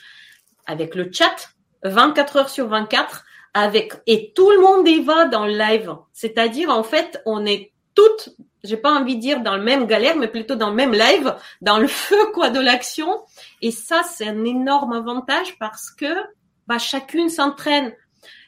avec 0.67 0.95
le 0.95 1.11
chat, 1.13 1.51
24 1.85 2.37
heures 2.37 2.49
sur 2.49 2.67
24, 2.67 3.25
avec 3.55 3.93
et 4.07 4.33
tout 4.35 4.51
le 4.51 4.61
monde 4.61 4.89
y 4.89 5.01
va 5.01 5.27
dans 5.27 5.47
le 5.47 5.57
live. 5.57 5.95
C'est-à-dire 6.13 6.71
en 6.71 6.83
fait, 6.83 7.23
on 7.25 7.47
est 7.47 7.73
toutes 7.95 8.31
j'ai 8.65 8.77
pas 8.77 8.93
envie 8.93 9.17
de 9.17 9.21
dire 9.21 9.41
dans 9.41 9.57
le 9.57 9.63
même 9.63 9.87
galère, 9.87 10.17
mais 10.17 10.29
plutôt 10.29 10.57
dans 10.57 10.71
le 10.71 10.75
même 10.75 10.93
live, 10.93 11.35
dans 11.61 11.79
le 11.79 11.87
feu 11.87 12.19
quoi 12.35 12.51
de 12.51 12.61
l'action. 12.61 13.09
Et 13.63 13.71
ça, 13.71 14.03
c'est 14.03 14.27
un 14.27 14.45
énorme 14.45 14.93
avantage 14.93 15.59
parce 15.59 15.91
que 15.91 16.15
bah 16.67 16.79
chacune 16.79 17.29
s'entraîne, 17.29 17.93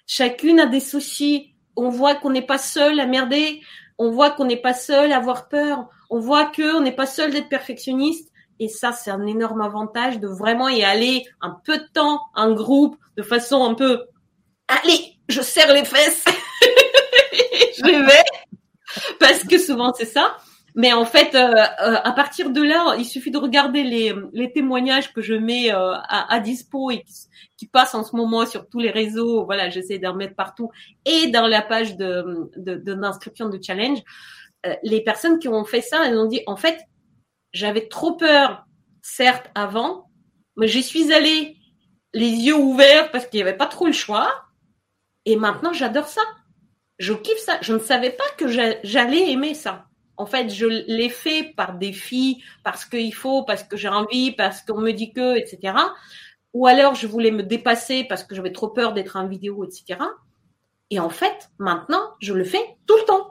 chacune 0.07 0.61
a 0.61 0.67
des 0.67 0.81
soucis. 0.81 1.55
On 1.77 1.91
voit 1.91 2.17
qu'on 2.17 2.31
n'est 2.31 2.43
pas 2.43 2.59
seul 2.59 2.99
à 2.99 3.07
merder, 3.07 3.61
on 3.99 4.11
voit 4.11 4.31
qu'on 4.31 4.45
n'est 4.45 4.57
pas 4.57 4.75
seul 4.75 5.13
à 5.13 5.19
avoir 5.19 5.49
peur, 5.49 5.89
on 6.11 6.19
voit 6.19 6.47
que 6.47 6.77
on 6.77 6.81
n'est 6.81 6.93
pas 6.93 7.07
seul 7.07 7.33
d'être 7.33 7.49
perfectionniste. 7.49 8.31
Et 8.61 8.69
ça, 8.69 8.93
c'est 8.93 9.11
un 9.11 9.25
énorme 9.27 9.61
avantage 9.61 10.19
de 10.19 10.27
vraiment 10.27 10.69
y 10.69 10.83
aller 10.83 11.25
un 11.41 11.57
peu 11.65 11.79
de 11.79 11.87
temps 11.93 12.23
en 12.35 12.53
groupe, 12.53 12.97
de 13.17 13.23
façon 13.23 13.65
un 13.65 13.75
peu, 13.75 14.05
allez, 14.67 15.17
je 15.29 15.41
serre 15.43 15.73
les 15.73 15.85
fesses, 15.85 16.25
je 17.79 17.83
vais 17.85 18.25
parce 19.21 19.45
que 19.45 19.59
souvent 19.59 19.93
c'est 19.95 20.07
ça. 20.07 20.37
Mais 20.75 20.93
en 20.93 21.05
fait, 21.05 21.35
euh, 21.35 21.55
euh, 21.55 21.97
à 22.05 22.13
partir 22.13 22.51
de 22.51 22.63
là, 22.63 22.95
il 22.97 23.05
suffit 23.05 23.33
de 23.33 23.39
regarder 23.39 23.83
les, 23.83 24.53
témoignages 24.53 25.13
que 25.13 25.23
je 25.23 25.35
mets 25.35 25.73
euh, 25.73 25.95
à, 25.95 26.33
à, 26.33 26.39
dispo 26.39 26.93
et 26.93 27.05
qui, 27.57 27.67
passent 27.67 27.97
en 27.97 28.05
ce 28.05 28.15
moment 28.15 28.47
sur 28.47 28.69
tous 28.69 28.79
les 28.79 28.93
réseaux. 28.93 29.45
Voilà, 29.45 29.71
j'essaie 29.71 29.99
d'en 29.99 30.15
mettre 30.15 30.37
partout 30.37 30.71
et 31.05 31.29
dans 31.33 31.49
la 31.49 31.63
page 31.63 31.97
d'inscription 31.97 33.49
de, 33.49 33.59
challenge. 33.61 33.99
les 34.85 35.03
personnes 35.03 35.41
qui 35.41 35.49
ont 35.49 35.65
fait 35.65 35.81
ça, 35.81 36.07
elles 36.07 36.17
ont 36.17 36.27
dit 36.27 36.43
en 36.47 36.57
fait, 36.57 36.79
j'avais 37.53 37.89
trop 37.89 38.13
peur, 38.13 38.65
certes 39.03 39.51
avant, 39.57 40.11
mais 40.57 40.69
j'y 40.69 40.85
suis 40.85 41.13
allée 41.13 41.57
les 42.15 42.31
yeux 42.31 42.57
ouverts 42.57 43.11
parce 43.11 43.27
qu'il 43.27 43.39
n'y 43.39 43.49
avait 43.49 43.57
pas 43.57 43.67
trop 43.67 43.87
le 43.87 43.93
choix. 43.93 44.45
Et 45.25 45.35
maintenant, 45.35 45.73
j'adore 45.73 46.07
ça 46.07 46.23
je 46.99 47.13
kiffe 47.15 47.39
ça. 47.39 47.59
Je 47.61 47.73
ne 47.73 47.79
savais 47.79 48.11
pas 48.11 48.25
que 48.37 48.49
j'allais 48.49 49.31
aimer 49.31 49.55
ça. 49.55 49.87
En 50.17 50.27
fait, 50.27 50.51
je 50.51 50.67
l'ai 50.67 51.09
fait 51.09 51.55
par 51.57 51.75
défi, 51.75 52.43
parce 52.65 52.85
qu'il 52.85 53.15
faut, 53.15 53.45
parce 53.45 53.63
que 53.63 53.77
j'ai 53.77 53.89
envie, 53.89 54.33
parce 54.33 54.63
qu'on 54.63 54.81
me 54.81 54.91
dit 54.93 55.13
que, 55.13 55.37
etc. 55.37 55.75
Ou 56.55 56.67
alors, 56.67 56.95
je 56.95 57.07
voulais 57.07 57.31
me 57.31 57.43
dépasser 57.45 58.05
parce 58.09 58.25
que 58.25 58.35
j'avais 58.35 58.53
trop 58.53 58.69
peur 58.69 58.95
d'être 58.95 59.17
en 59.17 59.29
vidéo, 59.29 59.65
etc. 59.65 60.01
Et 60.91 60.99
en 60.99 61.11
fait, 61.11 61.51
maintenant, 61.59 62.15
je 62.21 62.33
le 62.33 62.45
fais 62.45 62.77
tout 62.87 62.97
le 62.97 63.05
temps. 63.05 63.31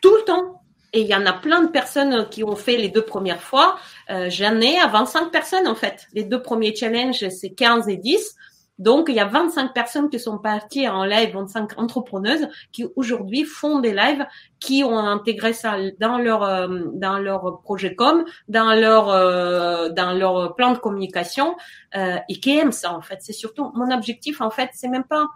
Tout 0.00 0.14
le 0.14 0.22
temps. 0.22 0.62
Et 0.92 1.00
il 1.00 1.06
y 1.06 1.14
en 1.14 1.26
a 1.26 1.32
plein 1.32 1.62
de 1.62 1.70
personnes 1.70 2.28
qui 2.28 2.44
ont 2.44 2.56
fait 2.56 2.76
les 2.76 2.88
deux 2.88 3.04
premières 3.04 3.42
fois. 3.42 3.78
Euh, 4.10 4.30
J'en 4.30 4.60
ai 4.60 4.78
à 4.78 4.86
25 4.86 5.30
personnes, 5.30 5.66
en 5.66 5.74
fait. 5.74 6.06
Les 6.12 6.24
deux 6.24 6.40
premiers 6.40 6.74
challenges, 6.74 7.28
c'est 7.28 7.50
15 7.50 7.88
et 7.88 7.96
10. 7.96 8.36
Donc, 8.78 9.06
il 9.08 9.16
y 9.16 9.20
a 9.20 9.26
25 9.26 9.74
personnes 9.74 10.08
qui 10.08 10.20
sont 10.20 10.38
parties 10.38 10.88
en 10.88 11.04
live, 11.04 11.32
25 11.34 11.78
entrepreneuses 11.78 12.46
qui 12.70 12.86
aujourd'hui 12.94 13.44
font 13.44 13.80
des 13.80 13.92
lives, 13.92 14.24
qui 14.60 14.84
ont 14.84 14.98
intégré 14.98 15.52
ça 15.52 15.76
dans 15.98 16.18
leur 16.18 16.44
euh, 16.44 16.84
dans 16.92 17.18
leur 17.18 17.60
projet 17.62 17.96
com, 17.96 18.24
dans 18.46 18.74
leur 18.74 19.08
euh, 19.08 19.88
dans 19.88 20.12
leur 20.12 20.54
plan 20.54 20.72
de 20.72 20.78
communication 20.78 21.56
euh, 21.96 22.18
et 22.28 22.38
qui 22.38 22.56
aiment 22.56 22.72
ça 22.72 22.94
en 22.94 23.02
fait. 23.02 23.18
C'est 23.20 23.32
surtout 23.32 23.72
mon 23.74 23.90
objectif 23.90 24.40
en 24.40 24.50
fait, 24.50 24.70
c'est 24.74 24.88
même 24.88 25.04
pas 25.04 25.26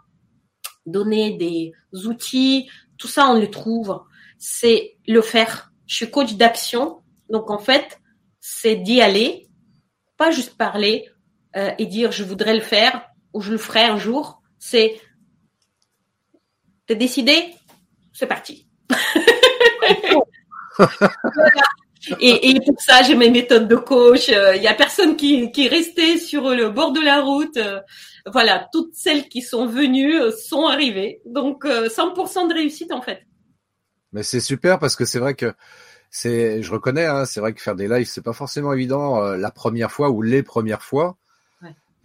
donner 0.86 1.36
des 1.36 1.72
outils, 2.07 2.70
tout 2.97 3.09
ça 3.09 3.26
on 3.28 3.40
le 3.40 3.51
trouve, 3.51 4.03
c'est 4.38 4.97
le 5.09 5.20
faire. 5.20 5.72
Je 5.86 5.97
suis 5.97 6.11
coach 6.11 6.34
d'action, 6.34 7.03
donc 7.28 7.51
en 7.51 7.59
fait, 7.59 7.99
c'est 8.40 8.76
d'y 8.76 9.01
aller, 9.01 9.49
pas 10.16 10.30
juste 10.30 10.57
parler 10.57 11.09
et 11.55 11.84
dire 11.84 12.12
je 12.12 12.24
voudrais 12.24 12.55
le 12.55 12.62
faire 12.62 13.11
ou 13.33 13.41
je 13.41 13.53
le 13.53 13.59
ferai 13.59 13.85
un 13.85 13.99
jour, 13.99 14.43
c'est 14.59 15.01
t'es 16.87 16.97
décidé, 16.97 17.55
c'est 18.12 18.26
parti. 18.26 18.68
et, 22.20 22.61
pour 22.66 22.80
ça, 22.80 23.03
j'ai 23.03 23.14
mes 23.14 23.30
méthodes 23.30 23.68
de 23.68 23.76
coach. 23.76 24.28
Il 24.28 24.35
euh, 24.35 24.57
y 24.57 24.66
a 24.66 24.74
personne 24.74 25.16
qui, 25.16 25.51
qui 25.53 25.66
est 25.66 25.68
resté 25.68 26.18
sur 26.18 26.51
le 26.51 26.70
bord 26.70 26.93
de 26.93 27.01
la 27.01 27.20
route. 27.20 27.57
Euh, 27.57 27.80
voilà, 28.33 28.68
toutes 28.72 28.95
celles 28.95 29.28
qui 29.28 29.43
sont 29.43 29.66
venues 29.66 30.20
euh, 30.20 30.30
sont 30.30 30.66
arrivées. 30.66 31.20
Donc 31.26 31.64
100% 31.64 32.49
de 32.49 32.55
réussite 32.55 32.93
en 32.93 33.03
fait. 33.03 33.22
Mais 34.12 34.22
c'est 34.22 34.41
super 34.41 34.78
parce 34.78 34.95
que 34.95 35.05
c'est 35.05 35.18
vrai 35.18 35.35
que 35.35 35.53
c'est, 36.11 36.62
je 36.62 36.70
reconnais, 36.70 37.07
hein, 37.07 37.24
c'est 37.24 37.41
vrai 37.41 37.55
que 37.55 37.62
faire 37.62 37.74
des 37.74 37.89
lives 37.89 38.07
c'est 38.07 38.22
pas 38.22 38.35
forcément 38.35 38.74
évident 38.74 39.22
la 39.22 39.51
première 39.51 39.91
fois 39.91 40.11
ou 40.11 40.20
les 40.20 40.43
premières 40.43 40.83
fois. 40.83 41.16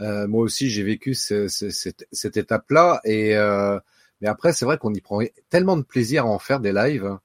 Euh, 0.02 0.28
moi 0.28 0.44
aussi, 0.44 0.70
j'ai 0.70 0.84
vécu 0.84 1.14
ce, 1.14 1.48
ce, 1.48 1.70
cette, 1.70 2.08
cette 2.12 2.38
étape-là. 2.38 3.02
Et 3.04 3.36
euh, 3.36 3.80
mais 4.22 4.28
après, 4.28 4.54
c'est 4.54 4.66
vrai 4.66 4.78
qu'on 4.78 4.94
y 4.94 5.02
prend 5.02 5.20
tellement 5.50 5.78
de 5.78 5.84
plaisir 5.84 6.26
à 6.26 6.30
en 6.30 6.40
faire 6.40 6.60
des 6.60 6.74
lives. 6.74 7.18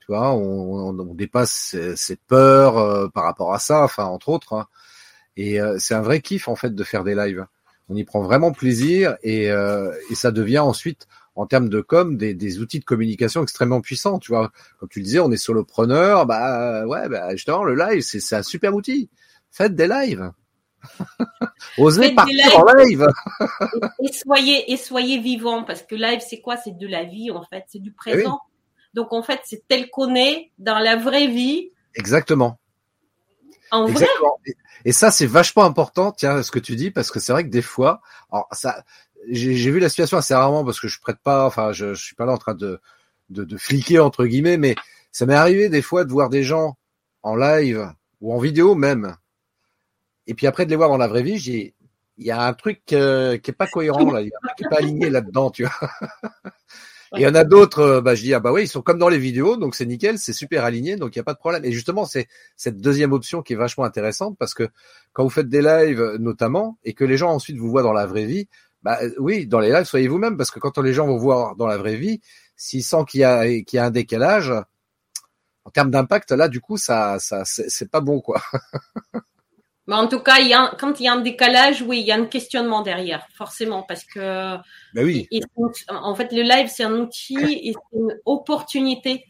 Tu 0.00 0.06
vois, 0.08 0.32
on, 0.32 0.90
on, 0.90 0.98
on 0.98 1.14
dépasse 1.14 1.76
ses, 1.96 2.16
peurs 2.16 2.78
euh, 2.78 3.08
par 3.08 3.24
rapport 3.24 3.54
à 3.54 3.58
ça, 3.58 3.82
enfin 3.84 4.04
entre 4.04 4.28
autres. 4.28 4.52
Hein. 4.54 4.66
Et 5.36 5.60
euh, 5.60 5.76
c'est 5.78 5.94
un 5.94 6.02
vrai 6.02 6.20
kiff 6.20 6.48
en 6.48 6.56
fait 6.56 6.74
de 6.74 6.84
faire 6.84 7.04
des 7.04 7.14
lives. 7.14 7.46
On 7.88 7.96
y 7.96 8.04
prend 8.04 8.22
vraiment 8.22 8.52
plaisir 8.52 9.16
et, 9.22 9.48
et 9.48 10.14
ça 10.14 10.30
devient 10.30 10.60
ensuite 10.60 11.06
en 11.34 11.46
termes 11.46 11.68
de 11.68 11.82
com 11.82 12.16
des, 12.16 12.32
des, 12.32 12.60
outils 12.60 12.78
de 12.78 12.84
communication 12.84 13.42
extrêmement 13.42 13.82
puissants. 13.82 14.18
Tu 14.18 14.32
vois, 14.32 14.52
comme 14.78 14.88
tu 14.88 15.00
le 15.00 15.04
disais, 15.04 15.20
on 15.20 15.30
est 15.30 15.36
solopreneur, 15.36 16.24
bah 16.24 16.86
ouais, 16.86 17.10
bah 17.10 17.32
justement 17.32 17.62
le 17.62 17.74
live 17.74 18.00
c'est 18.00 18.36
un 18.36 18.42
super 18.42 18.74
outil. 18.74 19.10
Faites 19.50 19.74
des 19.74 19.86
lives. 19.86 20.32
Osez 21.78 22.14
partir 22.14 22.58
en 22.58 22.64
live. 22.74 23.06
et, 24.02 24.12
soyez 24.12 24.72
et 24.72 24.76
soyez 24.76 25.18
vivant 25.18 25.64
parce 25.64 25.82
que 25.82 25.94
live 25.94 26.20
c'est 26.26 26.40
quoi? 26.40 26.56
C'est 26.56 26.76
de 26.76 26.86
la 26.86 27.04
vie 27.04 27.30
en 27.30 27.42
fait, 27.44 27.64
c'est 27.68 27.80
du 27.80 27.90
eh 27.90 27.94
présent. 27.94 28.40
Donc 28.94 29.12
en 29.12 29.22
fait 29.22 29.40
c'est 29.44 29.66
tel 29.68 29.90
qu'on 29.90 30.14
est 30.14 30.50
dans 30.58 30.78
la 30.78 30.96
vraie 30.96 31.28
vie. 31.28 31.70
Exactement. 31.94 32.58
En 33.70 33.86
vrai. 33.86 34.06
Et, 34.84 34.92
ça 34.92 35.10
c'est 35.10 35.26
vachement 35.26 35.64
important, 35.64 36.12
tiens, 36.12 36.42
ce 36.42 36.50
que 36.50 36.58
tu 36.58 36.76
dis 36.76 36.90
parce 36.90 37.10
que 37.10 37.18
c'est 37.18 37.32
vrai 37.32 37.44
que 37.44 37.50
des 37.50 37.62
fois, 37.62 38.00
alors 38.30 38.46
ça, 38.52 38.84
j'ai 39.28 39.70
vu 39.70 39.80
la 39.80 39.88
situation 39.88 40.18
assez 40.18 40.34
rarement 40.34 40.64
parce 40.64 40.78
que 40.78 40.88
je 40.88 41.00
prête 41.00 41.18
pas, 41.22 41.46
enfin 41.46 41.72
je, 41.72 41.94
je 41.94 42.04
suis 42.04 42.14
pas 42.14 42.26
là 42.26 42.32
en 42.32 42.38
train 42.38 42.54
de 42.54 42.80
de, 43.30 43.44
de 43.44 43.56
fliquer 43.56 43.98
entre 43.98 44.26
guillemets, 44.26 44.58
mais 44.58 44.74
ça 45.10 45.26
m'est 45.26 45.34
arrivé 45.34 45.68
des 45.68 45.82
fois 45.82 46.04
de 46.04 46.10
voir 46.10 46.28
des 46.28 46.42
gens 46.42 46.76
en 47.22 47.36
live 47.36 47.90
ou 48.20 48.32
en 48.34 48.38
vidéo 48.38 48.74
même 48.74 49.16
et 50.26 50.34
puis 50.34 50.46
après 50.46 50.64
de 50.64 50.70
les 50.70 50.76
voir 50.76 50.88
dans 50.88 50.96
la 50.96 51.08
vraie 51.08 51.22
vie, 51.22 51.38
j'ai 51.38 51.74
il 52.16 52.26
y 52.26 52.30
a 52.30 52.46
un 52.46 52.52
truc 52.52 52.80
euh, 52.92 53.38
qui 53.38 53.50
est 53.50 53.54
pas 53.54 53.66
cohérent 53.66 54.12
là, 54.12 54.20
il 54.20 54.28
y 54.28 54.32
a 54.32 54.36
un 54.40 54.46
truc 54.46 54.56
qui 54.56 54.64
est 54.64 54.68
pas 54.68 54.78
aligné 54.78 55.10
là-dedans, 55.10 55.50
tu 55.50 55.64
vois. 55.64 55.90
Et 57.16 57.20
il 57.20 57.22
y 57.22 57.26
en 57.28 57.34
a 57.34 57.44
d'autres, 57.44 57.80
euh, 57.80 58.00
bah, 58.00 58.14
je 58.16 58.22
dis, 58.22 58.34
ah 58.34 58.40
bah 58.40 58.52
oui, 58.52 58.62
ils 58.62 58.68
sont 58.68 58.82
comme 58.82 58.98
dans 58.98 59.08
les 59.08 59.18
vidéos, 59.18 59.56
donc 59.56 59.76
c'est 59.76 59.86
nickel, 59.86 60.18
c'est 60.18 60.32
super 60.32 60.64
aligné, 60.64 60.96
donc 60.96 61.14
il 61.14 61.18
n'y 61.18 61.20
a 61.20 61.24
pas 61.24 61.34
de 61.34 61.38
problème. 61.38 61.64
Et 61.64 61.70
justement, 61.70 62.04
c'est 62.04 62.26
cette 62.56 62.78
deuxième 62.78 63.12
option 63.12 63.42
qui 63.42 63.52
est 63.52 63.56
vachement 63.56 63.84
intéressante 63.84 64.36
parce 64.38 64.52
que 64.52 64.68
quand 65.12 65.22
vous 65.22 65.30
faites 65.30 65.48
des 65.48 65.62
lives 65.62 66.16
notamment 66.18 66.76
et 66.82 66.92
que 66.92 67.04
les 67.04 67.16
gens 67.16 67.30
ensuite 67.30 67.56
vous 67.56 67.70
voient 67.70 67.82
dans 67.82 67.92
la 67.92 68.06
vraie 68.06 68.24
vie, 68.26 68.48
Bah 68.82 68.98
oui, 69.18 69.46
dans 69.46 69.60
les 69.60 69.70
lives, 69.70 69.84
soyez 69.84 70.08
vous-même, 70.08 70.36
parce 70.36 70.50
que 70.50 70.58
quand 70.58 70.78
les 70.78 70.92
gens 70.92 71.06
vont 71.06 71.16
voir 71.16 71.56
dans 71.56 71.66
la 71.66 71.78
vraie 71.78 71.96
vie, 71.96 72.20
s'ils 72.56 72.84
sentent 72.84 73.08
qu'il 73.08 73.20
y 73.20 73.24
a 73.24 73.46
qu'il 73.62 73.76
y 73.76 73.78
a 73.78 73.86
un 73.86 73.90
décalage, 73.90 74.52
en 75.64 75.70
termes 75.70 75.90
d'impact, 75.90 76.32
là, 76.32 76.48
du 76.48 76.60
coup, 76.60 76.76
ça, 76.76 77.18
ça, 77.18 77.42
c'est 77.44 77.90
pas 77.90 78.00
bon, 78.00 78.20
quoi. 78.20 78.42
Mais 79.86 79.94
en 79.94 80.08
tout 80.08 80.20
cas, 80.20 80.38
il 80.40 80.48
y 80.48 80.54
a, 80.54 80.74
quand 80.78 80.98
il 80.98 81.04
y 81.04 81.08
a 81.08 81.12
un 81.12 81.20
décalage, 81.20 81.82
oui, 81.82 82.00
il 82.00 82.06
y 82.06 82.12
a 82.12 82.14
un 82.14 82.24
questionnement 82.24 82.80
derrière, 82.80 83.26
forcément, 83.34 83.82
parce 83.82 84.04
que. 84.04 84.56
Ben 84.94 85.04
oui. 85.04 85.28
en 85.88 86.14
fait, 86.14 86.32
le 86.32 86.42
live, 86.42 86.68
c'est 86.68 86.84
un 86.84 86.94
outil 86.94 87.36
et 87.36 87.72
c'est 87.72 87.98
une 87.98 88.18
opportunité 88.24 89.26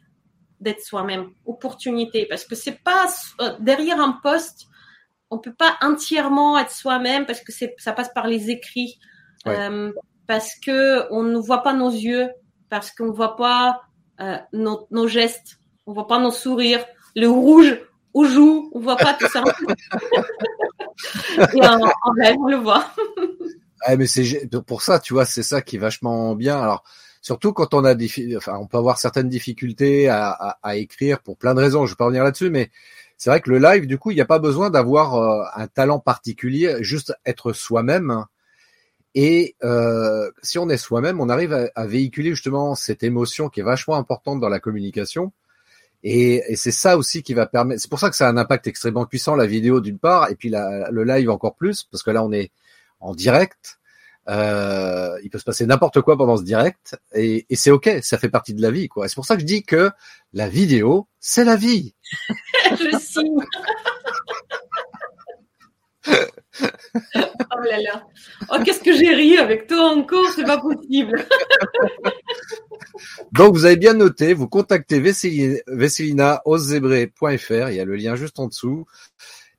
d'être 0.61 0.81
soi-même. 0.81 1.31
Opportunité, 1.45 2.27
parce 2.27 2.45
que 2.45 2.55
c'est 2.55 2.83
pas 2.83 3.07
euh, 3.41 3.55
derrière 3.59 4.01
un 4.01 4.19
poste, 4.23 4.67
on 5.31 5.39
peut 5.39 5.53
pas 5.53 5.77
entièrement 5.83 6.59
être 6.59 6.71
soi-même 6.71 7.27
parce 7.27 7.41
que 7.41 7.53
c'est, 7.53 7.75
ça 7.79 7.93
passe 7.93 8.13
par 8.15 8.29
les 8.29 8.51
écrits, 8.51 8.99
euh, 9.49 9.93
parce 10.27 10.55
que 10.55 11.13
on 11.13 11.23
ne 11.23 11.39
voit 11.39 11.63
pas 11.63 11.75
nos 11.75 11.91
yeux, 11.91 12.31
parce 12.71 12.93
qu'on 12.93 13.07
ne 13.07 13.13
voit 13.13 13.37
pas 13.37 13.83
euh, 14.21 14.39
nos, 14.53 14.87
nos 14.91 15.09
gestes, 15.09 15.59
on 15.87 15.93
voit 15.93 16.07
pas 16.07 16.21
nos 16.21 16.31
sourires, 16.31 16.85
le 17.17 17.29
rouge 17.29 17.79
aux 18.15 18.25
joues, 18.25 18.71
on 18.73 18.81
voit 18.81 18.97
pas 18.97 19.15
tout 19.15 19.29
ça. 19.29 19.43
Et 21.55 21.67
en, 21.67 21.81
rêve, 22.17 22.37
on 22.39 22.49
le 22.49 22.57
voit. 22.57 22.87
ouais, 23.89 23.97
mais 23.97 24.07
c'est 24.07 24.49
pour 24.67 24.83
ça, 24.83 25.01
tu 25.01 25.13
vois, 25.13 25.25
c'est 25.25 25.43
ça 25.43 25.61
qui 25.61 25.77
est 25.77 25.81
vachement 25.81 26.35
bien. 26.37 26.61
Alors, 26.61 26.85
surtout 27.21 27.53
quand 27.53 27.75
on 27.75 27.85
a 27.85 27.95
des, 27.95 28.37
enfin, 28.37 28.57
on 28.61 28.67
peut 28.67 28.79
avoir 28.79 28.99
certaines 28.99 29.29
difficultés 29.29 30.09
à, 30.09 30.31
à, 30.31 30.59
à, 30.63 30.77
écrire 30.77 31.21
pour 31.21 31.37
plein 31.37 31.55
de 31.55 31.61
raisons. 31.61 31.87
Je 31.87 31.93
vais 31.93 31.97
pas 31.97 32.05
revenir 32.05 32.23
là-dessus, 32.23 32.51
mais 32.51 32.71
c'est 33.17 33.31
vrai 33.31 33.41
que 33.41 33.51
le 33.51 33.59
live, 33.59 33.87
du 33.87 33.99
coup, 33.99 34.13
il 34.13 34.15
n'y 34.15 34.21
a 34.21 34.27
pas 34.27 34.39
besoin 34.39 34.71
d'avoir 34.71 35.17
euh, 35.17 35.45
un 35.57 35.67
talent 35.67 35.99
particulier, 35.99 36.77
juste 36.81 37.15
être 37.27 37.53
soi-même. 37.53 38.25
Et 39.17 39.57
euh, 39.63 40.31
si 40.43 40.59
on 40.59 40.69
est 40.69 40.77
soi-même, 40.77 41.21
on 41.21 41.29
arrive 41.29 41.53
à, 41.53 41.69
à, 41.75 41.87
véhiculer 41.87 42.31
justement 42.31 42.75
cette 42.75 43.03
émotion 43.03 43.49
qui 43.49 43.61
est 43.61 43.65
vachement 43.65 43.97
importante 43.97 44.41
dans 44.41 44.49
la 44.49 44.61
communication. 44.61 45.33
Et, 46.07 46.43
et 46.53 46.57
c'est 46.57 46.71
ça 46.71 46.99
aussi 46.99 47.23
qui 47.23 47.33
va 47.33 47.47
permettre. 47.47 47.81
C'est 47.81 47.89
pour 47.89 47.99
ça 47.99 48.11
que 48.11 48.17
ça 48.17 48.29
a 48.29 48.31
un 48.31 48.37
impact 48.37 48.67
extrêmement 48.67 49.07
puissant 49.07 49.35
la 49.37 49.47
vidéo 49.47 49.81
d'une 49.81 49.99
part, 49.99 50.31
et 50.31 50.37
puis 50.37 50.51
la, 50.51 50.91
le 50.91 51.03
live 51.03 51.31
encore 51.31 51.57
plus, 51.57 51.85
parce 51.85 52.03
que 52.03 52.11
là 52.11 52.23
on 52.23 52.31
est 52.31 52.53
en 53.01 53.15
direct. 53.15 53.79
Euh, 54.29 55.19
il 55.23 55.31
peut 55.31 55.39
se 55.39 55.45
passer 55.45 55.67
n'importe 55.67 56.01
quoi 56.01 56.17
pendant 56.17 56.37
ce 56.37 56.45
direct, 56.45 56.97
et, 57.15 57.47
et 57.49 57.57
c'est 57.57 57.71
ok, 57.71 57.99
ça 58.03 58.19
fait 58.19 58.29
partie 58.29 58.55
de 58.55 58.63
la 58.63 58.71
vie, 58.71 58.89
quoi. 58.89 59.09
C'est 59.09 59.15
pour 59.15 59.27
ça 59.27 59.35
que 59.35 59.41
je 59.41 59.47
dis 59.47 59.63
que 59.65 59.91
la 60.33 60.49
vidéo, 60.49 61.09
c'est 61.21 61.45
la 61.45 61.57
vie. 61.57 61.95
je 62.71 62.99
signe. 62.99 63.45
oh 67.17 67.61
là 67.65 67.81
là. 67.81 68.07
Oh, 68.51 68.57
qu'est-ce 68.63 68.83
que 68.83 68.95
j'ai 68.95 69.15
ri 69.15 69.39
avec 69.39 69.67
toi 69.67 69.91
encore, 69.91 70.31
c'est 70.37 70.45
pas 70.45 70.59
possible. 70.59 71.27
Donc, 73.33 73.55
vous 73.55 73.65
avez 73.65 73.77
bien 73.77 73.95
noté, 73.95 74.35
vous 74.35 74.49
contactez 74.49 75.01
Vesselina 75.01 76.43
Il 76.47 77.75
y 77.75 77.81
a 77.81 77.85
le 77.85 77.97
lien 77.97 78.15
juste 78.17 78.39
en 78.39 78.47
dessous. 78.47 78.87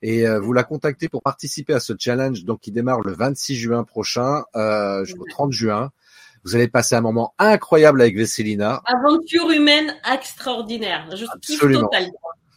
Et 0.02 0.28
euh, 0.28 0.40
vous 0.40 0.54
la 0.54 0.64
contactez 0.64 1.10
pour 1.10 1.24
participer 1.24 1.74
à 1.74 1.80
ce 1.80 1.94
challenge 1.98 2.44
donc 2.44 2.60
qui 2.60 2.72
démarre 2.72 3.02
le 3.02 3.14
26 3.14 3.56
juin 3.56 3.84
prochain 3.84 4.44
euh, 4.56 5.04
jusqu'au 5.04 5.26
30 5.28 5.52
juin. 5.52 5.92
Vous 6.44 6.56
allez 6.56 6.68
passer 6.68 6.94
un 6.94 7.02
moment 7.02 7.34
incroyable 7.40 8.02
avec 8.02 8.16
Vesselina. 8.16 8.84
Aventure 8.86 9.50
humaine 9.50 9.96
extraordinaire. 10.12 11.10
Juste 11.16 11.32
Absolument. 11.34 11.82
Total. 11.82 12.12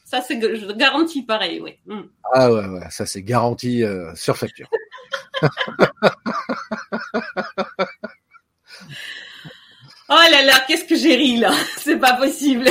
Ça, 0.04 0.20
c'est 0.20 0.38
garanti 0.76 1.22
pareil, 1.22 1.60
oui. 1.60 1.78
Mm. 1.86 2.02
Ah 2.34 2.52
ouais, 2.52 2.66
ouais, 2.66 2.90
ça 2.90 3.06
c'est 3.06 3.22
garanti 3.22 3.82
euh, 3.82 4.14
sur 4.14 4.36
facture. 4.36 4.68
Oh 10.10 10.14
là 10.30 10.42
là, 10.42 10.64
qu'est-ce 10.66 10.84
que 10.84 10.96
j'ai 10.96 11.16
ri 11.16 11.36
là 11.38 11.52
C'est 11.78 11.98
pas 11.98 12.14
possible. 12.14 12.66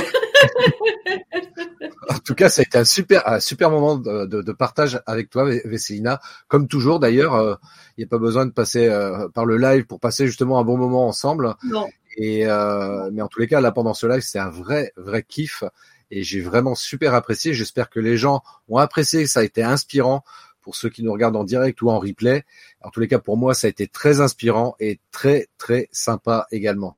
en 2.10 2.18
tout 2.20 2.34
cas, 2.34 2.50
ça 2.50 2.62
a 2.62 2.64
été 2.64 2.78
un 2.80 2.84
super, 2.84 3.28
un 3.28 3.40
super 3.40 3.70
moment 3.70 3.96
de, 3.96 4.26
de, 4.26 4.42
de 4.42 4.52
partage 4.52 5.00
avec 5.06 5.30
toi, 5.30 5.46
Vesselina. 5.66 6.20
Comme 6.48 6.68
toujours, 6.68 7.00
d'ailleurs, 7.00 7.36
il 7.36 7.50
euh, 7.50 7.56
n'y 8.00 8.04
a 8.06 8.08
pas 8.08 8.18
besoin 8.18 8.48
de 8.48 8.52
passer 8.52 8.88
euh, 8.88 9.30
par 9.30 9.46
le 9.46 9.58
live 9.58 9.86
pour 9.86 10.00
passer 10.00 10.26
justement 10.26 10.60
un 10.60 10.64
bon 10.64 10.78
moment 10.78 11.08
ensemble. 11.08 11.54
Non. 11.64 11.88
Et 12.18 12.48
euh, 12.48 13.12
mais 13.14 13.22
en 13.22 13.28
tous 13.28 13.40
les 13.40 13.48
cas, 13.48 13.62
là 13.62 13.72
pendant 13.72 13.94
ce 13.94 14.08
live, 14.08 14.22
c'est 14.22 14.40
un 14.40 14.50
vrai, 14.50 14.92
vrai 14.98 15.22
kiff 15.22 15.64
et 16.10 16.24
j'ai 16.24 16.42
vraiment 16.42 16.74
super 16.74 17.14
apprécié. 17.14 17.54
J'espère 17.54 17.92
que 17.92 18.00
les 18.00 18.18
gens 18.18 18.42
ont 18.68 18.78
apprécié, 18.78 19.24
que 19.24 19.30
ça 19.30 19.42
a 19.42 19.44
été 19.44 19.64
inspirant 19.64 20.24
pour 20.62 20.76
ceux 20.76 20.90
qui 20.90 21.04
nous 21.04 21.14
regardent 21.14 21.36
en 21.36 21.44
direct 21.44 21.82
ou 21.84 21.90
en 21.90 22.00
replay. 22.00 22.46
En 22.82 22.90
tous 22.90 23.00
les 23.00 23.08
cas, 23.08 23.20
pour 23.20 23.38
moi, 23.38 23.54
ça 23.54 23.68
a 23.68 23.70
été 23.70 23.88
très 23.88 24.20
inspirant 24.22 24.76
et 24.80 25.00
très, 25.12 25.48
très 25.58 25.88
sympa 25.92 26.48
également. 26.52 26.98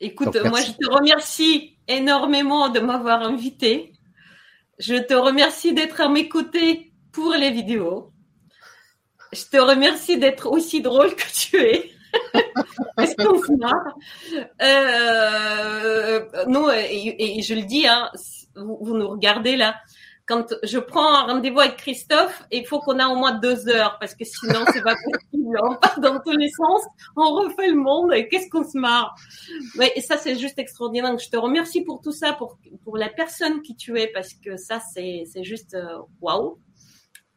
Écoute, 0.00 0.36
moi, 0.44 0.60
je 0.60 0.72
te 0.72 0.90
remercie 0.90 1.78
énormément 1.88 2.68
de 2.68 2.80
m'avoir 2.80 3.22
invité. 3.22 3.92
Je 4.78 4.94
te 4.94 5.14
remercie 5.14 5.72
d'être 5.72 6.00
à 6.00 6.08
mes 6.08 6.28
côtés 6.28 6.92
pour 7.12 7.32
les 7.32 7.50
vidéos. 7.50 8.12
Je 9.32 9.44
te 9.44 9.56
remercie 9.56 10.18
d'être 10.18 10.46
aussi 10.50 10.82
drôle 10.82 11.14
que 11.14 11.32
tu 11.32 11.56
es. 11.56 11.90
Est-ce 12.98 13.16
qu'on 13.16 13.42
se 13.42 13.52
marre? 13.58 13.94
Euh, 14.62 16.44
Non, 16.46 16.70
et, 16.70 17.40
je 17.42 17.54
le 17.54 17.62
dis, 17.62 17.86
hein, 17.86 18.10
vous, 18.54 18.96
nous 18.96 19.08
regardez 19.08 19.56
là. 19.56 19.76
Quand 20.26 20.46
je 20.64 20.78
prends 20.78 21.14
un 21.14 21.22
rendez-vous 21.32 21.60
avec 21.60 21.76
Christophe, 21.76 22.42
il 22.50 22.66
faut 22.66 22.80
qu'on 22.80 22.98
a 22.98 23.06
au 23.06 23.14
moins 23.14 23.32
deux 23.38 23.68
heures 23.68 23.96
parce 24.00 24.14
que 24.14 24.24
sinon 24.24 24.64
c'est 24.72 24.82
pas 24.82 24.96
possible. 24.96 25.56
On 25.62 25.76
part 25.76 26.00
dans 26.00 26.18
tous 26.18 26.36
les 26.36 26.48
sens, 26.50 26.82
on 27.16 27.30
refait 27.34 27.68
le 27.68 27.76
monde 27.76 28.12
et 28.12 28.26
qu'est-ce 28.26 28.50
qu'on 28.50 28.64
se 28.64 28.76
marre. 28.76 29.14
Mais 29.76 29.92
ça 30.00 30.16
c'est 30.16 30.36
juste 30.36 30.58
extraordinaire. 30.58 31.16
Je 31.18 31.30
te 31.30 31.36
remercie 31.36 31.82
pour 31.82 32.00
tout 32.00 32.10
ça, 32.10 32.32
pour 32.32 32.58
pour 32.82 32.96
la 32.96 33.08
personne 33.08 33.62
qui 33.62 33.76
tu 33.76 33.98
es 34.00 34.08
parce 34.08 34.34
que 34.34 34.56
ça 34.56 34.80
c'est 34.92 35.22
c'est 35.32 35.44
juste 35.44 35.74
euh, 35.74 35.98
waouh. 36.20 36.58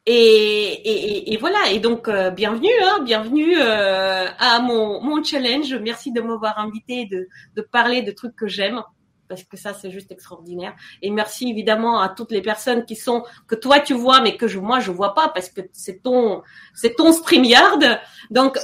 Et, 0.06 0.12
et, 0.14 1.34
et, 1.34 1.38
voilà. 1.38 1.70
Et 1.72 1.78
donc, 1.78 2.08
euh, 2.08 2.32
bienvenue, 2.32 2.72
hein, 2.82 3.04
bienvenue 3.04 3.56
euh, 3.60 4.26
à 4.40 4.60
mon, 4.60 5.04
mon 5.04 5.24
challenge. 5.24 5.72
Merci 5.76 6.12
de 6.12 6.20
m'avoir 6.22 6.58
invité, 6.58 7.06
de, 7.06 7.28
de 7.56 7.62
parler 7.62 8.02
de 8.02 8.12
trucs 8.12 8.36
que 8.36 8.48
j'aime, 8.48 8.82
parce 9.30 9.44
que 9.44 9.56
ça, 9.56 9.74
c'est 9.74 9.92
juste 9.92 10.12
extraordinaire. 10.12 10.76
Et 11.02 11.12
merci 11.12 11.50
évidemment 11.50 12.02
à 12.02 12.10
toutes 12.10 12.32
les 12.32 12.42
personnes 12.42 12.84
qui 12.86 12.96
sont 12.96 13.24
que 13.48 13.56
toi 13.56 13.80
tu 13.80 13.94
vois, 13.94 14.22
mais 14.22 14.36
que 14.36 14.48
je, 14.48 14.60
moi 14.60 14.80
je 14.80 14.92
vois 14.92 15.14
pas, 15.14 15.30
parce 15.30 15.50
que 15.50 15.62
c'est 15.72 16.02
ton, 16.02 16.42
c'est 16.74 16.96
ton 16.96 17.14
Streamyard. 17.14 17.78
Donc, 18.32 18.60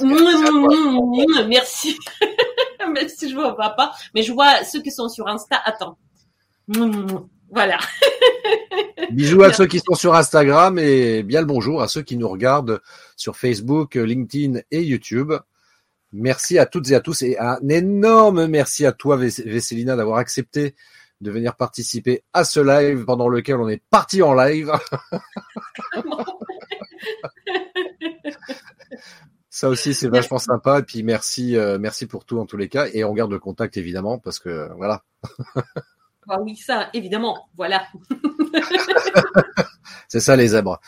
merci. 1.46 1.96
Même 2.92 3.08
si 3.08 3.30
je 3.30 3.34
vois 3.34 3.56
pas, 3.56 3.92
mais 4.14 4.22
je 4.22 4.32
vois 4.32 4.64
ceux 4.64 4.82
qui 4.82 4.90
sont 4.90 5.08
sur 5.08 5.28
Insta. 5.28 5.56
Attends. 5.64 5.96
Voilà. 7.50 7.78
Bisous 9.10 9.42
à 9.42 9.52
ceux 9.52 9.66
qui 9.66 9.78
sont 9.80 9.94
sur 9.94 10.14
Instagram 10.14 10.78
et 10.78 11.22
bien 11.22 11.40
le 11.40 11.46
bonjour 11.46 11.80
à 11.80 11.88
ceux 11.88 12.02
qui 12.02 12.16
nous 12.16 12.28
regardent 12.28 12.80
sur 13.16 13.36
Facebook, 13.36 13.94
LinkedIn 13.94 14.60
et 14.70 14.82
YouTube. 14.82 15.32
Merci 16.18 16.58
à 16.58 16.64
toutes 16.64 16.90
et 16.90 16.94
à 16.94 17.00
tous 17.00 17.20
et 17.20 17.38
un 17.38 17.58
énorme 17.68 18.46
merci 18.46 18.86
à 18.86 18.92
toi, 18.92 19.18
Vesselina, 19.18 19.96
d'avoir 19.96 20.16
accepté 20.16 20.74
de 21.20 21.30
venir 21.30 21.56
participer 21.56 22.24
à 22.32 22.42
ce 22.44 22.58
live 22.58 23.04
pendant 23.04 23.28
lequel 23.28 23.56
on 23.56 23.68
est 23.68 23.82
parti 23.90 24.22
en 24.22 24.32
live. 24.32 24.72
Ça 29.50 29.68
aussi, 29.68 29.92
c'est 29.92 30.08
vachement 30.08 30.38
sympa. 30.38 30.78
Et 30.78 30.82
puis 30.82 31.02
merci, 31.02 31.54
euh, 31.54 31.78
merci 31.78 32.06
pour 32.06 32.24
tout 32.24 32.38
en 32.38 32.46
tous 32.46 32.56
les 32.56 32.70
cas. 32.70 32.86
Et 32.94 33.04
on 33.04 33.12
garde 33.12 33.30
le 33.30 33.38
contact 33.38 33.76
évidemment 33.76 34.18
parce 34.18 34.38
que 34.38 34.70
voilà. 34.76 35.04
Ah 36.28 36.40
oui, 36.40 36.56
ça, 36.56 36.88
évidemment, 36.94 37.50
voilà. 37.56 37.86
c'est 40.08 40.20
ça 40.20 40.34
les 40.34 40.48
zèbres. 40.48 40.80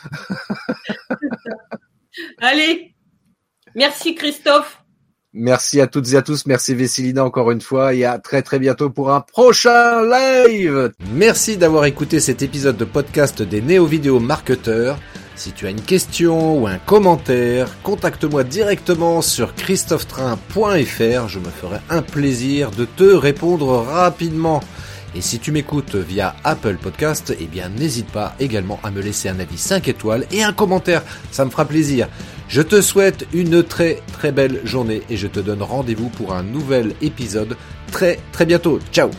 Allez, 2.39 2.95
merci 3.75 4.15
Christophe. 4.15 4.83
Merci 5.33 5.79
à 5.79 5.85
toutes 5.85 6.11
et 6.13 6.15
à 6.15 6.23
tous, 6.23 6.47
merci 6.47 6.73
Vessilina 6.73 7.23
encore 7.23 7.51
une 7.51 7.61
fois 7.61 7.93
et 7.93 8.03
à 8.03 8.17
très 8.17 8.41
très 8.41 8.57
bientôt 8.57 8.89
pour 8.89 9.13
un 9.13 9.21
prochain 9.21 10.01
live. 10.01 10.91
Merci 11.13 11.55
d'avoir 11.55 11.85
écouté 11.85 12.19
cet 12.19 12.41
épisode 12.41 12.77
de 12.77 12.85
podcast 12.85 13.43
des 13.43 13.61
néo-vidéo 13.61 14.19
marketeurs. 14.19 14.97
Si 15.35 15.51
tu 15.51 15.67
as 15.67 15.69
une 15.69 15.81
question 15.81 16.57
ou 16.59 16.65
un 16.65 16.79
commentaire, 16.79 17.67
contacte-moi 17.83 18.43
directement 18.43 19.21
sur 19.21 19.53
christophetrain.fr. 19.53 21.27
Je 21.27 21.37
me 21.37 21.49
ferai 21.49 21.77
un 21.91 22.01
plaisir 22.01 22.71
de 22.71 22.85
te 22.85 23.03
répondre 23.03 23.83
rapidement. 23.83 24.61
Et 25.13 25.21
si 25.21 25.37
tu 25.37 25.51
m'écoutes 25.51 25.95
via 25.95 26.35
Apple 26.43 26.77
Podcast, 26.77 27.35
eh 27.39 27.45
bien 27.45 27.69
n'hésite 27.69 28.11
pas 28.11 28.35
également 28.39 28.79
à 28.83 28.89
me 28.89 29.01
laisser 29.01 29.29
un 29.29 29.39
avis 29.39 29.57
5 29.59 29.87
étoiles 29.87 30.25
et 30.31 30.43
un 30.43 30.53
commentaire, 30.53 31.03
ça 31.31 31.45
me 31.45 31.51
fera 31.51 31.65
plaisir. 31.65 32.07
Je 32.49 32.63
te 32.63 32.81
souhaite 32.81 33.27
une 33.31 33.63
très 33.63 34.01
très 34.11 34.31
belle 34.31 34.61
journée 34.63 35.03
et 35.09 35.17
je 35.17 35.27
te 35.27 35.39
donne 35.39 35.61
rendez-vous 35.61 36.09
pour 36.09 36.33
un 36.33 36.41
nouvel 36.41 36.95
épisode 36.99 37.55
très 37.91 38.19
très 38.31 38.47
bientôt. 38.47 38.79
Ciao 38.91 39.11